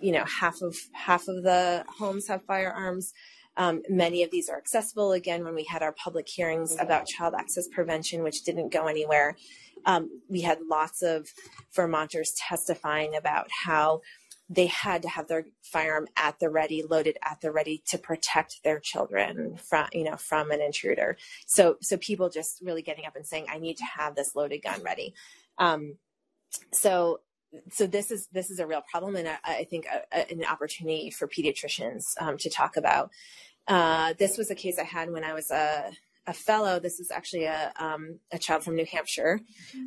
you 0.01 0.13
know 0.13 0.25
half 0.25 0.63
of 0.63 0.77
half 0.93 1.29
of 1.29 1.43
the 1.43 1.85
homes 1.99 2.29
have 2.29 2.43
firearms. 2.45 3.13
Um, 3.59 3.83
many 3.89 4.23
of 4.23 4.31
these 4.31 4.49
are 4.49 4.57
accessible. 4.57 5.13
Again, 5.13 5.45
when 5.45 5.55
we 5.55 5.65
had 5.65 5.83
our 5.83 5.93
public 5.93 6.29
hearings 6.29 6.77
about 6.79 7.07
child 7.07 7.35
access 7.37 7.69
prevention, 7.69 8.23
which 8.23 8.45
didn't 8.45 8.73
go 8.73 8.87
anywhere, 8.87 9.37
um, 9.85 10.23
we 10.29 10.41
had 10.41 10.59
lots 10.71 11.03
of 11.03 11.29
Vermonters 11.75 12.33
testifying 12.37 13.17
about 13.17 13.49
how 13.65 14.01
they 14.51 14.67
had 14.67 15.03
to 15.03 15.09
have 15.09 15.29
their 15.29 15.45
firearm 15.63 16.09
at 16.17 16.39
the 16.39 16.49
ready, 16.49 16.83
loaded 16.83 17.19
at 17.23 17.41
the 17.43 17.53
ready 17.53 17.83
to 17.87 17.99
protect 17.99 18.63
their 18.65 18.81
children 18.81 19.57
from, 19.57 19.87
you 19.93 20.05
know, 20.05 20.17
from 20.17 20.51
an 20.51 20.63
intruder. 20.63 21.19
So, 21.47 21.77
so 21.83 21.99
people 21.99 22.31
just 22.31 22.63
really 22.63 22.83
getting 22.83 23.05
up 23.05 23.15
and 23.15 23.27
saying, 23.27 23.47
"I 23.51 23.59
need 23.59 23.77
to 23.77 23.85
have 23.85 24.15
this 24.15 24.35
loaded 24.35 24.63
gun 24.63 24.83
ready." 24.83 25.15
Um, 25.59 25.97
so, 26.73 27.21
so 27.71 27.87
this 27.87 28.11
is 28.11 28.29
this 28.33 28.51
is 28.51 28.59
a 28.59 28.67
real 28.67 28.83
problem, 28.91 29.17
and 29.17 29.29
I, 29.29 29.37
I 29.45 29.65
think 29.65 29.87
a, 29.87 30.19
a, 30.19 30.33
an 30.33 30.45
opportunity 30.45 31.11
for 31.11 31.29
pediatricians 31.29 32.05
um, 32.21 32.39
to 32.39 32.49
talk 32.49 32.77
about. 32.77 33.11
Uh, 33.69 34.15
this 34.19 34.39
was 34.39 34.51
a 34.51 34.55
case 34.55 34.79
I 34.79 34.85
had 34.85 35.13
when 35.13 35.25
I 35.25 35.35
was 35.35 35.51
a 35.51 35.93
a 36.29 36.33
fellow, 36.35 36.79
this 36.79 37.01
is 37.01 37.11
actually 37.11 37.45
a, 37.45 37.73
um, 37.77 38.19
a 38.31 38.39
child 38.39 38.63
from 38.63 38.77
New 38.77 38.85
Hampshire, 38.85 39.41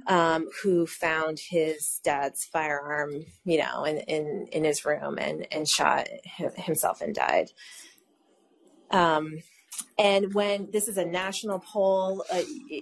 um, 0.07 0.49
who 0.63 0.87
found 0.87 1.39
his 1.39 1.99
dad's 2.03 2.45
firearm, 2.45 3.25
you 3.45 3.59
know, 3.59 3.83
in, 3.83 3.97
in, 3.99 4.47
in 4.51 4.63
his 4.63 4.83
room 4.83 5.19
and, 5.19 5.47
and 5.51 5.69
shot 5.69 6.07
himself 6.55 6.99
and 7.01 7.13
died. 7.13 7.51
Um, 8.89 9.43
and 9.99 10.33
when 10.33 10.69
this 10.71 10.87
is 10.87 10.97
a 10.97 11.05
national 11.05 11.59
poll 11.59 12.25
uh, 12.33 12.41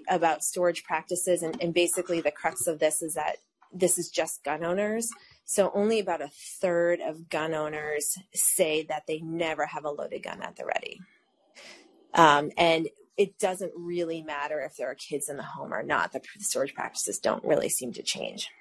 about 0.09 0.43
storage 0.43 0.85
practices, 0.85 1.43
and, 1.43 1.61
and 1.61 1.73
basically 1.73 2.21
the 2.21 2.31
crux 2.31 2.65
of 2.65 2.79
this 2.79 3.01
is 3.01 3.15
that 3.15 3.35
this 3.73 3.97
is 3.97 4.09
just 4.09 4.43
gun 4.45 4.63
owners. 4.63 5.09
So 5.49 5.71
only 5.73 5.97
about 5.97 6.21
a 6.21 6.29
third 6.61 6.99
of 7.01 7.27
gun 7.27 7.55
owners 7.55 8.19
say 8.35 8.83
that 8.83 9.07
they 9.07 9.19
never 9.21 9.65
have 9.65 9.83
a 9.83 9.89
loaded 9.89 10.21
gun 10.21 10.43
at 10.43 10.55
the 10.55 10.63
ready. 10.63 11.01
Um, 12.13 12.51
and 12.55 12.87
it 13.17 13.39
doesn't 13.39 13.71
really 13.75 14.21
matter 14.21 14.61
if 14.61 14.77
there 14.77 14.91
are 14.91 14.93
kids 14.93 15.27
in 15.27 15.37
the 15.37 15.43
home 15.43 15.73
or 15.73 15.81
not. 15.81 16.11
The 16.11 16.21
storage 16.37 16.75
practices 16.75 17.17
don't 17.17 17.43
really 17.43 17.67
seem 17.67 17.91
to 17.93 18.03
change. 18.03 18.51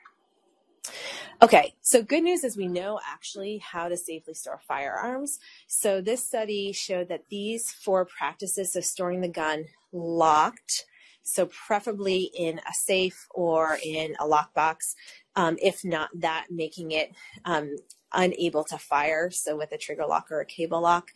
Okay, 1.42 1.74
so 1.82 2.02
good 2.02 2.22
news 2.22 2.42
is 2.42 2.56
we 2.56 2.68
know 2.68 2.98
actually 3.06 3.58
how 3.58 3.90
to 3.90 3.96
safely 3.98 4.32
store 4.32 4.62
firearms. 4.66 5.40
So 5.66 6.00
this 6.00 6.26
study 6.26 6.72
showed 6.72 7.10
that 7.10 7.28
these 7.28 7.70
four 7.70 8.06
practices 8.06 8.74
of 8.74 8.86
storing 8.86 9.20
the 9.20 9.28
gun 9.28 9.66
locked, 9.92 10.86
so 11.28 11.46
preferably 11.46 12.30
in 12.36 12.58
a 12.58 12.72
safe 12.72 13.26
or 13.30 13.78
in 13.84 14.16
a 14.18 14.24
lockbox, 14.24 14.94
um, 15.36 15.56
if 15.62 15.84
not 15.84 16.10
that, 16.14 16.46
making 16.50 16.92
it 16.92 17.12
um, 17.44 17.76
unable 18.12 18.64
to 18.64 18.78
fire, 18.78 19.30
so 19.30 19.56
with 19.56 19.72
a 19.72 19.78
trigger 19.78 20.06
lock 20.06 20.30
or 20.30 20.40
a 20.40 20.46
cable 20.46 20.80
lock 20.80 21.10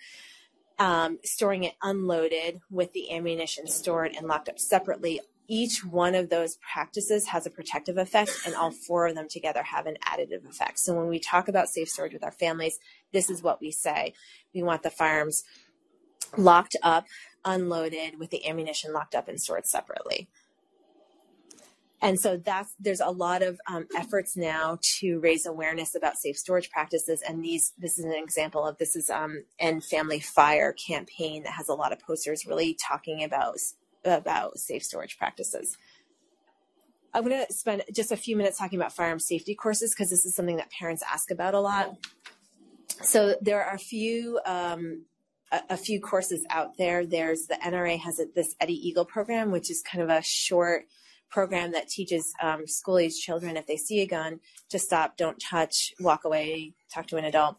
um, 0.79 1.19
storing 1.23 1.65
it 1.65 1.75
unloaded 1.83 2.61
with 2.71 2.93
the 2.93 3.13
ammunition 3.13 3.67
stored 3.67 4.13
and 4.17 4.27
locked 4.27 4.49
up 4.49 4.59
separately 4.59 5.21
each 5.49 5.85
one 5.85 6.15
of 6.15 6.31
those 6.31 6.57
practices 6.57 7.27
has 7.29 7.47
a 7.47 7.51
protective 7.51 7.99
effect, 7.99 8.31
and 8.47 8.55
all 8.55 8.71
four 8.71 9.07
of 9.07 9.15
them 9.15 9.29
together 9.29 9.63
have 9.63 9.87
an 9.87 9.99
additive 10.03 10.49
effect. 10.49 10.79
So 10.79 10.95
when 10.95 11.09
we 11.09 11.19
talk 11.19 11.49
about 11.49 11.69
safe 11.69 11.89
storage 11.89 12.13
with 12.15 12.25
our 12.25 12.33
families, 12.33 12.79
this 13.13 13.29
is 13.29 13.43
what 13.43 13.61
we 13.61 13.71
say. 13.71 14.15
We 14.55 14.63
want 14.63 14.83
the 14.83 14.89
firearms 14.91 15.45
locked 16.37 16.77
up, 16.83 17.07
unloaded, 17.45 18.19
with 18.19 18.31
the 18.31 18.47
ammunition 18.47 18.93
locked 18.93 19.15
up 19.15 19.29
and 19.29 19.41
stored 19.41 19.67
separately. 19.67 20.29
And 22.03 22.19
so 22.19 22.37
that's 22.37 22.75
there's 22.81 23.01
a 23.01 23.11
lot 23.11 23.43
of 23.43 23.61
um, 23.69 23.87
efforts 23.97 24.37
now 24.37 24.79
to 24.99 25.21
raise 25.21 25.47
awareness 25.47 25.95
about 25.95 26.17
safe 26.17 26.37
storage 26.37 26.69
practices. 26.69 27.23
And 27.27 27.45
these 27.45 27.73
this 27.79 27.97
is 27.97 28.05
an 28.05 28.13
example 28.13 28.67
of 28.67 28.77
this 28.79 28.97
is 28.97 29.09
um, 29.09 29.45
End 29.61 29.85
Family 29.85 30.19
Fire 30.19 30.73
campaign 30.73 31.45
that 31.45 31.53
has 31.53 31.69
a 31.69 31.75
lot 31.75 31.93
of 31.93 32.01
posters 32.01 32.45
really 32.45 32.77
talking 32.89 33.23
about 33.23 33.59
about 34.05 34.59
safe 34.59 34.83
storage 34.83 35.17
practices. 35.17 35.79
I'm 37.15 37.25
going 37.25 37.47
to 37.47 37.53
spend 37.53 37.85
just 37.95 38.11
a 38.11 38.17
few 38.17 38.37
minutes 38.37 38.59
talking 38.59 38.81
about 38.81 38.93
firearm 38.93 39.21
safety 39.21 39.55
courses 39.55 39.95
because 39.95 40.11
this 40.11 40.25
is 40.27 40.35
something 40.35 40.57
that 40.57 40.71
parents 40.71 41.05
ask 41.09 41.31
about 41.31 41.55
a 41.55 41.61
lot. 41.61 41.95
So 43.03 43.37
there 43.41 43.63
are 43.63 43.75
a 43.75 43.79
few 43.79 44.41
um, 44.45 45.05
a, 45.71 45.77
few 45.77 46.01
courses 46.01 46.45
out 46.51 46.77
there. 46.79 47.05
There's 47.05 47.47
the 47.47 47.59
NRA 47.65 47.99
has 48.01 48.19
a, 48.19 48.27
this 48.35 48.55
Eddie 48.61 48.89
Eagle 48.89 49.05
program, 49.05 49.51
which 49.51 49.71
is 49.71 49.83
kind 49.83 50.03
of 50.03 50.09
a 50.09 50.23
short 50.23 50.87
program 51.31 51.73
that 51.73 51.89
teaches 51.89 52.33
um, 52.43 52.67
school 52.67 52.99
age 52.99 53.19
children 53.19 53.57
if 53.57 53.67
they 53.67 53.77
see 53.77 54.01
a 54.01 54.07
gun 54.07 54.41
to 54.69 54.79
stop, 54.79 55.17
don't 55.17 55.41
touch, 55.41 55.93
walk 55.99 56.25
away, 56.25 56.75
talk 56.93 57.07
to 57.07 57.17
an 57.17 57.25
adult. 57.25 57.57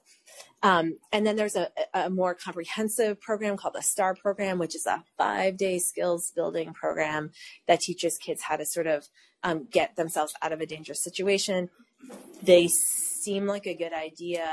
Um, 0.62 1.00
and 1.12 1.26
then 1.26 1.36
there's 1.36 1.56
a, 1.56 1.70
a, 1.94 2.10
more 2.10 2.34
comprehensive 2.34 3.20
program 3.20 3.58
called 3.58 3.74
the 3.74 3.82
STAR 3.82 4.16
program, 4.16 4.60
which 4.60 4.76
is 4.76 4.86
a 4.86 5.04
five 5.18 5.58
day 5.58 5.78
skills 5.78 6.32
building 6.34 6.74
program 6.74 7.32
that 7.68 7.82
teaches 7.82 8.18
kids 8.18 8.44
how 8.44 8.56
to 8.56 8.66
sort 8.66 8.88
of 8.88 9.08
um, 9.44 9.68
get 9.70 9.96
themselves 9.98 10.34
out 10.42 10.54
of 10.54 10.62
a 10.62 10.66
dangerous 10.66 11.04
situation. 11.04 11.70
They 12.42 12.68
seem 12.68 13.46
like 13.46 13.68
a 13.68 13.74
good 13.74 13.94
idea, 13.94 14.48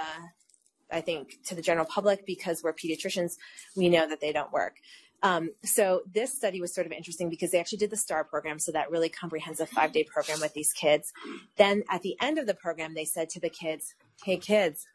I 0.93 1.01
think, 1.01 1.39
to 1.47 1.55
the 1.55 1.63
general 1.63 1.87
public 1.87 2.27
because 2.27 2.63
we're 2.63 2.73
pediatricians, 2.73 3.37
we 3.77 3.89
know 3.89 4.09
that 4.09 4.21
they 4.21 4.33
don't 4.33 4.53
work. 4.53 4.77
Um, 5.23 5.51
so 5.65 6.03
this 6.13 6.33
study 6.33 6.61
was 6.61 6.75
sort 6.75 6.87
of 6.87 6.93
interesting 6.93 7.29
because 7.29 7.51
they 7.51 7.61
actually 7.61 7.79
did 7.79 7.91
the 7.91 7.97
STAR 7.97 8.25
program, 8.25 8.59
so 8.59 8.73
that 8.73 8.91
really 8.91 9.09
comprehensive 9.09 9.69
five 9.69 9.93
day 9.93 10.05
program 10.05 10.41
with 10.41 10.55
these 10.55 10.73
kids. 10.73 11.13
Then 11.57 11.83
at 11.91 12.03
the 12.03 12.17
end 12.21 12.39
of 12.39 12.47
the 12.47 12.55
program, 12.55 12.95
they 12.95 13.05
said 13.05 13.29
to 13.31 13.41
the 13.41 13.51
kids, 13.51 13.95
"Hey 14.25 14.39
kids, 14.39 14.87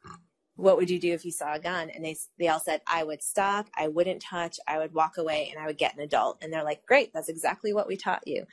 what 0.56 0.78
would 0.78 0.90
you 0.90 1.00
do 1.00 1.14
if 1.14 1.26
you 1.26 1.32
saw 1.32 1.54
a 1.54 1.60
gun?" 1.60 1.92
And 1.92 2.04
they 2.04 2.16
they 2.40 2.48
all 2.48 2.60
said, 2.60 2.82
"I 2.88 3.04
would 3.04 3.22
stop, 3.22 3.68
I 3.78 3.88
wouldn't 3.88 4.22
touch, 4.22 4.60
I 4.68 4.80
would 4.80 4.94
walk 4.94 5.18
away, 5.18 5.50
and 5.52 5.64
I 5.64 5.68
would 5.68 5.78
get 5.78 5.96
an 5.96 6.02
adult." 6.02 6.40
And 6.42 6.52
they're 6.52 6.64
like, 6.64 6.86
"Great, 6.88 7.14
that's 7.14 7.30
exactly 7.30 7.72
what 7.74 7.88
we 7.88 7.96
taught 7.96 8.28
you. 8.28 8.46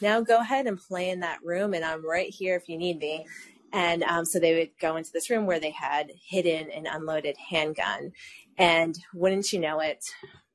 Now 0.00 0.20
go 0.20 0.40
ahead 0.40 0.66
and 0.66 0.78
play 0.78 1.10
in 1.10 1.20
that 1.20 1.42
room, 1.42 1.74
and 1.74 1.84
I'm 1.84 2.06
right 2.06 2.30
here 2.30 2.54
if 2.54 2.68
you 2.68 2.78
need 2.78 2.98
me." 3.00 3.26
And 3.72 4.02
um, 4.04 4.24
so 4.24 4.38
they 4.38 4.54
would 4.54 4.70
go 4.80 4.96
into 4.96 5.10
this 5.12 5.30
room 5.30 5.46
where 5.46 5.60
they 5.60 5.70
had 5.70 6.10
hidden 6.28 6.70
an 6.70 6.86
unloaded 6.86 7.36
handgun. 7.50 8.12
And 8.58 8.96
wouldn't 9.12 9.52
you 9.52 9.60
know 9.60 9.80
it, 9.80 9.98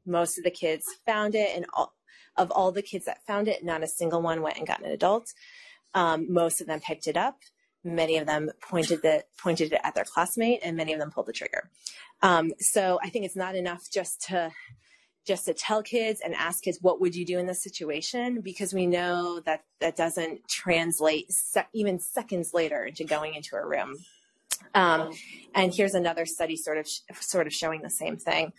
most 0.05 0.37
of 0.37 0.43
the 0.43 0.51
kids 0.51 0.85
found 1.05 1.35
it, 1.35 1.55
and 1.55 1.65
all, 1.73 1.93
of 2.37 2.51
all 2.51 2.71
the 2.71 2.81
kids 2.81 3.05
that 3.05 3.25
found 3.27 3.47
it, 3.47 3.63
not 3.63 3.83
a 3.83 3.87
single 3.87 4.21
one 4.21 4.41
went 4.41 4.57
and 4.57 4.67
got 4.67 4.83
an 4.83 4.91
adult. 4.91 5.27
Um, 5.93 6.31
most 6.31 6.61
of 6.61 6.67
them 6.67 6.79
picked 6.79 7.07
it 7.07 7.17
up. 7.17 7.37
Many 7.83 8.17
of 8.17 8.27
them 8.27 8.51
pointed 8.61 9.01
the 9.01 9.23
pointed 9.41 9.73
it 9.73 9.81
at 9.83 9.95
their 9.95 10.05
classmate, 10.05 10.61
and 10.63 10.77
many 10.77 10.93
of 10.93 10.99
them 10.99 11.11
pulled 11.11 11.25
the 11.25 11.33
trigger. 11.33 11.69
Um, 12.21 12.53
so 12.59 12.99
I 13.03 13.09
think 13.09 13.25
it's 13.25 13.35
not 13.35 13.55
enough 13.55 13.83
just 13.91 14.21
to 14.29 14.51
just 15.25 15.45
to 15.45 15.53
tell 15.53 15.83
kids 15.83 16.21
and 16.23 16.33
ask 16.33 16.63
kids 16.63 16.79
what 16.81 16.99
would 16.99 17.15
you 17.15 17.25
do 17.25 17.37
in 17.37 17.45
this 17.45 17.61
situation? 17.61 18.41
Because 18.41 18.73
we 18.73 18.87
know 18.87 19.39
that 19.41 19.63
that 19.79 19.95
doesn't 19.95 20.47
translate 20.47 21.31
se- 21.31 21.67
even 21.73 21.99
seconds 21.99 22.53
later 22.53 22.85
into 22.85 23.03
going 23.03 23.35
into 23.35 23.55
a 23.55 23.65
room. 23.65 23.97
Um, 24.73 25.11
and 25.53 25.73
here's 25.73 25.93
another 25.93 26.25
study 26.25 26.55
sort 26.55 26.77
of 26.77 26.87
sort 27.19 27.47
of 27.47 27.53
showing 27.53 27.81
the 27.81 27.89
same 27.89 28.17
thing. 28.17 28.53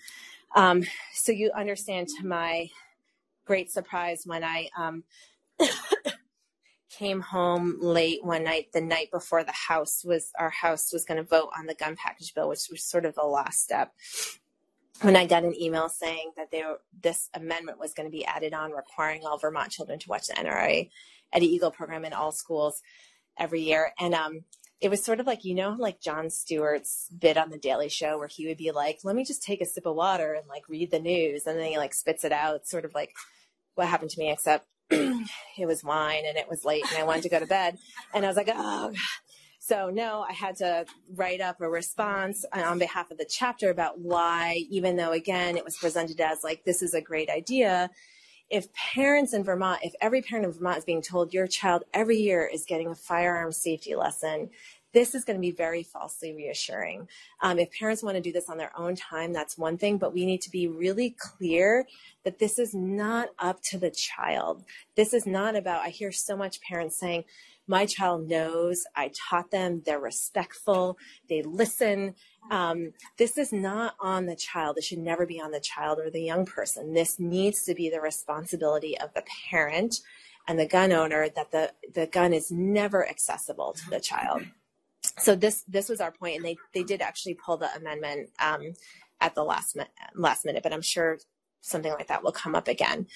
Um, 0.55 0.85
so 1.15 1.33
you 1.33 1.51
understand 1.55 2.09
to 2.19 2.27
my 2.27 2.69
great 3.47 3.71
surprise 3.71 4.23
when 4.25 4.45
I 4.45 4.69
um, 4.77 5.05
came 6.91 7.21
home 7.21 7.79
late 7.81 8.25
one 8.25 8.45
night, 8.45 8.67
the 8.73 8.81
night 8.81 9.11
before 9.11 9.45
the 9.45 9.53
House 9.53 10.05
was, 10.05 10.31
our 10.39 10.51
House 10.51 10.93
was 10.93 11.05
going 11.05 11.19
to 11.19 11.29
vote 11.29 11.51
on 11.59 11.67
the 11.67 11.75
gun 11.75 11.97
package 11.97 12.35
bill, 12.35 12.49
which 12.49 12.69
was 12.71 12.85
sort 12.85 13.05
of 13.05 13.15
the 13.15 13.25
last 13.25 13.63
step. 13.63 13.93
When 15.01 15.17
I 15.17 15.27
got 15.27 15.43
an 15.43 15.61
email 15.61 15.89
saying 15.89 16.33
that 16.37 16.51
they 16.53 16.63
were, 16.63 16.81
this 17.01 17.29
amendment 17.35 17.81
was 17.81 17.93
going 17.93 18.07
to 18.07 18.13
be 18.13 18.25
added 18.25 18.55
on, 18.55 18.71
requiring 18.73 19.23
all 19.25 19.39
Vermont 19.39 19.73
children 19.73 19.99
to 19.99 20.09
watch 20.09 20.29
the 20.29 20.35
NRA 20.35 20.91
Eddie 21.33 21.55
Eagle 21.55 21.71
program 21.71 22.05
in 22.05 22.13
all 22.13 22.31
schools 22.31 22.83
every 23.39 23.63
year. 23.63 23.93
And 23.99 24.15
um, 24.15 24.45
it 24.81 24.91
was 24.91 25.03
sort 25.03 25.21
of 25.21 25.27
like 25.27 25.45
you 25.45 25.55
know 25.55 25.77
like 25.79 26.01
Jon 26.01 26.29
Stewart's 26.29 27.09
bit 27.17 27.37
on 27.37 27.51
the 27.51 27.59
Daily 27.59 27.89
Show 27.89 28.19
where 28.19 28.29
he 28.29 28.47
would 28.47 28.59
be 28.59 28.73
like, 28.73 28.99
"Let 29.05 29.17
me 29.17 29.25
just 29.25 29.43
take 29.43 29.61
a 29.61 29.67
sip 29.67 29.87
of 29.87 29.97
water 29.97 30.35
and 30.35 30.47
like 30.49 30.69
read 30.69 30.91
the 30.91 31.01
news," 31.01 31.47
and 31.47 31.59
then 31.59 31.67
he 31.67 31.79
like 31.79 31.95
spits 31.95 32.25
it 32.25 32.33
out. 32.33 32.67
sort 32.67 32.85
of 32.85 32.95
like 32.95 33.13
what 33.75 33.89
happened 33.89 34.11
to 34.11 34.21
me, 34.21 34.31
except 34.31 34.67
it 34.91 35.67
was 35.67 35.83
wine 35.85 36.25
and 36.27 36.37
it 36.37 36.49
was 36.51 36.65
late 36.65 36.85
and 36.91 36.99
I 37.01 37.05
wanted 37.07 37.23
to 37.23 37.29
go 37.29 37.39
to 37.39 37.47
bed, 37.47 37.79
and 38.13 38.25
I 38.25 38.29
was 38.29 38.37
like, 38.37 38.51
"Oh." 38.53 38.93
So 39.65 39.91
no, 39.91 40.27
I 40.29 40.33
had 40.33 40.57
to 40.57 40.87
write 41.15 41.41
up 41.41 41.61
a 41.61 41.69
response 41.69 42.45
on 42.53 42.81
behalf 42.81 43.13
of 43.13 43.19
the 43.19 43.25
chapter 43.25 43.71
about 43.71 44.01
why, 44.01 44.65
even 44.71 44.97
though 44.97 45.13
again 45.13 45.57
it 45.57 45.65
was 45.65 45.77
presented 45.77 46.21
as 46.21 46.43
like 46.43 46.65
this 46.65 46.83
is 46.83 46.95
a 46.95 47.01
great 47.01 47.31
idea, 47.31 47.89
if 48.51 48.75
parents 48.75 49.33
in 49.33 49.45
Vermont, 49.45 49.79
if 49.85 49.93
every 50.01 50.21
parent 50.21 50.47
in 50.47 50.53
Vermont 50.53 50.79
is 50.79 50.85
being 50.85 51.01
told 51.01 51.33
your 51.33 51.47
child 51.47 51.85
every 51.95 52.17
year 52.17 52.45
is 52.53 52.65
getting 52.67 52.89
a 52.89 52.95
firearm 52.97 53.53
safety 53.53 53.95
lesson, 53.95 54.51
this 54.93 55.15
is 55.15 55.25
going 55.25 55.37
to 55.37 55.41
be 55.41 55.53
very 55.53 55.85
falsely 55.85 56.35
reassuring. 56.35 57.07
Um, 57.41 57.61
if 57.61 57.71
parents 57.71 58.03
want 58.03 58.17
to 58.17 58.21
do 58.21 58.33
this 58.33 58.51
on 58.51 58.59
their 58.59 58.77
own 58.77 58.97
time, 58.97 59.33
that's 59.33 59.57
one 59.57 59.79
thing, 59.79 59.97
but 59.97 60.13
we 60.13 60.27
need 60.27 60.43
to 60.43 60.51
be 60.51 60.67
really 60.67 61.15
clear 61.19 61.87
that 62.25 62.41
this 62.41 62.59
is 62.59 62.75
not 62.75 63.29
up 63.39 63.63
to 63.71 63.79
the 63.79 63.91
child. 63.91 64.65
This 64.97 65.15
is 65.15 65.25
not 65.25 65.55
about, 65.55 65.87
I 65.87 65.91
hear 65.91 66.11
so 66.11 66.37
much 66.37 66.61
parents 66.61 66.99
saying, 66.99 67.25
my 67.67 67.87
child 67.87 68.29
knows, 68.29 68.85
I 68.97 69.11
taught 69.29 69.51
them, 69.51 69.83
they're 69.85 70.01
respectful, 70.01 70.99
they 71.29 71.43
listen, 71.43 72.15
um, 72.51 72.93
this 73.19 73.39
is 73.39 73.53
not 73.53 73.95
on 74.01 74.27
the 74.27 74.37
child. 74.37 74.77
It 74.77 74.85
should 74.85 74.99
never 74.99 75.27
be 75.27 75.41
on 75.41 75.53
the 75.53 75.61
child 75.61 75.99
or 76.01 76.11
the 76.11 76.23
young 76.23 76.45
person. 76.45 76.93
This 76.93 77.21
needs 77.21 77.63
to 77.65 77.75
be 77.75 77.89
the 77.89 78.01
responsibility 78.01 78.99
of 78.99 79.15
the 79.15 79.23
parent 79.49 80.01
and 80.49 80.59
the 80.59 80.67
gun 80.67 80.93
owner 80.93 81.29
that 81.29 81.53
the, 81.53 81.73
the 81.95 82.07
gun 82.07 82.33
is 82.33 82.51
never 82.51 83.09
accessible 83.09 83.75
to 83.75 83.91
the 83.91 84.01
child. 84.01 84.43
So 85.19 85.35
this 85.35 85.65
this 85.67 85.89
was 85.89 86.01
our 86.01 86.13
point, 86.13 86.37
and 86.37 86.45
they 86.45 86.57
they 86.75 86.85
did 86.85 87.03
actually 87.03 87.35
pull 87.35 87.57
the 87.57 87.75
amendment 87.75 88.31
um, 88.41 88.75
at 89.21 89.35
the 89.35 89.43
last 89.43 89.75
minute, 89.75 89.91
last 90.15 90.45
minute, 90.45 90.63
but 90.63 90.73
I'm 90.73 90.83
sure 90.83 91.19
something 91.61 91.93
like 91.93 92.09
that 92.09 92.23
will 92.23 92.33
come 92.33 92.55
up 92.55 92.69
again. 92.69 93.07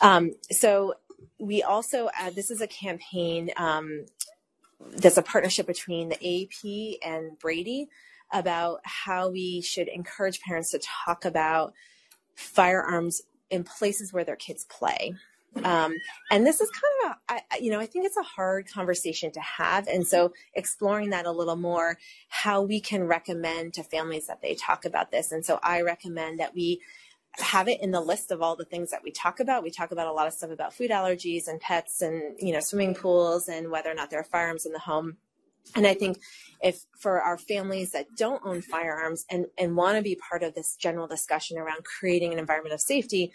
Um, 0.00 0.32
so 0.50 0.94
we 1.38 1.62
also 1.62 2.08
uh, 2.20 2.30
this 2.30 2.50
is 2.50 2.60
a 2.60 2.66
campaign 2.66 3.50
um, 3.56 4.06
that's 4.96 5.16
a 5.16 5.22
partnership 5.22 5.66
between 5.66 6.10
the 6.10 6.16
AP 6.42 6.98
and 7.06 7.38
Brady 7.38 7.88
about 8.32 8.80
how 8.84 9.28
we 9.28 9.60
should 9.60 9.88
encourage 9.88 10.40
parents 10.40 10.70
to 10.70 10.80
talk 11.04 11.24
about 11.24 11.74
firearms 12.34 13.22
in 13.50 13.62
places 13.64 14.12
where 14.12 14.24
their 14.24 14.36
kids 14.36 14.64
play. 14.64 15.14
Um, 15.64 15.94
and 16.30 16.46
this 16.46 16.62
is 16.62 16.70
kind 16.70 17.12
of, 17.12 17.36
a, 17.36 17.40
I, 17.52 17.58
you 17.58 17.70
know, 17.70 17.78
I 17.78 17.84
think 17.84 18.06
it's 18.06 18.16
a 18.16 18.22
hard 18.22 18.66
conversation 18.70 19.30
to 19.32 19.40
have. 19.40 19.86
And 19.86 20.06
so 20.06 20.32
exploring 20.54 21.10
that 21.10 21.26
a 21.26 21.30
little 21.30 21.56
more, 21.56 21.98
how 22.28 22.62
we 22.62 22.80
can 22.80 23.04
recommend 23.04 23.74
to 23.74 23.82
families 23.82 24.26
that 24.28 24.40
they 24.40 24.54
talk 24.54 24.86
about 24.86 25.10
this. 25.10 25.30
And 25.30 25.44
so 25.44 25.60
I 25.62 25.82
recommend 25.82 26.40
that 26.40 26.54
we 26.54 26.80
have 27.38 27.68
it 27.68 27.80
in 27.80 27.90
the 27.90 28.00
list 28.00 28.30
of 28.30 28.42
all 28.42 28.56
the 28.56 28.64
things 28.64 28.90
that 28.90 29.02
we 29.02 29.10
talk 29.10 29.40
about. 29.40 29.62
We 29.62 29.70
talk 29.70 29.90
about 29.90 30.06
a 30.06 30.12
lot 30.12 30.26
of 30.26 30.34
stuff 30.34 30.50
about 30.50 30.74
food 30.74 30.90
allergies 30.90 31.48
and 31.48 31.60
pets 31.60 32.02
and, 32.02 32.36
you 32.38 32.52
know, 32.52 32.60
swimming 32.60 32.94
pools 32.94 33.48
and 33.48 33.70
whether 33.70 33.90
or 33.90 33.94
not 33.94 34.10
there 34.10 34.20
are 34.20 34.24
firearms 34.24 34.66
in 34.66 34.72
the 34.72 34.78
home. 34.78 35.16
And 35.74 35.86
I 35.86 35.94
think 35.94 36.20
if 36.62 36.84
for 36.98 37.22
our 37.22 37.38
families 37.38 37.92
that 37.92 38.16
don't 38.16 38.44
own 38.44 38.60
firearms 38.60 39.24
and, 39.30 39.46
and 39.56 39.76
want 39.76 39.96
to 39.96 40.02
be 40.02 40.16
part 40.16 40.42
of 40.42 40.54
this 40.54 40.76
general 40.76 41.06
discussion 41.06 41.56
around 41.56 41.84
creating 41.84 42.32
an 42.32 42.38
environment 42.38 42.74
of 42.74 42.80
safety, 42.80 43.32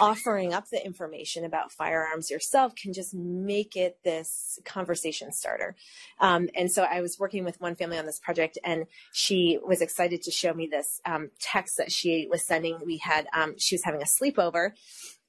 offering 0.00 0.52
up 0.52 0.68
the 0.70 0.84
information 0.84 1.44
about 1.44 1.70
firearms 1.70 2.30
yourself 2.30 2.74
can 2.74 2.92
just 2.92 3.14
make 3.14 3.76
it 3.76 3.98
this 4.02 4.58
conversation 4.64 5.32
starter. 5.32 5.76
Um, 6.20 6.48
and 6.56 6.70
so 6.70 6.82
I 6.82 7.00
was 7.00 7.18
working 7.18 7.44
with 7.44 7.60
one 7.60 7.76
family 7.76 7.98
on 7.98 8.06
this 8.06 8.18
project, 8.18 8.58
and 8.64 8.86
she 9.12 9.58
was 9.64 9.80
excited 9.80 10.22
to 10.22 10.30
show 10.30 10.52
me 10.52 10.66
this 10.66 11.00
um, 11.04 11.30
text 11.40 11.76
that 11.76 11.92
she 11.92 12.26
was 12.30 12.42
sending. 12.42 12.78
We 12.84 12.98
had 12.98 13.28
um, 13.32 13.54
she 13.58 13.74
was 13.74 13.84
having 13.84 14.02
a 14.02 14.04
sleepover, 14.04 14.72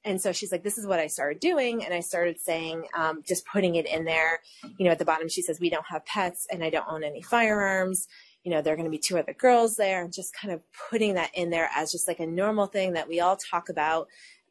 and 0.04 0.20
so 0.20 0.32
she's 0.32 0.50
like, 0.50 0.62
"This 0.64 0.78
is 0.78 0.86
what 0.86 1.00
I 1.00 1.06
started 1.06 1.40
doing," 1.40 1.84
and 1.84 1.94
I 1.94 2.00
started 2.00 2.40
saying, 2.40 2.84
um, 2.96 3.22
just 3.26 3.46
putting 3.46 3.76
it 3.76 3.86
in 3.86 4.04
there. 4.04 4.40
You 4.78 4.86
know, 4.86 4.92
at 4.92 4.98
the 4.98 5.04
bottom, 5.04 5.28
she 5.28 5.42
says, 5.42 5.60
"We 5.60 5.70
don't 5.70 5.86
have 5.86 6.04
pets, 6.06 6.46
and 6.50 6.64
I 6.64 6.70
don't 6.70 6.88
own 6.88 7.04
any 7.04 7.22
firearms." 7.22 8.08
You 8.42 8.52
know, 8.52 8.62
there 8.62 8.72
are 8.72 8.76
going 8.76 8.86
to 8.86 8.96
be 8.96 8.98
two 8.98 9.18
other 9.18 9.32
girls 9.32 9.76
there, 9.76 10.02
and 10.02 10.12
just 10.12 10.34
kind 10.34 10.54
of 10.54 10.60
putting 10.90 11.14
that 11.14 11.30
in 11.34 11.50
there 11.50 11.68
as 11.74 11.90
just 11.90 12.06
like 12.06 12.20
a 12.20 12.26
normal 12.26 12.66
thing 12.66 12.92
that 12.92 13.08
we 13.08 13.20
all 13.20 13.36
talk 13.36 13.68
about. 13.68 14.06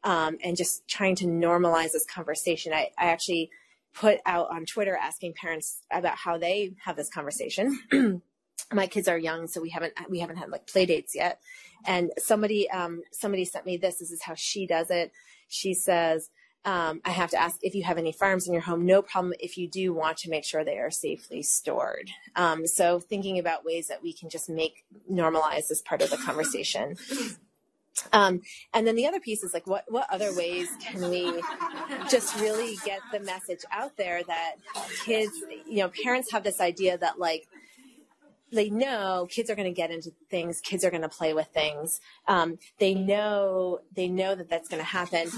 Um, 0.06 0.38
and 0.42 0.56
just 0.56 0.86
trying 0.86 1.16
to 1.16 1.26
normalize 1.26 1.90
this 1.92 2.06
conversation. 2.06 2.72
I, 2.72 2.90
I 2.96 3.06
actually 3.06 3.50
put 3.92 4.20
out 4.24 4.48
on 4.50 4.64
Twitter 4.64 4.96
asking 4.96 5.34
parents 5.34 5.82
about 5.90 6.16
how 6.16 6.38
they 6.38 6.74
have 6.84 6.96
this 6.96 7.10
conversation. 7.10 7.76
my 8.72 8.86
kids 8.86 9.08
are 9.08 9.18
young, 9.18 9.48
so 9.48 9.60
we 9.60 9.70
haven't 9.70 9.94
we 10.08 10.20
haven't 10.20 10.36
had 10.36 10.48
like 10.48 10.68
play 10.68 10.86
dates 10.86 11.14
yet. 11.14 11.40
And 11.84 12.12
somebody 12.18 12.70
um, 12.70 13.02
somebody 13.10 13.44
sent 13.44 13.66
me 13.66 13.76
this. 13.76 13.98
This 13.98 14.12
is 14.12 14.22
how 14.22 14.34
she 14.36 14.64
does 14.64 14.90
it. 14.90 15.10
She 15.48 15.74
says, 15.74 16.30
um, 16.64 17.00
"I 17.04 17.10
have 17.10 17.30
to 17.30 17.40
ask 17.40 17.58
if 17.62 17.74
you 17.74 17.82
have 17.82 17.98
any 17.98 18.12
firearms 18.12 18.46
in 18.46 18.52
your 18.52 18.62
home. 18.62 18.86
No 18.86 19.02
problem. 19.02 19.34
If 19.40 19.58
you 19.58 19.68
do, 19.68 19.92
want 19.92 20.18
to 20.18 20.30
make 20.30 20.44
sure 20.44 20.64
they 20.64 20.78
are 20.78 20.90
safely 20.90 21.42
stored." 21.42 22.10
Um, 22.36 22.64
so 22.68 23.00
thinking 23.00 23.40
about 23.40 23.64
ways 23.64 23.88
that 23.88 24.04
we 24.04 24.12
can 24.12 24.30
just 24.30 24.48
make 24.48 24.84
normalize 25.10 25.66
this 25.66 25.82
part 25.82 26.00
of 26.00 26.10
the 26.10 26.16
conversation. 26.16 26.96
Um, 28.12 28.42
and 28.74 28.86
then 28.86 28.96
the 28.96 29.06
other 29.06 29.20
piece 29.20 29.42
is 29.42 29.54
like, 29.54 29.66
what, 29.66 29.84
what 29.88 30.06
other 30.10 30.34
ways 30.34 30.68
can 30.80 31.10
we 31.10 31.42
just 32.10 32.38
really 32.40 32.76
get 32.84 33.00
the 33.12 33.20
message 33.20 33.60
out 33.70 33.96
there 33.96 34.22
that 34.24 34.56
kids, 35.04 35.32
you 35.66 35.78
know, 35.78 35.90
parents 36.04 36.30
have 36.32 36.44
this 36.44 36.60
idea 36.60 36.98
that 36.98 37.18
like, 37.18 37.46
they 38.52 38.70
know 38.70 39.26
kids 39.28 39.50
are 39.50 39.56
going 39.56 39.66
to 39.66 39.74
get 39.74 39.90
into 39.90 40.12
things 40.30 40.60
kids 40.60 40.84
are 40.84 40.90
going 40.90 41.02
to 41.02 41.08
play 41.08 41.34
with 41.34 41.48
things. 41.48 42.00
Um, 42.28 42.58
they 42.78 42.94
know 42.94 43.80
they 43.94 44.08
know 44.08 44.34
that 44.34 44.48
that's 44.48 44.68
going 44.68 44.80
to 44.80 44.86
happen 44.86 45.28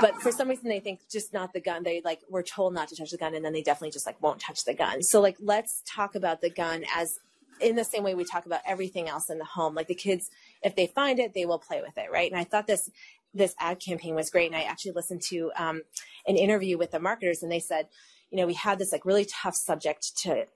but 0.00 0.16
for 0.16 0.30
some 0.30 0.48
reason 0.48 0.68
they 0.68 0.80
think 0.80 1.00
just 1.10 1.32
not 1.32 1.52
the 1.52 1.60
gun. 1.60 1.82
They 1.82 2.02
like 2.04 2.20
we're 2.28 2.42
told 2.42 2.74
not 2.74 2.88
to 2.88 2.96
touch 2.96 3.10
the 3.10 3.16
gun 3.16 3.34
and 3.34 3.44
then 3.44 3.52
they 3.52 3.62
definitely 3.62 3.92
just 3.92 4.06
like 4.06 4.20
won't 4.22 4.40
touch 4.40 4.64
the 4.64 4.74
gun. 4.74 5.02
So 5.02 5.20
like 5.20 5.36
let's 5.40 5.82
talk 5.86 6.14
about 6.14 6.40
the 6.40 6.50
gun 6.50 6.84
as 6.94 7.18
in 7.60 7.76
the 7.76 7.84
same 7.84 8.02
way 8.02 8.14
we 8.14 8.24
talk 8.24 8.46
about 8.46 8.60
everything 8.66 9.08
else 9.08 9.30
in 9.30 9.38
the 9.38 9.44
home 9.44 9.74
like 9.74 9.88
the 9.88 9.94
kids 9.94 10.30
if 10.62 10.74
they 10.76 10.86
find 10.86 11.18
it 11.18 11.34
they 11.34 11.46
will 11.46 11.58
play 11.58 11.80
with 11.80 11.96
it 11.96 12.10
right? 12.10 12.30
And 12.30 12.40
i 12.40 12.44
thought 12.44 12.66
this 12.66 12.90
this 13.34 13.54
ad 13.58 13.80
campaign 13.80 14.14
was 14.14 14.30
great 14.30 14.46
and 14.46 14.56
i 14.56 14.62
actually 14.62 14.92
listened 14.92 15.22
to 15.22 15.50
um, 15.56 15.82
an 16.26 16.36
interview 16.36 16.78
with 16.78 16.90
the 16.90 17.00
marketers 17.00 17.42
and 17.42 17.52
they 17.52 17.60
said 17.60 17.88
you 18.30 18.38
know 18.38 18.46
we 18.46 18.54
had 18.54 18.78
this 18.78 18.92
like 18.92 19.04
really 19.04 19.26
tough 19.26 19.54
subject 19.54 20.16
to 20.18 20.46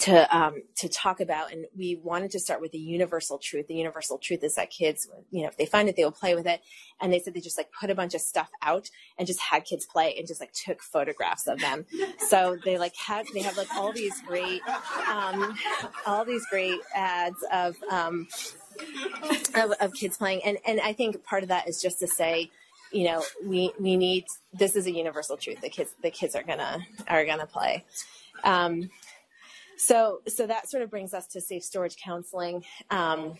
to 0.00 0.36
um, 0.36 0.62
to 0.76 0.88
talk 0.88 1.20
about, 1.20 1.52
and 1.52 1.66
we 1.76 2.00
wanted 2.02 2.30
to 2.32 2.40
start 2.40 2.60
with 2.60 2.72
the 2.72 2.78
universal 2.78 3.38
truth. 3.38 3.66
The 3.66 3.74
universal 3.74 4.18
truth 4.18 4.42
is 4.42 4.54
that 4.54 4.70
kids, 4.70 5.08
you 5.30 5.42
know, 5.42 5.48
if 5.48 5.56
they 5.56 5.66
find 5.66 5.88
it, 5.88 5.96
they 5.96 6.04
will 6.04 6.12
play 6.12 6.34
with 6.34 6.46
it. 6.46 6.60
And 7.00 7.12
they 7.12 7.18
said 7.18 7.34
they 7.34 7.40
just 7.40 7.58
like 7.58 7.70
put 7.72 7.90
a 7.90 7.94
bunch 7.94 8.14
of 8.14 8.20
stuff 8.20 8.50
out 8.62 8.90
and 9.18 9.26
just 9.26 9.40
had 9.40 9.64
kids 9.64 9.86
play 9.86 10.14
and 10.16 10.26
just 10.26 10.40
like 10.40 10.52
took 10.52 10.82
photographs 10.82 11.46
of 11.46 11.58
them. 11.60 11.86
so 12.18 12.56
they 12.64 12.78
like 12.78 12.94
had 12.96 13.26
they 13.34 13.42
have 13.42 13.56
like 13.56 13.72
all 13.74 13.92
these 13.92 14.20
great 14.22 14.62
um, 15.10 15.56
all 16.06 16.24
these 16.24 16.46
great 16.46 16.80
ads 16.94 17.42
of, 17.52 17.76
um, 17.90 18.28
of 19.54 19.72
of 19.80 19.94
kids 19.94 20.16
playing, 20.16 20.42
and 20.44 20.58
and 20.66 20.80
I 20.80 20.92
think 20.92 21.22
part 21.24 21.42
of 21.42 21.48
that 21.48 21.68
is 21.68 21.80
just 21.80 21.98
to 22.00 22.06
say 22.06 22.50
you 22.92 23.04
know 23.04 23.22
we 23.44 23.72
we 23.78 23.96
need 23.96 24.24
this 24.52 24.76
is 24.76 24.86
a 24.86 24.90
universal 24.90 25.36
truth 25.36 25.60
the 25.60 25.68
kids 25.68 25.94
the 26.02 26.10
kids 26.10 26.36
are 26.36 26.44
gonna 26.44 26.78
are 27.08 27.24
gonna 27.24 27.46
play 27.46 27.84
um, 28.44 28.90
so, 29.84 30.20
so 30.26 30.46
that 30.46 30.70
sort 30.70 30.82
of 30.82 30.90
brings 30.90 31.12
us 31.12 31.26
to 31.28 31.40
safe 31.40 31.62
storage 31.62 31.96
counseling. 31.96 32.64
Um, 32.90 33.34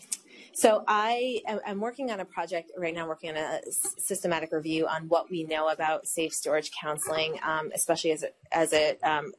so 0.53 0.83
I 0.87 1.41
am 1.65 1.79
working 1.79 2.11
on 2.11 2.19
a 2.19 2.25
project 2.25 2.71
right 2.77 2.93
now, 2.93 3.07
working 3.07 3.31
on 3.31 3.37
a 3.37 3.59
systematic 3.71 4.51
review 4.51 4.87
on 4.87 5.07
what 5.07 5.29
we 5.29 5.43
know 5.43 5.69
about 5.69 6.07
safe 6.07 6.33
storage 6.33 6.71
counseling, 6.79 7.39
um, 7.43 7.71
especially 7.73 8.11
as 8.11 8.23
it, 8.23 8.35
as 8.51 8.73
it 8.73 8.99
um, 9.03 9.33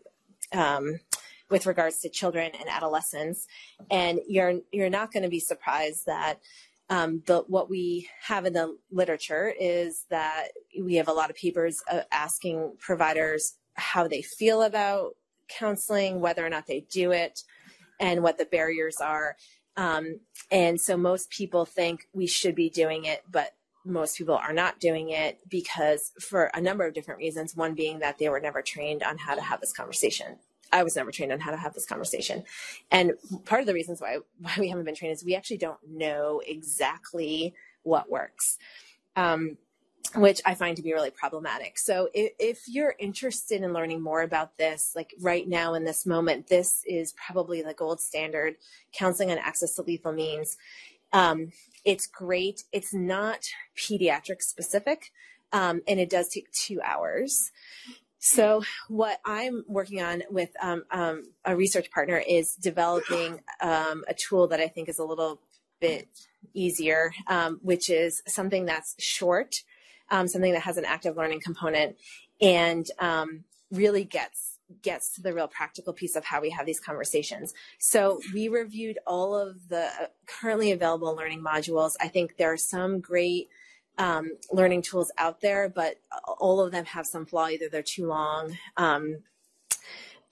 um, 0.52 1.00
with 1.48 1.64
regards 1.66 2.00
to 2.00 2.08
children 2.08 2.50
and 2.58 2.68
adolescents. 2.68 3.46
And 3.90 4.20
you're 4.28 4.60
you're 4.72 4.90
not 4.90 5.12
going 5.12 5.22
to 5.22 5.28
be 5.28 5.40
surprised 5.40 6.06
that 6.06 6.40
um, 6.90 7.22
the, 7.26 7.44
what 7.46 7.70
we 7.70 8.08
have 8.22 8.46
in 8.46 8.52
the 8.52 8.76
literature 8.90 9.52
is 9.58 10.04
that 10.10 10.48
we 10.80 10.96
have 10.96 11.08
a 11.08 11.12
lot 11.12 11.30
of 11.30 11.36
papers 11.36 11.82
uh, 11.90 12.02
asking 12.12 12.76
providers 12.78 13.54
how 13.74 14.06
they 14.08 14.22
feel 14.22 14.62
about 14.62 15.14
counseling, 15.48 16.20
whether 16.20 16.44
or 16.44 16.50
not 16.50 16.66
they 16.66 16.86
do 16.90 17.12
it, 17.12 17.42
and 18.00 18.22
what 18.22 18.38
the 18.38 18.44
barriers 18.44 18.96
are. 19.00 19.36
Um, 19.76 20.20
and 20.50 20.80
so 20.80 20.96
most 20.96 21.30
people 21.30 21.64
think 21.64 22.08
we 22.12 22.26
should 22.26 22.54
be 22.54 22.70
doing 22.70 23.04
it, 23.04 23.22
but 23.30 23.54
most 23.84 24.18
people 24.18 24.34
are 24.34 24.52
not 24.52 24.80
doing 24.80 25.10
it 25.10 25.38
because 25.48 26.12
for 26.20 26.50
a 26.54 26.60
number 26.60 26.84
of 26.84 26.94
different 26.94 27.18
reasons. 27.18 27.56
One 27.56 27.74
being 27.74 28.00
that 28.00 28.18
they 28.18 28.28
were 28.28 28.40
never 28.40 28.62
trained 28.62 29.02
on 29.02 29.18
how 29.18 29.34
to 29.34 29.40
have 29.40 29.60
this 29.60 29.72
conversation. 29.72 30.38
I 30.72 30.82
was 30.82 30.96
never 30.96 31.12
trained 31.12 31.32
on 31.32 31.40
how 31.40 31.52
to 31.52 31.56
have 31.56 31.74
this 31.74 31.86
conversation. 31.86 32.42
And 32.90 33.12
part 33.44 33.60
of 33.60 33.66
the 33.66 33.74
reasons 33.74 34.00
why, 34.00 34.18
why 34.40 34.54
we 34.58 34.68
haven't 34.68 34.84
been 34.84 34.96
trained 34.96 35.14
is 35.14 35.24
we 35.24 35.36
actually 35.36 35.58
don't 35.58 35.78
know 35.88 36.42
exactly 36.44 37.54
what 37.82 38.10
works. 38.10 38.58
Um, 39.14 39.58
which 40.14 40.40
I 40.44 40.54
find 40.54 40.76
to 40.76 40.82
be 40.82 40.92
really 40.92 41.10
problematic. 41.10 41.78
So 41.78 42.08
if, 42.14 42.32
if, 42.38 42.68
you're 42.68 42.94
interested 42.98 43.62
in 43.62 43.72
learning 43.72 44.02
more 44.02 44.22
about 44.22 44.56
this, 44.58 44.92
like 44.94 45.14
right 45.20 45.48
now 45.48 45.74
in 45.74 45.84
this 45.84 46.06
moment, 46.06 46.48
this 46.48 46.82
is 46.86 47.14
probably 47.14 47.62
the 47.62 47.74
gold 47.74 48.00
standard 48.00 48.56
counseling 48.92 49.30
on 49.30 49.38
access 49.38 49.74
to 49.74 49.82
lethal 49.82 50.12
means. 50.12 50.56
Um, 51.12 51.52
it's 51.84 52.06
great. 52.06 52.64
It's 52.72 52.92
not 52.92 53.46
pediatric 53.76 54.42
specific, 54.42 55.12
um, 55.52 55.82
and 55.86 56.00
it 56.00 56.10
does 56.10 56.28
take 56.28 56.50
two 56.52 56.80
hours. 56.82 57.52
So 58.18 58.62
what 58.88 59.20
I'm 59.24 59.64
working 59.68 60.02
on 60.02 60.22
with 60.30 60.50
um, 60.60 60.84
um 60.90 61.22
a 61.44 61.54
research 61.54 61.90
partner 61.90 62.22
is 62.26 62.54
developing 62.54 63.40
um, 63.60 64.04
a 64.08 64.14
tool 64.14 64.48
that 64.48 64.60
I 64.60 64.68
think 64.68 64.88
is 64.88 64.98
a 64.98 65.04
little 65.04 65.40
bit 65.80 66.08
easier, 66.54 67.12
um, 67.28 67.60
which 67.62 67.88
is 67.90 68.22
something 68.26 68.64
that's 68.64 68.94
short 68.98 69.62
um, 70.10 70.28
something 70.28 70.52
that 70.52 70.62
has 70.62 70.76
an 70.76 70.84
active 70.84 71.16
learning 71.16 71.40
component 71.40 71.96
and 72.40 72.90
um, 72.98 73.44
really 73.70 74.04
gets 74.04 74.58
gets 74.82 75.14
to 75.14 75.22
the 75.22 75.32
real 75.32 75.46
practical 75.46 75.92
piece 75.92 76.16
of 76.16 76.24
how 76.24 76.40
we 76.40 76.50
have 76.50 76.66
these 76.66 76.80
conversations. 76.80 77.54
So 77.78 78.20
we 78.34 78.48
reviewed 78.48 78.98
all 79.06 79.36
of 79.36 79.68
the 79.68 79.88
currently 80.26 80.72
available 80.72 81.14
learning 81.14 81.42
modules. 81.42 81.94
I 82.00 82.08
think 82.08 82.36
there 82.36 82.52
are 82.52 82.56
some 82.56 82.98
great 83.00 83.48
um, 83.98 84.32
learning 84.50 84.82
tools 84.82 85.10
out 85.18 85.40
there, 85.40 85.68
but 85.68 86.00
all 86.38 86.60
of 86.60 86.72
them 86.72 86.84
have 86.84 87.06
some 87.06 87.26
flaw. 87.26 87.46
Either 87.46 87.68
they're 87.70 87.82
too 87.82 88.06
long, 88.06 88.56
um, 88.76 89.18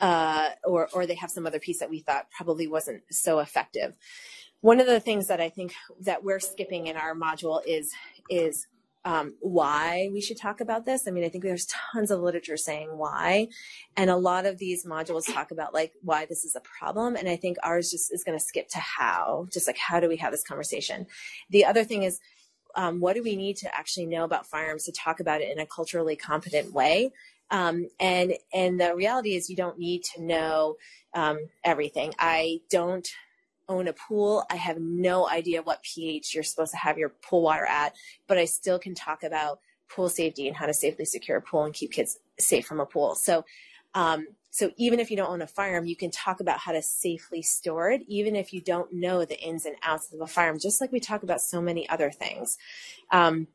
uh, 0.01 0.51
or 0.65 0.89
or 0.93 1.07
they 1.07 1.15
have 1.15 1.31
some 1.31 1.47
other 1.47 1.61
piece 1.61 1.79
that 1.79 1.89
we 1.89 2.01
thought 2.01 2.31
probably 2.31 2.67
wasn't 2.67 3.03
so 3.11 3.39
effective. 3.39 3.95
One 4.61 4.81
of 4.81 4.87
the 4.87 5.01
things 5.01 5.29
that 5.29 5.41
I 5.41 5.49
think 5.49 5.75
that 6.01 6.25
we're 6.25 6.41
skipping 6.41 6.89
in 6.89 6.97
our 6.97 7.15
module 7.15 7.63
is 7.67 7.93
is 8.29 8.67
um, 9.05 9.35
why 9.41 10.09
we 10.13 10.21
should 10.21 10.39
talk 10.39 10.61
about 10.61 10.87
this. 10.87 11.07
I 11.07 11.11
mean, 11.11 11.25
I 11.25 11.29
think 11.29 11.45
there's 11.45 11.67
tons 11.93 12.11
of 12.11 12.21
literature 12.21 12.57
saying 12.57 12.89
why, 12.97 13.49
and 13.97 14.09
a 14.09 14.17
lot 14.17 14.47
of 14.47 14.59
these 14.59 14.87
modules 14.87 15.33
talk 15.33 15.51
about 15.51 15.75
like 15.75 15.93
why 16.03 16.25
this 16.27 16.45
is 16.45 16.57
a 16.57 16.61
problem. 16.61 17.15
And 17.17 17.29
I 17.29 17.37
think 17.37 17.59
ours 17.63 17.91
just 17.91 18.13
is 18.13 18.25
going 18.25 18.39
to 18.39 18.45
skip 18.45 18.69
to 18.69 18.79
how, 18.79 19.47
just 19.53 19.67
like 19.67 19.79
how 19.79 20.01
do 20.01 20.09
we 20.09 20.17
have 20.17 20.33
this 20.33 20.45
conversation. 20.45 21.07
The 21.51 21.65
other 21.65 21.85
thing 21.85 22.03
is, 22.03 22.19
um, 22.77 23.01
what 23.01 23.15
do 23.15 23.23
we 23.23 23.37
need 23.37 23.57
to 23.59 23.77
actually 23.77 24.07
know 24.07 24.25
about 24.25 24.47
firearms 24.47 24.85
to 24.85 24.93
talk 24.93 25.21
about 25.21 25.41
it 25.41 25.51
in 25.51 25.61
a 25.61 25.67
culturally 25.67 26.17
competent 26.17 26.73
way? 26.73 27.13
Um, 27.51 27.89
and 28.01 28.35
and 28.53 28.81
the 28.81 28.97
reality 28.97 29.37
is, 29.37 29.51
you 29.51 29.57
don't 29.57 29.79
need 29.79 30.03
to 30.15 30.23
know 30.23 30.77
um, 31.13 31.39
everything. 31.63 32.15
I 32.19 32.61
don't 32.71 33.07
own 33.69 33.89
a 33.89 33.93
pool. 33.93 34.45
I 34.51 34.57
have 34.57 34.79
no 34.79 35.29
idea 35.29 35.63
what 35.63 35.83
pH 35.83 36.35
you're 36.35 36.45
supposed 36.45 36.73
to 36.73 36.79
have 36.79 36.99
your 36.99 37.11
pool 37.11 37.43
water 37.43 37.67
at, 37.67 37.95
but 38.27 38.39
I 38.39 38.45
still 38.45 38.79
can 38.79 38.95
talk 38.95 39.23
about 39.23 39.61
pool 39.89 40.09
safety 40.09 40.49
and 40.49 40.57
how 40.57 40.67
to 40.67 40.75
safely 40.75 41.05
secure 41.05 41.39
a 41.39 41.43
pool 41.43 41.65
and 41.65 41.75
keep 41.75 41.93
kids 41.93 42.19
safe 42.39 42.67
from 42.67 42.81
a 42.81 42.87
pool. 42.87 43.15
So, 43.15 43.45
um, 43.95 44.27
so 44.51 44.71
even 44.77 45.01
if 45.01 45.11
you 45.11 45.17
don't 45.17 45.31
own 45.31 45.43
a 45.43 45.47
firearm, 45.47 45.87
you 45.87 45.97
can 45.97 46.11
talk 46.11 46.41
about 46.41 46.61
how 46.61 46.73
to 46.73 46.83
safely 46.83 47.43
store 47.43 47.91
it, 47.91 48.03
even 48.07 48.37
if 48.37 48.53
you 48.53 48.61
don't 48.61 48.93
know 48.93 49.25
the 49.25 49.41
ins 49.41 49.67
and 49.67 49.77
outs 49.83 50.13
of 50.13 50.21
a 50.21 50.27
firearm, 50.27 50.59
just 50.61 50.81
like 50.81 50.93
we 50.93 51.01
talk 51.01 51.23
about 51.23 51.41
so 51.41 51.61
many 51.61 51.89
other 51.89 52.11
things. 52.11 52.57
Um, 53.11 53.49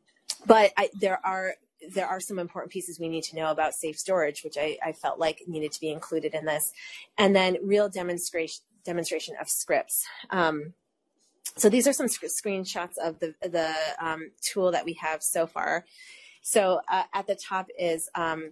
but 0.46 0.72
I, 0.78 0.90
there 1.00 1.26
are 1.26 1.56
there 1.94 2.08
are 2.08 2.20
some 2.20 2.40
important 2.40 2.72
pieces 2.72 3.00
we 3.00 3.08
need 3.08 3.24
to 3.24 3.36
know 3.38 3.52
about 3.52 3.74
safe 3.74 3.98
storage, 3.98 4.44
which 4.44 4.58
I, 4.58 4.78
I, 4.86 4.92
felt 4.92 5.18
like 5.18 5.44
needed 5.48 5.72
to 5.72 5.80
be 5.80 5.90
included 5.90 6.34
in 6.34 6.44
this. 6.44 6.74
And 7.18 7.34
then 7.34 7.58
real 7.64 7.88
demonstration 7.88 8.62
demonstration 8.90 9.36
of 9.40 9.48
scripts. 9.48 10.08
Um, 10.32 10.74
so 11.56 11.70
these 11.70 11.88
are 11.88 11.94
some 11.94 12.08
sc- 12.08 12.24
screenshots 12.24 12.98
of 12.98 13.20
the, 13.20 13.36
the 13.42 13.72
um, 14.00 14.32
tool 14.42 14.72
that 14.72 14.84
we 14.84 14.94
have 14.94 15.22
so 15.22 15.46
far. 15.46 15.86
So 16.42 16.82
uh, 16.92 17.04
at 17.14 17.28
the 17.28 17.36
top 17.36 17.68
is 17.78 18.10
um, 18.16 18.52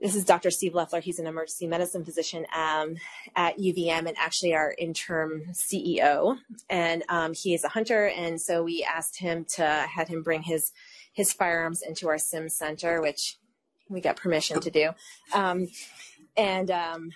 this 0.00 0.14
is 0.14 0.24
Dr. 0.24 0.50
Steve 0.50 0.74
Leffler. 0.74 1.00
He's 1.00 1.18
an 1.18 1.26
emergency 1.26 1.66
medicine 1.66 2.04
physician 2.04 2.44
um, 2.54 2.96
at 3.34 3.58
UVM 3.58 4.06
and 4.06 4.14
actually 4.18 4.54
our 4.54 4.74
interim 4.78 5.46
CEO. 5.52 6.38
And 6.68 7.02
um, 7.08 7.32
he 7.32 7.54
is 7.54 7.64
a 7.64 7.68
hunter, 7.68 8.08
and 8.08 8.40
so 8.40 8.62
we 8.62 8.84
asked 8.84 9.18
him 9.18 9.46
to 9.56 9.64
had 9.64 10.08
him 10.08 10.22
bring 10.22 10.42
his 10.42 10.72
his 11.12 11.32
firearms 11.32 11.80
into 11.80 12.08
our 12.08 12.18
sim 12.18 12.50
center, 12.50 13.00
which 13.00 13.38
we 13.88 14.02
got 14.02 14.16
permission 14.16 14.60
to 14.60 14.70
do. 14.70 14.90
Um, 15.32 15.68
and 16.36 16.70
um, 16.70 17.10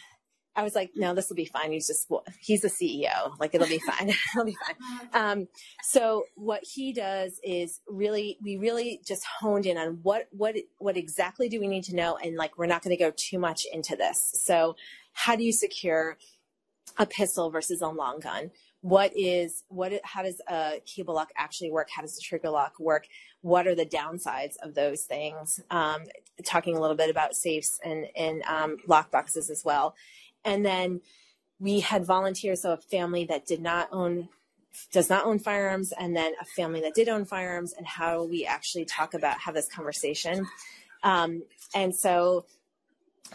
I 0.57 0.63
was 0.63 0.75
like, 0.75 0.91
no, 0.97 1.15
this 1.15 1.29
will 1.29 1.37
be 1.37 1.45
fine. 1.45 1.73
He's 1.73 1.87
just, 1.87 2.11
well, 2.11 2.25
he's 2.41 2.63
the 2.63 2.69
CEO. 2.69 3.39
Like, 3.39 3.55
it'll 3.55 3.69
be 3.69 3.79
fine. 3.87 4.09
it'll 4.35 4.45
be 4.45 4.57
fine. 4.67 5.09
Um, 5.13 5.49
so 5.83 6.25
what 6.35 6.63
he 6.65 6.93
does 6.93 7.41
is 7.43 7.81
really, 7.89 8.37
we 8.43 8.57
really 8.57 9.01
just 9.07 9.25
honed 9.25 9.67
in 9.67 9.79
on 9.79 10.01
what, 10.03 10.29
what, 10.33 10.57
what 10.79 10.97
exactly 10.97 11.49
do 11.49 11.61
we 11.61 11.69
need 11.69 11.85
to 11.85 11.95
know? 11.95 12.17
And 12.17 12.37
like, 12.37 12.59
we're 12.59 12.67
not 12.67 12.83
going 12.83 12.97
to 12.97 13.03
go 13.03 13.13
too 13.17 13.39
much 13.39 13.65
into 13.73 13.97
this. 13.97 14.33
So 14.45 14.77
how 15.13 15.37
do 15.37 15.45
you 15.45 15.53
secure 15.53 16.19
a 16.99 17.07
pistol 17.07 17.51
versus 17.51 17.81
a 17.81 17.89
long 17.89 18.21
gun? 18.21 18.51
What 18.83 19.13
is, 19.15 19.65
what, 19.69 19.93
how 20.05 20.23
does 20.23 20.41
a 20.49 20.81
cable 20.87 21.15
lock 21.15 21.31
actually 21.37 21.71
work? 21.71 21.89
How 21.95 22.03
does 22.03 22.17
the 22.17 22.23
trigger 22.23 22.49
lock 22.49 22.81
work? 22.81 23.07
What 23.43 23.67
are 23.67 23.75
the 23.75 23.85
downsides 23.85 24.55
of 24.63 24.75
those 24.75 25.03
things? 25.03 25.61
Um, 25.71 26.05
talking 26.45 26.77
a 26.77 26.81
little 26.81 26.97
bit 26.97 27.11
about 27.11 27.35
safes 27.35 27.79
and, 27.85 28.07
and 28.17 28.43
um, 28.45 28.79
lock 28.87 29.11
boxes 29.11 29.51
as 29.51 29.65
well. 29.65 29.95
And 30.45 30.65
then 30.65 31.01
we 31.59 31.81
had 31.81 32.05
volunteers, 32.05 32.63
so 32.63 32.73
a 32.73 32.77
family 32.77 33.25
that 33.27 33.47
did 33.47 33.61
not 33.61 33.89
own 33.93 34.29
does 34.93 35.11
not 35.11 35.25
own 35.25 35.39
firearms 35.39 35.93
and 35.99 36.17
then 36.17 36.33
a 36.41 36.45
family 36.45 36.81
that 36.81 36.95
did 36.95 37.09
own 37.09 37.25
firearms 37.25 37.73
and 37.73 37.85
how 37.85 38.23
we 38.23 38.47
actually 38.47 38.85
talk 38.85 39.15
about 39.15 39.41
have 39.41 39.55
this 39.55 39.67
conversation. 39.67 40.47
Um, 41.03 41.43
and 41.75 41.95
so 41.95 42.47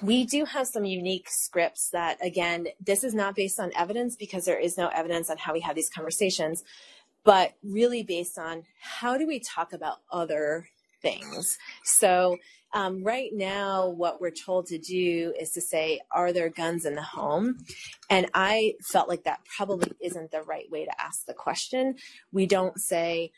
we 0.01 0.25
do 0.25 0.45
have 0.45 0.67
some 0.67 0.85
unique 0.85 1.27
scripts 1.29 1.89
that 1.89 2.17
again 2.25 2.67
this 2.85 3.03
is 3.03 3.13
not 3.13 3.35
based 3.35 3.59
on 3.59 3.71
evidence 3.75 4.15
because 4.15 4.45
there 4.45 4.59
is 4.59 4.77
no 4.77 4.87
evidence 4.87 5.29
on 5.29 5.37
how 5.37 5.53
we 5.53 5.61
have 5.61 5.75
these 5.75 5.89
conversations 5.89 6.63
but 7.25 7.55
really 7.63 8.03
based 8.03 8.37
on 8.37 8.63
how 8.79 9.17
do 9.17 9.27
we 9.27 9.39
talk 9.39 9.73
about 9.73 9.97
other 10.11 10.67
things. 11.01 11.57
So 11.83 12.37
um, 12.75 13.03
right 13.03 13.31
now, 13.33 13.87
what 13.87 14.19
we're 14.19 14.31
told 14.31 14.67
to 14.67 14.77
do 14.77 15.33
is 15.39 15.51
to 15.51 15.61
say, 15.61 16.01
are 16.11 16.33
there 16.33 16.49
guns 16.49 16.85
in 16.85 16.93
the 16.95 17.01
home? 17.01 17.57
And 18.09 18.29
I 18.33 18.73
felt 18.83 19.07
like 19.07 19.23
that 19.23 19.39
probably 19.45 19.93
isn't 20.01 20.31
the 20.31 20.41
right 20.43 20.69
way 20.69 20.83
to 20.83 21.01
ask 21.01 21.25
the 21.25 21.33
question. 21.33 21.95
We 22.33 22.45
don't 22.45 22.77
say, 22.77 23.31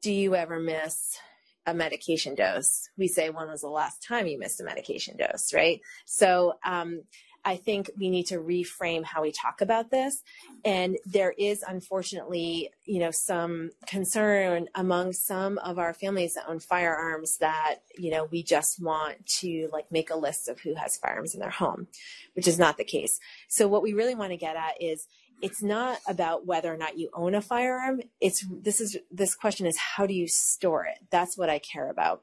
do 0.00 0.12
you 0.12 0.36
ever 0.36 0.60
miss 0.60 1.18
a 1.66 1.74
medication 1.74 2.36
dose? 2.36 2.88
We 2.96 3.08
say, 3.08 3.30
when 3.30 3.48
was 3.48 3.62
the 3.62 3.68
last 3.68 4.00
time 4.00 4.28
you 4.28 4.38
missed 4.38 4.60
a 4.60 4.64
medication 4.64 5.16
dose, 5.16 5.52
right? 5.52 5.80
So 6.06 6.54
um, 6.64 7.02
I 7.44 7.56
think 7.56 7.90
we 7.98 8.10
need 8.10 8.26
to 8.26 8.38
reframe 8.38 9.04
how 9.04 9.22
we 9.22 9.32
talk 9.32 9.60
about 9.60 9.90
this. 9.90 10.22
And 10.64 10.96
there 11.04 11.34
is 11.36 11.62
unfortunately, 11.66 12.70
you 12.84 12.98
know, 13.00 13.10
some 13.10 13.70
concern 13.86 14.68
among 14.74 15.12
some 15.12 15.58
of 15.58 15.78
our 15.78 15.92
families 15.92 16.34
that 16.34 16.48
own 16.48 16.60
firearms 16.60 17.38
that, 17.38 17.76
you 17.98 18.10
know, 18.10 18.24
we 18.30 18.42
just 18.42 18.82
want 18.82 19.26
to 19.40 19.68
like 19.72 19.90
make 19.92 20.10
a 20.10 20.16
list 20.16 20.48
of 20.48 20.60
who 20.60 20.74
has 20.74 20.96
firearms 20.96 21.34
in 21.34 21.40
their 21.40 21.50
home, 21.50 21.86
which 22.34 22.48
is 22.48 22.58
not 22.58 22.76
the 22.76 22.84
case. 22.84 23.20
So 23.48 23.68
what 23.68 23.82
we 23.82 23.92
really 23.92 24.14
want 24.14 24.30
to 24.30 24.36
get 24.36 24.56
at 24.56 24.80
is 24.80 25.06
it's 25.42 25.62
not 25.62 25.98
about 26.08 26.46
whether 26.46 26.72
or 26.72 26.76
not 26.76 26.98
you 26.98 27.10
own 27.12 27.34
a 27.34 27.42
firearm. 27.42 28.00
It's 28.20 28.46
this 28.50 28.80
is 28.80 28.96
this 29.10 29.34
question 29.34 29.66
is 29.66 29.76
how 29.76 30.06
do 30.06 30.14
you 30.14 30.26
store 30.28 30.86
it? 30.86 30.98
That's 31.10 31.36
what 31.36 31.50
I 31.50 31.58
care 31.58 31.90
about. 31.90 32.22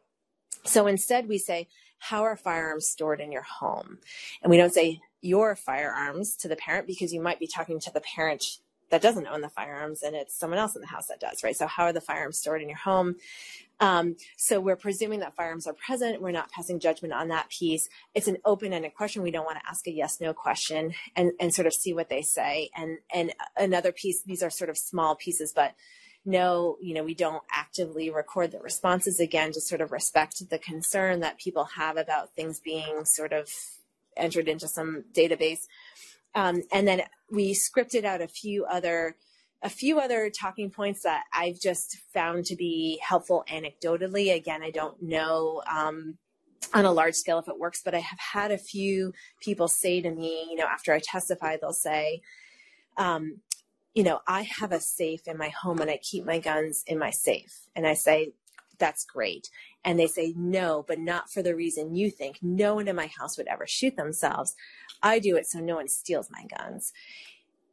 So 0.64 0.88
instead 0.88 1.28
we 1.28 1.38
say, 1.38 1.68
how 2.00 2.24
are 2.24 2.36
firearms 2.36 2.88
stored 2.88 3.22
in 3.22 3.32
your 3.32 3.44
home? 3.44 4.00
And 4.42 4.50
we 4.50 4.58
don't 4.58 4.74
say 4.74 5.02
your 5.22 5.56
firearms 5.56 6.36
to 6.36 6.48
the 6.48 6.56
parent 6.56 6.88
because 6.88 7.14
you 7.14 7.22
might 7.22 7.40
be 7.40 7.48
talking 7.48 7.80
to 7.80 7.92
the 7.92 8.02
parent 8.02 8.44
that 8.90 9.02
doesn't 9.02 9.28
own 9.28 9.42
the 9.42 9.50
firearms 9.50 10.04
and 10.04 10.16
it's 10.16 10.38
someone 10.38 10.60
else 10.60 10.76
in 10.76 10.82
the 10.82 10.88
house 10.88 11.08
that 11.08 11.20
does, 11.20 11.44
right? 11.44 11.56
So 11.56 11.66
how 11.66 11.86
are 11.86 11.94
the 11.94 12.02
firearms 12.02 12.38
stored 12.38 12.62
in 12.62 12.68
your 12.68 12.78
home? 12.78 13.16
Um, 13.80 14.18
so 14.38 14.60
we're 14.60 14.76
presuming 14.76 15.22
that 15.22 15.36
firearms 15.36 15.66
are 15.66 15.74
present. 15.74 16.22
We're 16.22 16.32
not 16.32 16.52
passing 16.52 16.80
judgment 16.80 17.14
on 17.14 17.30
that 17.30 17.50
piece. 17.50 17.90
It's 18.14 18.28
an 18.28 18.38
open-ended 18.46 18.94
question. 18.94 19.24
We 19.24 19.32
don't 19.32 19.46
want 19.46 19.60
to 19.60 19.68
ask 19.68 19.88
a 19.88 19.92
yes/no 19.92 20.34
question 20.34 20.94
and 21.16 21.32
and 21.40 21.52
sort 21.52 21.66
of 21.66 21.74
see 21.74 21.92
what 21.92 22.10
they 22.10 22.22
say. 22.22 22.70
And 22.76 23.00
and 23.12 23.34
another 23.58 23.92
piece. 23.92 24.22
These 24.22 24.44
are 24.44 24.52
sort 24.52 24.70
of 24.70 24.78
small 24.78 25.16
pieces, 25.16 25.52
but 25.56 25.74
no, 26.24 26.78
you 26.80 26.94
know, 26.94 27.04
we 27.04 27.16
don't 27.16 27.42
actively 27.52 28.12
record 28.12 28.52
the 28.52 28.60
responses 28.60 29.20
again 29.20 29.52
to 29.54 29.62
sort 29.62 29.82
of 29.82 29.92
respect 29.92 30.48
the 30.50 30.60
concern 30.60 31.22
that 31.22 31.40
people 31.40 31.64
have 31.78 31.98
about 31.98 32.36
things 32.36 32.60
being 32.60 33.06
sort 33.06 33.34
of 33.34 33.50
entered 34.18 34.48
into 34.48 34.68
some 34.68 35.06
database. 35.14 35.68
Um, 36.36 36.64
and 36.72 36.88
then 36.88 37.04
we 37.30 37.54
scripted 37.54 38.04
out 38.04 38.22
a 38.22 38.28
few 38.28 38.66
other 38.66 39.16
a 39.64 39.70
few 39.70 40.00
other 40.00 40.32
talking 40.32 40.72
points 40.72 41.04
that 41.04 41.24
I've 41.32 41.60
just 41.60 41.98
found 42.14 42.46
to 42.46 42.56
be 42.56 43.00
helpful 43.08 43.46
anecdotally. 43.48 44.34
Again, 44.34 44.64
I 44.64 44.72
don't 44.72 45.00
know 45.04 45.62
um, 45.72 46.18
on 46.74 46.86
a 46.86 46.92
large 46.92 47.14
scale 47.14 47.38
if 47.38 47.48
it 47.48 47.60
works, 47.60 47.82
but 47.84 47.94
I 47.94 48.00
have 48.00 48.20
had 48.20 48.52
a 48.52 48.58
few 48.58 49.14
people 49.40 49.68
say 49.68 50.02
to 50.02 50.10
me, 50.10 50.48
you 50.50 50.56
know, 50.56 50.66
after 50.66 50.94
I 50.94 51.00
testify, 51.00 51.58
they'll 51.58 51.74
say, 51.74 52.22
um, 52.98 53.42
you 53.94 54.04
know, 54.04 54.22
I 54.28 54.44
have 54.60 54.72
a 54.72 54.80
safe 54.80 55.28
in 55.28 55.38
my 55.38 55.50
home 55.50 55.80
and 55.80 55.92
I 55.92 55.98
keep 55.98 56.26
my 56.26 56.40
guns 56.40 56.84
in 56.88 56.98
my 56.98 57.12
safe. 57.12 57.68
And 57.76 57.86
I 57.86 57.94
say, 57.94 58.34
that's 58.82 59.06
great. 59.06 59.50
And 59.86 59.98
they 59.98 60.08
say, 60.08 60.34
no, 60.36 60.84
but 60.86 61.00
not 61.00 61.32
for 61.32 61.42
the 61.42 61.56
reason 61.56 61.96
you 61.96 62.12
think. 62.12 62.40
No 62.42 62.76
one 62.76 62.90
in 62.90 62.96
my 62.98 63.08
house 63.08 63.38
would 63.38 63.48
ever 63.48 63.66
shoot 63.66 63.96
themselves. 63.96 64.54
I 65.02 65.20
do 65.20 65.38
it 65.38 65.48
so 65.48 65.60
no 65.60 65.76
one 65.76 65.88
steals 65.88 66.30
my 66.30 66.46
guns, 66.58 66.92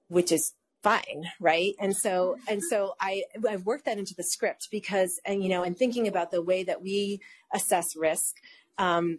which 0.07 0.31
is 0.31 0.53
fine 0.81 1.25
right 1.41 1.75
and 1.81 1.97
so 1.97 2.37
and 2.49 2.63
so 2.63 2.95
i 3.01 3.25
i've 3.51 3.67
worked 3.67 3.85
that 3.85 3.99
into 3.99 4.15
the 4.15 4.23
script 4.23 4.69
because 4.71 5.19
and 5.25 5.43
you 5.43 5.49
know 5.49 5.65
and 5.65 5.77
thinking 5.77 6.07
about 6.07 6.31
the 6.31 6.41
way 6.41 6.63
that 6.63 6.81
we 6.81 7.21
assess 7.53 7.97
risk 7.97 8.37
um, 8.79 9.19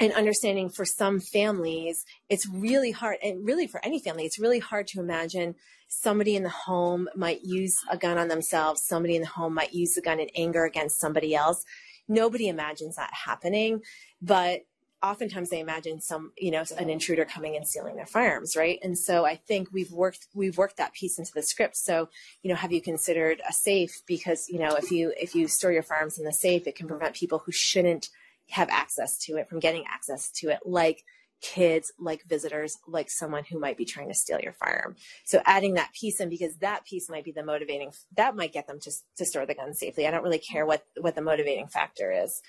and 0.00 0.12
understanding 0.12 0.68
for 0.68 0.84
some 0.84 1.20
families 1.20 2.04
it's 2.28 2.48
really 2.48 2.90
hard 2.90 3.16
and 3.22 3.44
really 3.44 3.66
for 3.66 3.84
any 3.84 3.98
family 3.98 4.24
it's 4.24 4.38
really 4.38 4.58
hard 4.58 4.86
to 4.86 5.00
imagine 5.00 5.54
somebody 5.88 6.36
in 6.36 6.42
the 6.42 6.48
home 6.48 7.06
might 7.14 7.44
use 7.44 7.76
a 7.90 7.96
gun 7.98 8.16
on 8.16 8.28
themselves 8.28 8.82
somebody 8.82 9.14
in 9.14 9.20
the 9.20 9.28
home 9.28 9.54
might 9.54 9.74
use 9.74 9.96
a 9.96 10.00
gun 10.00 10.18
in 10.18 10.28
anger 10.34 10.64
against 10.64 10.98
somebody 10.98 11.34
else. 11.34 11.64
Nobody 12.08 12.48
imagines 12.48 12.96
that 12.96 13.12
happening 13.12 13.82
but 14.20 14.62
oftentimes 15.02 15.50
they 15.50 15.60
imagine 15.60 16.00
some 16.00 16.32
you 16.38 16.50
know 16.50 16.64
an 16.78 16.88
intruder 16.88 17.24
coming 17.24 17.56
and 17.56 17.66
stealing 17.66 17.96
their 17.96 18.06
firearms 18.06 18.56
right? 18.56 18.78
And 18.82 18.98
so 18.98 19.26
i 19.26 19.36
think 19.36 19.68
we've 19.72 19.92
worked 19.92 20.28
we've 20.34 20.56
worked 20.56 20.78
that 20.78 20.94
piece 20.94 21.18
into 21.18 21.32
the 21.34 21.42
script. 21.42 21.76
So 21.76 22.08
you 22.42 22.48
know 22.48 22.56
have 22.56 22.72
you 22.72 22.80
considered 22.80 23.42
a 23.48 23.52
safe? 23.52 24.02
Because 24.06 24.48
you 24.48 24.58
know 24.58 24.74
if 24.76 24.90
you 24.90 25.12
if 25.20 25.34
you 25.34 25.46
store 25.46 25.72
your 25.72 25.82
firearms 25.82 26.18
in 26.18 26.24
the 26.24 26.32
safe 26.32 26.66
it 26.66 26.76
can 26.76 26.88
prevent 26.88 27.14
people 27.14 27.40
who 27.40 27.52
shouldn't 27.52 28.08
have 28.50 28.68
access 28.70 29.18
to 29.18 29.36
it 29.36 29.48
from 29.48 29.60
getting 29.60 29.84
access 29.88 30.30
to 30.30 30.50
it 30.50 30.60
like 30.64 31.04
kids, 31.42 31.92
like 31.98 32.22
visitors, 32.24 32.78
like 32.86 33.10
someone 33.10 33.44
who 33.44 33.58
might 33.58 33.76
be 33.76 33.84
trying 33.84 34.08
to 34.08 34.14
steal 34.14 34.40
your 34.40 34.52
firearm. 34.52 34.94
So 35.24 35.42
adding 35.44 35.74
that 35.74 35.92
piece 35.92 36.20
in 36.20 36.28
because 36.28 36.56
that 36.58 36.86
piece 36.86 37.10
might 37.10 37.24
be 37.24 37.32
the 37.32 37.44
motivating, 37.44 37.92
that 38.16 38.36
might 38.36 38.52
get 38.52 38.68
them 38.68 38.78
to, 38.80 38.92
to 39.16 39.24
store 39.26 39.44
the 39.44 39.54
gun 39.54 39.74
safely. 39.74 40.06
I 40.06 40.10
don't 40.10 40.22
really 40.22 40.38
care 40.38 40.64
what, 40.64 40.84
what 41.00 41.16
the 41.16 41.20
motivating 41.20 41.66
factor 41.66 42.12
is. 42.12 42.40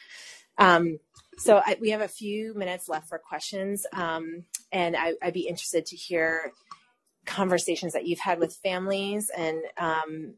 Um, 0.59 0.99
so 1.37 1.61
I, 1.65 1.77
we 1.81 1.89
have 1.89 2.01
a 2.01 2.07
few 2.07 2.53
minutes 2.53 2.87
left 2.87 3.09
for 3.09 3.17
questions. 3.17 3.87
Um, 3.91 4.45
and 4.71 4.95
I, 4.95 5.15
would 5.23 5.33
be 5.33 5.47
interested 5.47 5.87
to 5.87 5.95
hear 5.95 6.51
conversations 7.25 7.93
that 7.93 8.05
you've 8.05 8.19
had 8.19 8.37
with 8.39 8.55
families 8.55 9.31
and, 9.35 9.57
um, 9.77 10.35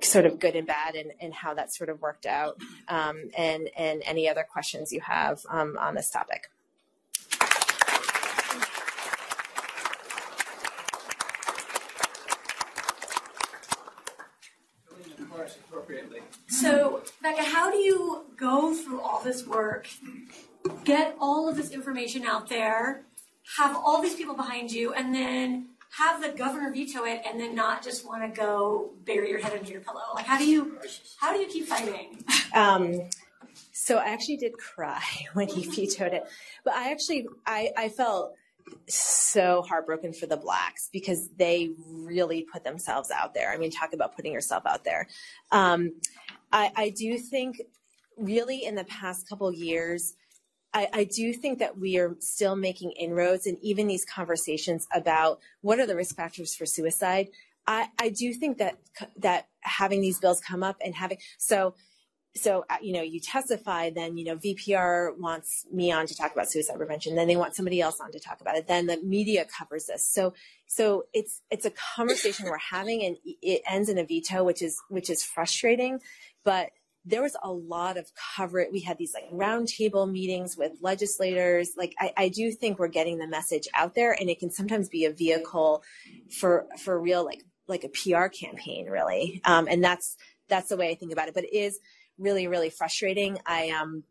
sort 0.00 0.26
of 0.26 0.38
good 0.38 0.56
and 0.56 0.66
bad 0.66 0.94
and, 0.94 1.12
and 1.20 1.34
how 1.34 1.54
that 1.54 1.74
sort 1.74 1.90
of 1.90 2.00
worked 2.00 2.26
out 2.26 2.60
um, 2.88 3.30
and 3.36 3.68
and 3.76 4.02
any 4.04 4.28
other 4.28 4.44
questions 4.48 4.92
you 4.92 5.00
have 5.00 5.40
um, 5.50 5.76
on 5.78 5.94
this 5.94 6.10
topic. 6.10 6.44
So, 16.48 17.02
Becca, 17.22 17.44
how 17.44 17.70
do 17.70 17.76
you 17.76 18.24
go 18.36 18.74
through 18.74 19.00
all 19.00 19.22
this 19.22 19.46
work, 19.46 19.88
get 20.84 21.16
all 21.20 21.48
of 21.48 21.56
this 21.56 21.70
information 21.70 22.24
out 22.24 22.48
there, 22.48 23.04
have 23.58 23.76
all 23.76 24.02
these 24.02 24.16
people 24.16 24.34
behind 24.34 24.72
you, 24.72 24.92
and 24.92 25.14
then 25.14 25.67
have 25.90 26.22
the 26.22 26.30
governor 26.30 26.72
veto 26.72 27.04
it, 27.04 27.22
and 27.26 27.40
then 27.40 27.54
not 27.54 27.82
just 27.82 28.06
want 28.06 28.22
to 28.22 28.40
go 28.40 28.90
bury 29.04 29.30
your 29.30 29.40
head 29.40 29.52
under 29.58 29.70
your 29.70 29.80
pillow? 29.80 30.02
Like, 30.14 30.26
how 30.26 30.38
do 30.38 30.46
you 30.46 30.78
how 31.20 31.32
do 31.32 31.40
you 31.40 31.46
keep 31.46 31.66
fighting? 31.66 32.24
Um, 32.54 33.08
so 33.72 33.96
I 33.96 34.06
actually 34.06 34.36
did 34.36 34.56
cry 34.58 35.02
when 35.34 35.48
he 35.48 35.64
vetoed 35.64 36.12
it, 36.12 36.24
but 36.64 36.74
I 36.74 36.90
actually 36.90 37.26
I, 37.46 37.70
I 37.76 37.88
felt 37.88 38.34
so 38.86 39.62
heartbroken 39.62 40.12
for 40.12 40.26
the 40.26 40.36
Blacks 40.36 40.88
because 40.92 41.28
they 41.36 41.70
really 41.86 42.42
put 42.42 42.64
themselves 42.64 43.10
out 43.10 43.34
there. 43.34 43.50
I 43.50 43.56
mean, 43.56 43.70
talk 43.70 43.92
about 43.92 44.14
putting 44.14 44.32
yourself 44.32 44.64
out 44.66 44.84
there. 44.84 45.06
Um, 45.50 45.92
I, 46.52 46.70
I 46.76 46.90
do 46.90 47.18
think 47.18 47.62
really 48.16 48.64
in 48.64 48.74
the 48.74 48.84
past 48.84 49.28
couple 49.28 49.52
years, 49.52 50.14
I, 50.74 50.88
I, 50.92 51.04
do 51.04 51.32
think 51.32 51.60
that 51.60 51.78
we 51.78 51.98
are 51.98 52.16
still 52.20 52.54
making 52.54 52.92
inroads 52.92 53.46
and 53.46 53.56
even 53.62 53.86
these 53.86 54.04
conversations 54.04 54.86
about 54.92 55.40
what 55.62 55.78
are 55.78 55.86
the 55.86 55.96
risk 55.96 56.14
factors 56.14 56.54
for 56.54 56.66
suicide. 56.66 57.28
I, 57.66 57.88
I 57.98 58.08
do 58.10 58.32
think 58.34 58.58
that 58.58 58.78
that 59.16 59.48
having 59.60 60.00
these 60.00 60.18
bills 60.18 60.40
come 60.40 60.62
up 60.62 60.76
and 60.84 60.94
having 60.94 61.18
so 61.38 61.74
so 62.36 62.64
uh, 62.70 62.76
you 62.80 62.92
know 62.92 63.02
you 63.02 63.20
testify 63.20 63.90
then 63.90 64.16
you 64.16 64.24
know 64.24 64.36
vpr 64.36 65.16
wants 65.18 65.66
me 65.72 65.90
on 65.90 66.06
to 66.06 66.14
talk 66.14 66.32
about 66.32 66.50
suicide 66.50 66.76
prevention 66.76 67.16
then 67.16 67.26
they 67.26 67.36
want 67.36 67.54
somebody 67.54 67.80
else 67.80 68.00
on 68.00 68.12
to 68.12 68.20
talk 68.20 68.40
about 68.40 68.56
it 68.56 68.66
then 68.66 68.86
the 68.86 68.98
media 69.02 69.44
covers 69.44 69.86
this 69.86 70.06
so 70.06 70.32
so 70.66 71.04
it's 71.12 71.42
it's 71.50 71.64
a 71.64 71.72
conversation 71.96 72.46
we're 72.46 72.58
having 72.58 73.02
and 73.02 73.16
it 73.42 73.62
ends 73.68 73.88
in 73.88 73.98
a 73.98 74.04
veto 74.04 74.44
which 74.44 74.62
is 74.62 74.80
which 74.88 75.10
is 75.10 75.24
frustrating 75.24 76.00
but 76.44 76.70
there 77.04 77.22
was 77.22 77.36
a 77.42 77.50
lot 77.50 77.96
of 77.96 78.10
coverage. 78.36 78.68
We 78.72 78.80
had 78.80 78.98
these 78.98 79.14
like 79.14 79.30
roundtable 79.32 80.10
meetings 80.10 80.56
with 80.56 80.72
legislators. 80.80 81.70
Like 81.76 81.94
I, 81.98 82.12
I 82.16 82.28
do 82.28 82.50
think 82.52 82.78
we're 82.78 82.88
getting 82.88 83.18
the 83.18 83.26
message 83.26 83.68
out 83.74 83.94
there, 83.94 84.12
and 84.18 84.28
it 84.28 84.38
can 84.38 84.50
sometimes 84.50 84.88
be 84.88 85.04
a 85.04 85.12
vehicle 85.12 85.82
for 86.40 86.66
for 86.78 87.00
real 87.00 87.24
like 87.24 87.44
like 87.66 87.84
a 87.84 87.88
PR 87.88 88.26
campaign, 88.26 88.86
really. 88.86 89.40
Um, 89.44 89.68
and 89.68 89.82
that's 89.82 90.16
that's 90.48 90.68
the 90.68 90.76
way 90.76 90.90
I 90.90 90.94
think 90.94 91.12
about 91.12 91.28
it. 91.28 91.34
But 91.34 91.44
it 91.44 91.54
is 91.54 91.78
really 92.18 92.46
really 92.46 92.70
frustrating. 92.70 93.38
I 93.46 93.70
um 93.70 94.04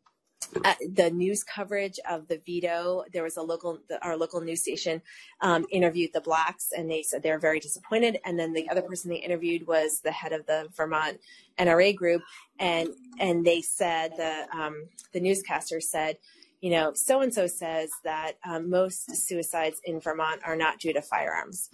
the 0.96 1.12
news 1.12 1.44
coverage 1.44 2.00
of 2.10 2.28
the 2.28 2.42
veto, 2.46 3.04
there 3.12 3.24
was 3.24 3.38
a 3.38 3.42
local, 3.42 3.80
the, 3.90 4.04
our 4.04 4.16
local 4.16 4.42
news 4.42 4.62
station 4.62 5.02
um, 5.42 5.66
interviewed 5.72 6.12
the 6.14 6.22
Blacks, 6.22 6.70
and 6.76 6.90
they 6.90 7.04
said 7.04 7.22
they're 7.22 7.40
very 7.40 7.60
disappointed. 7.60 8.20
And 8.26 8.40
then 8.40 8.54
the 8.54 8.70
other 8.70 8.82
person 8.82 9.10
they 9.10 9.18
interviewed 9.18 9.68
was 9.68 10.02
the 10.02 10.12
head 10.12 10.34
of 10.34 10.46
the 10.46 10.70
Vermont 10.76 11.20
NRA 11.60 11.96
group, 11.96 12.22
and 12.60 12.90
and 13.20 13.46
they 13.46 13.62
said 13.62 14.12
the 14.18 14.48
um, 14.58 14.88
the 15.14 15.20
newscaster 15.20 15.82
said, 15.82 16.18
you 16.62 16.72
know, 16.72 16.94
so 16.94 17.22
and 17.22 17.34
so 17.34 17.48
says 17.48 17.92
that 18.04 18.34
um, 18.46 18.70
most 18.70 19.16
suicides 19.16 19.82
in 19.84 20.00
Vermont 20.00 20.42
are 20.46 20.56
not 20.56 20.80
due 20.80 20.94
to 20.94 21.02
firearms. 21.02 21.70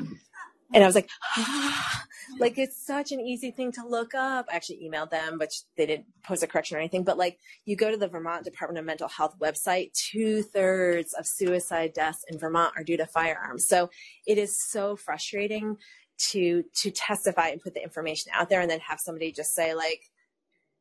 And 0.74 0.84
I 0.84 0.88
was 0.88 0.96
like, 0.96 1.10
like 2.40 2.58
it's 2.58 2.86
such 2.86 3.12
an 3.12 3.20
easy 3.20 3.52
thing 3.52 3.72
to 3.74 3.86
look 3.88 4.14
up. 4.16 4.48
I 4.52 4.56
actually 4.56 4.88
emailed 4.90 5.12
them, 5.12 5.38
but 5.38 5.52
they 5.78 5.86
didn't 5.86 6.08
post 6.24 6.44
a 6.44 6.48
correction 6.48 6.78
or 6.78 6.80
anything. 6.80 7.04
But 7.04 7.18
like 7.18 7.38
you 7.66 7.76
go 7.76 7.92
to 7.92 7.98
the 7.98 8.08
Vermont 8.08 8.44
Department 8.44 8.80
of 8.80 8.86
Mental 8.86 9.08
Health 9.08 9.36
website, 9.40 9.94
two 9.94 10.42
thirds 10.42 11.14
of 11.14 11.28
suicide 11.28 11.94
deaths 11.94 12.26
in 12.30 12.40
Vermont 12.40 12.74
are 12.76 12.84
due 12.84 12.98
to 12.98 13.06
firearms. 13.06 13.68
So 13.68 13.90
it 14.26 14.38
is 14.38 14.60
so 14.60 14.96
frustrating 14.96 15.78
to 16.18 16.64
to 16.76 16.92
testify 16.92 17.48
and 17.50 17.62
put 17.62 17.74
the 17.74 17.84
information 17.84 18.32
out 18.36 18.50
there 18.50 18.62
and 18.62 18.70
then 18.70 18.80
have 18.80 19.00
somebody 19.00 19.32
just 19.32 19.54
say 19.54 19.74
like 19.74 20.12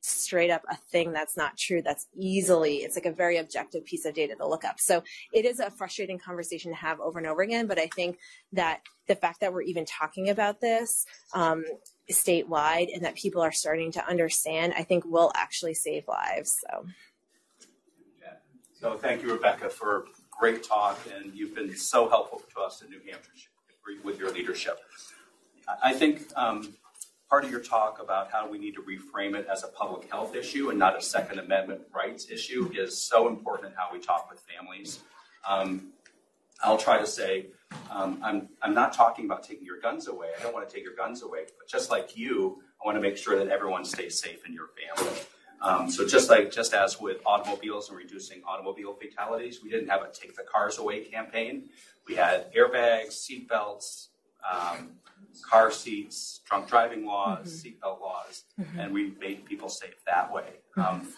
straight 0.04 0.50
up 0.50 0.64
a 0.68 0.76
thing 0.76 1.12
that's 1.12 1.36
not 1.36 1.56
true 1.56 1.80
that's 1.80 2.08
easily 2.18 2.78
it's 2.78 2.96
like 2.96 3.06
a 3.06 3.12
very 3.12 3.36
objective 3.38 3.84
piece 3.84 4.04
of 4.04 4.14
data 4.14 4.34
to 4.34 4.46
look 4.46 4.64
up. 4.64 4.80
So 4.80 5.02
it 5.32 5.44
is 5.44 5.60
a 5.60 5.70
frustrating 5.70 6.18
conversation 6.18 6.72
to 6.72 6.76
have 6.76 7.00
over 7.00 7.18
and 7.18 7.28
over 7.28 7.42
again 7.42 7.66
but 7.66 7.78
i 7.78 7.86
think 7.94 8.18
that 8.52 8.80
the 9.06 9.14
fact 9.14 9.40
that 9.40 9.52
we're 9.52 9.62
even 9.62 9.84
talking 9.84 10.30
about 10.30 10.60
this 10.60 11.06
um, 11.34 11.64
statewide 12.10 12.88
and 12.94 13.04
that 13.04 13.14
people 13.14 13.40
are 13.40 13.52
starting 13.52 13.92
to 13.92 14.06
understand 14.06 14.74
i 14.76 14.82
think 14.82 15.04
will 15.04 15.32
actually 15.34 15.74
save 15.74 16.06
lives 16.08 16.58
so. 16.68 16.86
So 18.74 18.98
thank 18.98 19.22
you 19.22 19.32
rebecca 19.32 19.68
for 19.70 20.06
great 20.30 20.64
talk 20.64 20.98
and 21.16 21.32
you've 21.34 21.54
been 21.54 21.76
so 21.76 22.08
helpful 22.08 22.42
to 22.54 22.60
us 22.60 22.82
in 22.82 22.90
new 22.90 22.98
hampshire 23.08 23.52
with 24.04 24.18
your 24.18 24.32
leadership. 24.32 24.78
I 25.82 25.92
think 25.92 26.26
um, 26.36 26.74
part 27.32 27.46
of 27.46 27.50
your 27.50 27.60
talk 27.60 27.98
about 27.98 28.30
how 28.30 28.46
we 28.46 28.58
need 28.58 28.74
to 28.74 28.82
reframe 28.82 29.34
it 29.34 29.46
as 29.50 29.64
a 29.64 29.68
public 29.68 30.06
health 30.10 30.36
issue 30.36 30.68
and 30.68 30.78
not 30.78 30.98
a 30.98 31.00
Second 31.00 31.38
Amendment 31.38 31.80
rights 31.94 32.30
issue 32.30 32.70
is 32.76 32.94
so 32.94 33.26
important 33.26 33.68
in 33.68 33.74
how 33.74 33.88
we 33.90 33.98
talk 33.98 34.30
with 34.30 34.38
families. 34.40 35.00
Um, 35.48 35.92
I'll 36.62 36.76
try 36.76 36.98
to 36.98 37.06
say, 37.06 37.46
um, 37.90 38.20
I'm, 38.22 38.50
I'm 38.60 38.74
not 38.74 38.92
talking 38.92 39.24
about 39.24 39.44
taking 39.44 39.64
your 39.64 39.80
guns 39.80 40.08
away. 40.08 40.26
I 40.38 40.42
don't 40.42 40.52
want 40.52 40.68
to 40.68 40.74
take 40.74 40.84
your 40.84 40.94
guns 40.94 41.22
away. 41.22 41.46
But 41.58 41.66
just 41.66 41.90
like 41.90 42.18
you, 42.18 42.60
I 42.82 42.84
want 42.84 42.98
to 42.98 43.00
make 43.00 43.16
sure 43.16 43.38
that 43.38 43.48
everyone 43.48 43.86
stays 43.86 44.18
safe 44.18 44.46
in 44.46 44.52
your 44.52 44.68
family. 44.76 45.18
Um, 45.62 45.90
so 45.90 46.06
just 46.06 46.28
like 46.28 46.52
just 46.52 46.74
as 46.74 47.00
with 47.00 47.22
automobiles 47.24 47.88
and 47.88 47.96
reducing 47.96 48.42
automobile 48.46 48.92
fatalities, 48.92 49.62
we 49.62 49.70
didn't 49.70 49.88
have 49.88 50.02
a 50.02 50.10
take 50.12 50.36
the 50.36 50.42
cars 50.42 50.76
away 50.76 51.02
campaign. 51.04 51.70
We 52.06 52.14
had 52.14 52.52
airbags, 52.52 53.12
seat 53.12 53.48
belts, 53.48 54.10
um, 54.50 54.90
car 55.48 55.70
seats, 55.70 56.40
drunk 56.48 56.68
driving 56.68 57.04
laws, 57.06 57.62
Mm-hmm. 57.62 57.86
seatbelt 57.86 58.00
laws, 58.00 58.44
and 58.78 58.92
we 58.92 59.12
made 59.20 59.44
people 59.44 59.68
safe 59.68 59.96
that 60.06 60.32
way. 60.32 60.44
Um, 60.76 61.08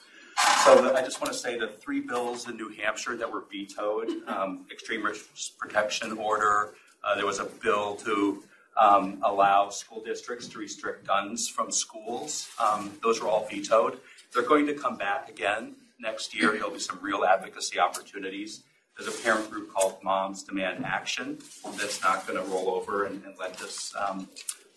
so 0.65 0.81
the, 0.83 0.95
I 0.95 1.03
just 1.03 1.21
want 1.21 1.33
to 1.33 1.39
say 1.39 1.59
the 1.59 1.69
three 1.69 2.01
bills 2.01 2.49
in 2.49 2.57
New 2.57 2.71
Hampshire 2.71 3.17
that 3.17 3.31
were 3.31 3.45
vetoed, 3.51 4.09
um, 4.27 4.67
extreme 4.71 5.05
risk 5.05 5.57
protection 5.59 6.13
order, 6.19 6.75
uh, 7.05 7.15
there 7.17 7.27
was 7.27 7.39
a 7.39 7.45
bill 7.63 7.97
to 7.97 8.43
um, 8.81 9.19
allow 9.23 9.69
school 9.69 10.03
districts 10.03 10.49
to 10.49 10.59
restrict 10.59 11.07
guns 11.07 11.49
from 11.49 11.71
schools. 11.71 12.49
Um, 12.59 12.91
those 13.03 13.21
were 13.21 13.29
all 13.29 13.47
vetoed. 13.49 13.99
They're 14.33 14.43
going 14.43 14.67
to 14.67 14.75
come 14.75 14.97
back 14.97 15.29
again 15.29 15.77
next 16.01 16.35
year. 16.35 16.53
There'll 16.53 16.71
be 16.73 16.81
some 16.81 16.99
real 17.01 17.25
advocacy 17.25 17.79
opportunities. 17.79 18.63
There's 18.99 19.13
a 19.13 19.23
parent 19.23 19.51
group 19.51 19.73
called 19.73 19.99
Moms 20.03 20.45
Demand 20.45 20.85
Action 20.85 21.39
that's 21.79 22.01
not 22.03 22.27
going 22.27 22.43
to 22.43 22.49
roll 22.51 22.71
over 22.71 23.05
and, 23.07 23.25
and 23.25 23.35
let 23.39 23.55
this 23.55 23.93
um, 23.97 24.29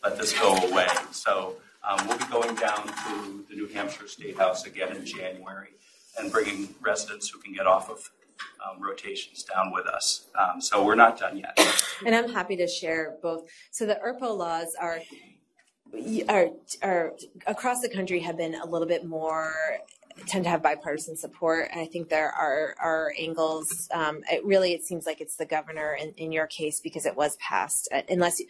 let 0.04 0.18
this 0.18 0.38
go 0.38 0.56
away. 0.56 0.88
So 1.12 1.56
um, 1.88 2.08
we'll 2.08 2.18
be 2.18 2.26
going 2.26 2.56
down 2.56 2.88
to 2.88 3.46
the 3.50 3.56
New 3.56 3.68
Hampshire 3.68 4.08
State 4.08 4.38
House 4.38 4.66
again 4.66 4.96
in 4.96 5.06
January 5.06 5.70
and 6.18 6.32
bringing 6.32 6.74
residents 6.82 7.30
who 7.30 7.40
can 7.40 7.54
get 7.54 7.68
off 7.68 7.90
of 7.90 8.10
um, 8.66 8.82
rotations 8.82 9.44
down 9.44 9.72
with 9.72 9.86
us. 9.86 10.26
Um, 10.38 10.62
so 10.62 10.84
we're 10.84 10.96
not 10.96 11.20
done 11.20 11.38
yet. 11.38 11.58
and 12.06 12.16
i'm 12.16 12.30
happy 12.30 12.56
to 12.56 12.68
share 12.68 13.16
both 13.24 13.48
so 13.72 13.86
the 13.86 14.00
erpo 14.06 14.38
laws 14.38 14.76
are 14.80 15.00
are, 16.30 16.50
are 16.84 17.14
across 17.48 17.80
the 17.82 17.90
country 17.90 18.20
have 18.20 18.38
been 18.38 18.56
a 18.56 18.66
little 18.66 18.88
bit 18.88 19.06
more 19.06 19.54
tend 20.26 20.44
to 20.46 20.50
have 20.50 20.64
bipartisan 20.64 21.16
support. 21.16 21.70
And 21.72 21.80
I 21.80 21.86
think 21.86 22.10
there 22.10 22.32
are 22.32 22.76
are 22.82 23.14
angles. 23.18 23.88
Um, 23.94 24.22
it 24.32 24.44
really, 24.46 24.74
it 24.74 24.84
seems 24.84 25.06
like 25.06 25.22
it's 25.22 25.36
the 25.36 25.46
governor 25.46 25.94
in, 26.00 26.14
in 26.18 26.32
your 26.32 26.48
case 26.48 26.80
because 26.80 27.06
it 27.06 27.16
was 27.16 27.38
passed. 27.38 27.88
Uh, 27.94 28.02
Unless 28.10 28.42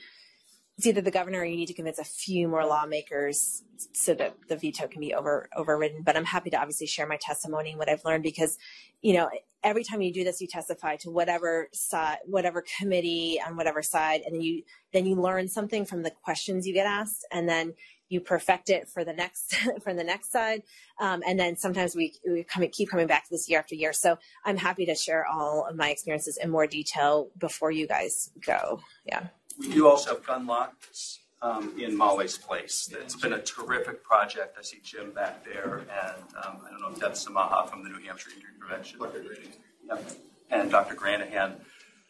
it's 0.78 0.86
either 0.86 1.02
the 1.02 1.12
governor 1.12 1.40
or 1.40 1.46
you 1.46 1.58
need 1.58 1.68
to 1.68 1.74
convince 1.74 1.98
a 1.98 2.04
few 2.04 2.48
more 2.48 2.64
lawmakers 2.64 3.64
so 3.94 4.14
that 4.14 4.36
the 4.48 4.56
veto 4.56 4.88
can 4.88 5.02
be 5.02 5.14
over 5.14 5.50
overridden. 5.56 6.04
But 6.04 6.16
I'm 6.16 6.26
happy 6.26 6.52
to 6.52 6.58
obviously 6.58 6.86
share 6.86 7.08
my 7.08 7.18
testimony 7.20 7.72
and 7.72 7.80
what 7.80 7.90
I've 7.90 8.06
learned 8.06 8.24
because, 8.24 8.58
you 9.02 9.14
know, 9.14 9.28
every 9.64 9.84
time 9.84 10.02
you 10.02 10.14
do 10.14 10.24
this, 10.24 10.40
you 10.40 10.48
testify 10.48 10.98
to 10.98 11.10
whatever 11.10 11.68
side, 11.74 12.20
whatever 12.26 12.64
committee 12.80 13.40
on 13.46 13.58
whatever 13.58 13.82
side, 13.82 14.22
and 14.24 14.36
then 14.36 14.42
you 14.42 14.64
then 14.94 15.08
you 15.08 15.16
learn 15.16 15.48
something 15.48 15.84
from 15.84 16.04
the 16.04 16.12
questions 16.12 16.68
you 16.68 16.74
get 16.74 16.86
asked, 16.86 17.26
and 17.32 17.50
then 17.50 17.74
you 18.10 18.20
perfect 18.20 18.70
it 18.70 18.88
for 18.88 19.04
the 19.04 19.14
next 19.14 19.56
for 19.84 19.94
the 19.94 20.04
next 20.04 20.32
side 20.32 20.64
um, 21.00 21.22
and 21.28 21.40
then 21.40 21.56
sometimes 21.56 21.96
we, 21.96 22.14
we 22.28 22.44
come, 22.44 22.66
keep 22.72 22.90
coming 22.90 23.08
back 23.08 23.24
to 23.24 23.30
this 23.30 23.50
year 23.50 23.60
after 23.60 23.76
year 23.76 23.94
so 23.94 24.18
i'm 24.46 24.58
happy 24.58 24.86
to 24.86 24.96
share 24.96 25.26
all 25.26 25.66
of 25.70 25.76
my 25.76 25.90
experiences 25.90 26.38
in 26.38 26.50
more 26.50 26.68
detail 26.68 27.30
before 27.38 27.72
you 27.72 27.88
guys 27.88 28.30
go 28.46 28.80
yeah 29.06 29.28
We 29.60 29.70
do 29.70 29.88
also 29.88 30.16
have 30.16 30.26
gun 30.26 30.46
locks 30.46 31.20
um, 31.42 31.74
in 31.80 31.96
Molly's 31.96 32.38
Place. 32.38 32.90
It's 32.92 33.16
been 33.16 33.34
a 33.34 33.42
terrific 33.42 34.04
project. 34.04 34.58
I 34.58 34.64
see 34.64 34.80
Jim 34.84 35.12
back 35.12 35.46
there, 35.46 35.80
and 35.80 36.24
um, 36.44 36.58
I 36.66 36.72
don't 36.72 36.82
know, 36.82 37.00
Deb 37.00 37.14
Samaha 37.14 37.70
from 37.70 37.84
the 37.84 37.90
New 37.90 38.00
Hampshire 38.06 38.32
Intervention, 38.36 39.00
Prevention. 39.00 39.54
Yep. 39.88 40.12
And 40.50 40.72
Dr. 40.72 40.96
Granahan. 40.96 41.60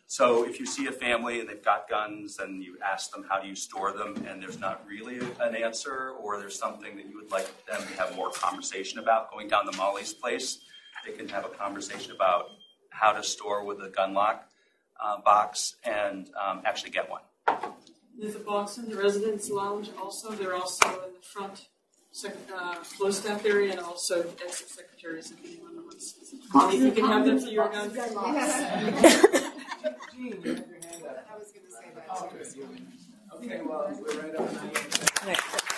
So 0.09 0.47
if 0.47 0.57
you 0.57 0.65
see 0.65 0.87
a 0.87 0.91
family 0.91 1.41
and 1.41 1.49
they've 1.49 1.63
got 1.63 1.89
guns 1.89 2.39
and 2.39 2.63
you 2.63 2.77
ask 2.83 3.11
them, 3.11 3.25
how 3.29 3.41
do 3.41 3.47
you 3.47 3.55
store 3.55 3.91
them, 3.91 4.15
and 4.25 4.41
there's 4.41 4.57
not 4.57 4.81
really 4.87 5.19
an 5.41 5.53
answer, 5.53 6.11
or 6.21 6.39
there's 6.39 6.57
something 6.57 6.95
that 6.95 7.09
you 7.09 7.17
would 7.17 7.29
like 7.29 7.65
them 7.65 7.81
to 7.81 8.01
have 8.01 8.15
more 8.15 8.31
conversation 8.31 8.99
about, 8.99 9.29
going 9.31 9.49
down 9.49 9.69
to 9.69 9.77
Molly's 9.77 10.13
Place, 10.13 10.59
they 11.05 11.11
can 11.11 11.27
have 11.27 11.45
a 11.45 11.49
conversation 11.49 12.13
about 12.13 12.45
how 12.89 13.11
to 13.11 13.21
store 13.21 13.65
with 13.65 13.81
a 13.81 13.89
gun 13.89 14.13
lock 14.13 14.49
uh, 15.03 15.19
box 15.21 15.75
and 15.83 16.29
um, 16.41 16.61
actually 16.65 16.91
get 16.91 17.09
one. 17.09 17.21
There's 18.17 18.35
a 18.35 18.39
box 18.39 18.77
in 18.77 18.89
the 18.89 18.95
residence 18.95 19.49
lounge 19.49 19.89
also. 20.01 20.31
They're 20.31 20.55
also 20.55 20.87
in 20.87 21.13
the 21.13 21.21
front 21.21 21.67
sec- 22.11 22.35
uh, 22.53 22.75
flow 22.75 23.11
staff 23.11 23.45
area 23.45 23.71
and 23.71 23.79
also 23.81 24.21
exit 24.43 24.69
secretaries 24.69 25.31
if 25.31 25.45
anyone 25.45 25.83
wants. 25.83 26.15
If 26.21 26.81
you 26.81 26.91
can 26.91 27.05
have 27.05 27.25
them 27.25 27.39
for 27.39 27.49
your 27.49 27.69
gun. 27.69 27.91
Gene, 30.13 30.25
you 30.25 30.33
have 30.33 30.43
your 30.43 30.81
hand 30.81 31.03
up. 31.07 31.27
I 31.31 31.37
was 31.37 31.51
going 31.51 31.65
to 31.65 31.71
say 31.71 31.85
that. 31.95 32.05
Oh, 32.09 32.29
good. 32.31 32.47
Okay, 33.35 33.61
well, 33.65 33.91
we're 34.01 34.21
right 34.21 34.35
on. 34.35 34.45
Right. 35.25 35.76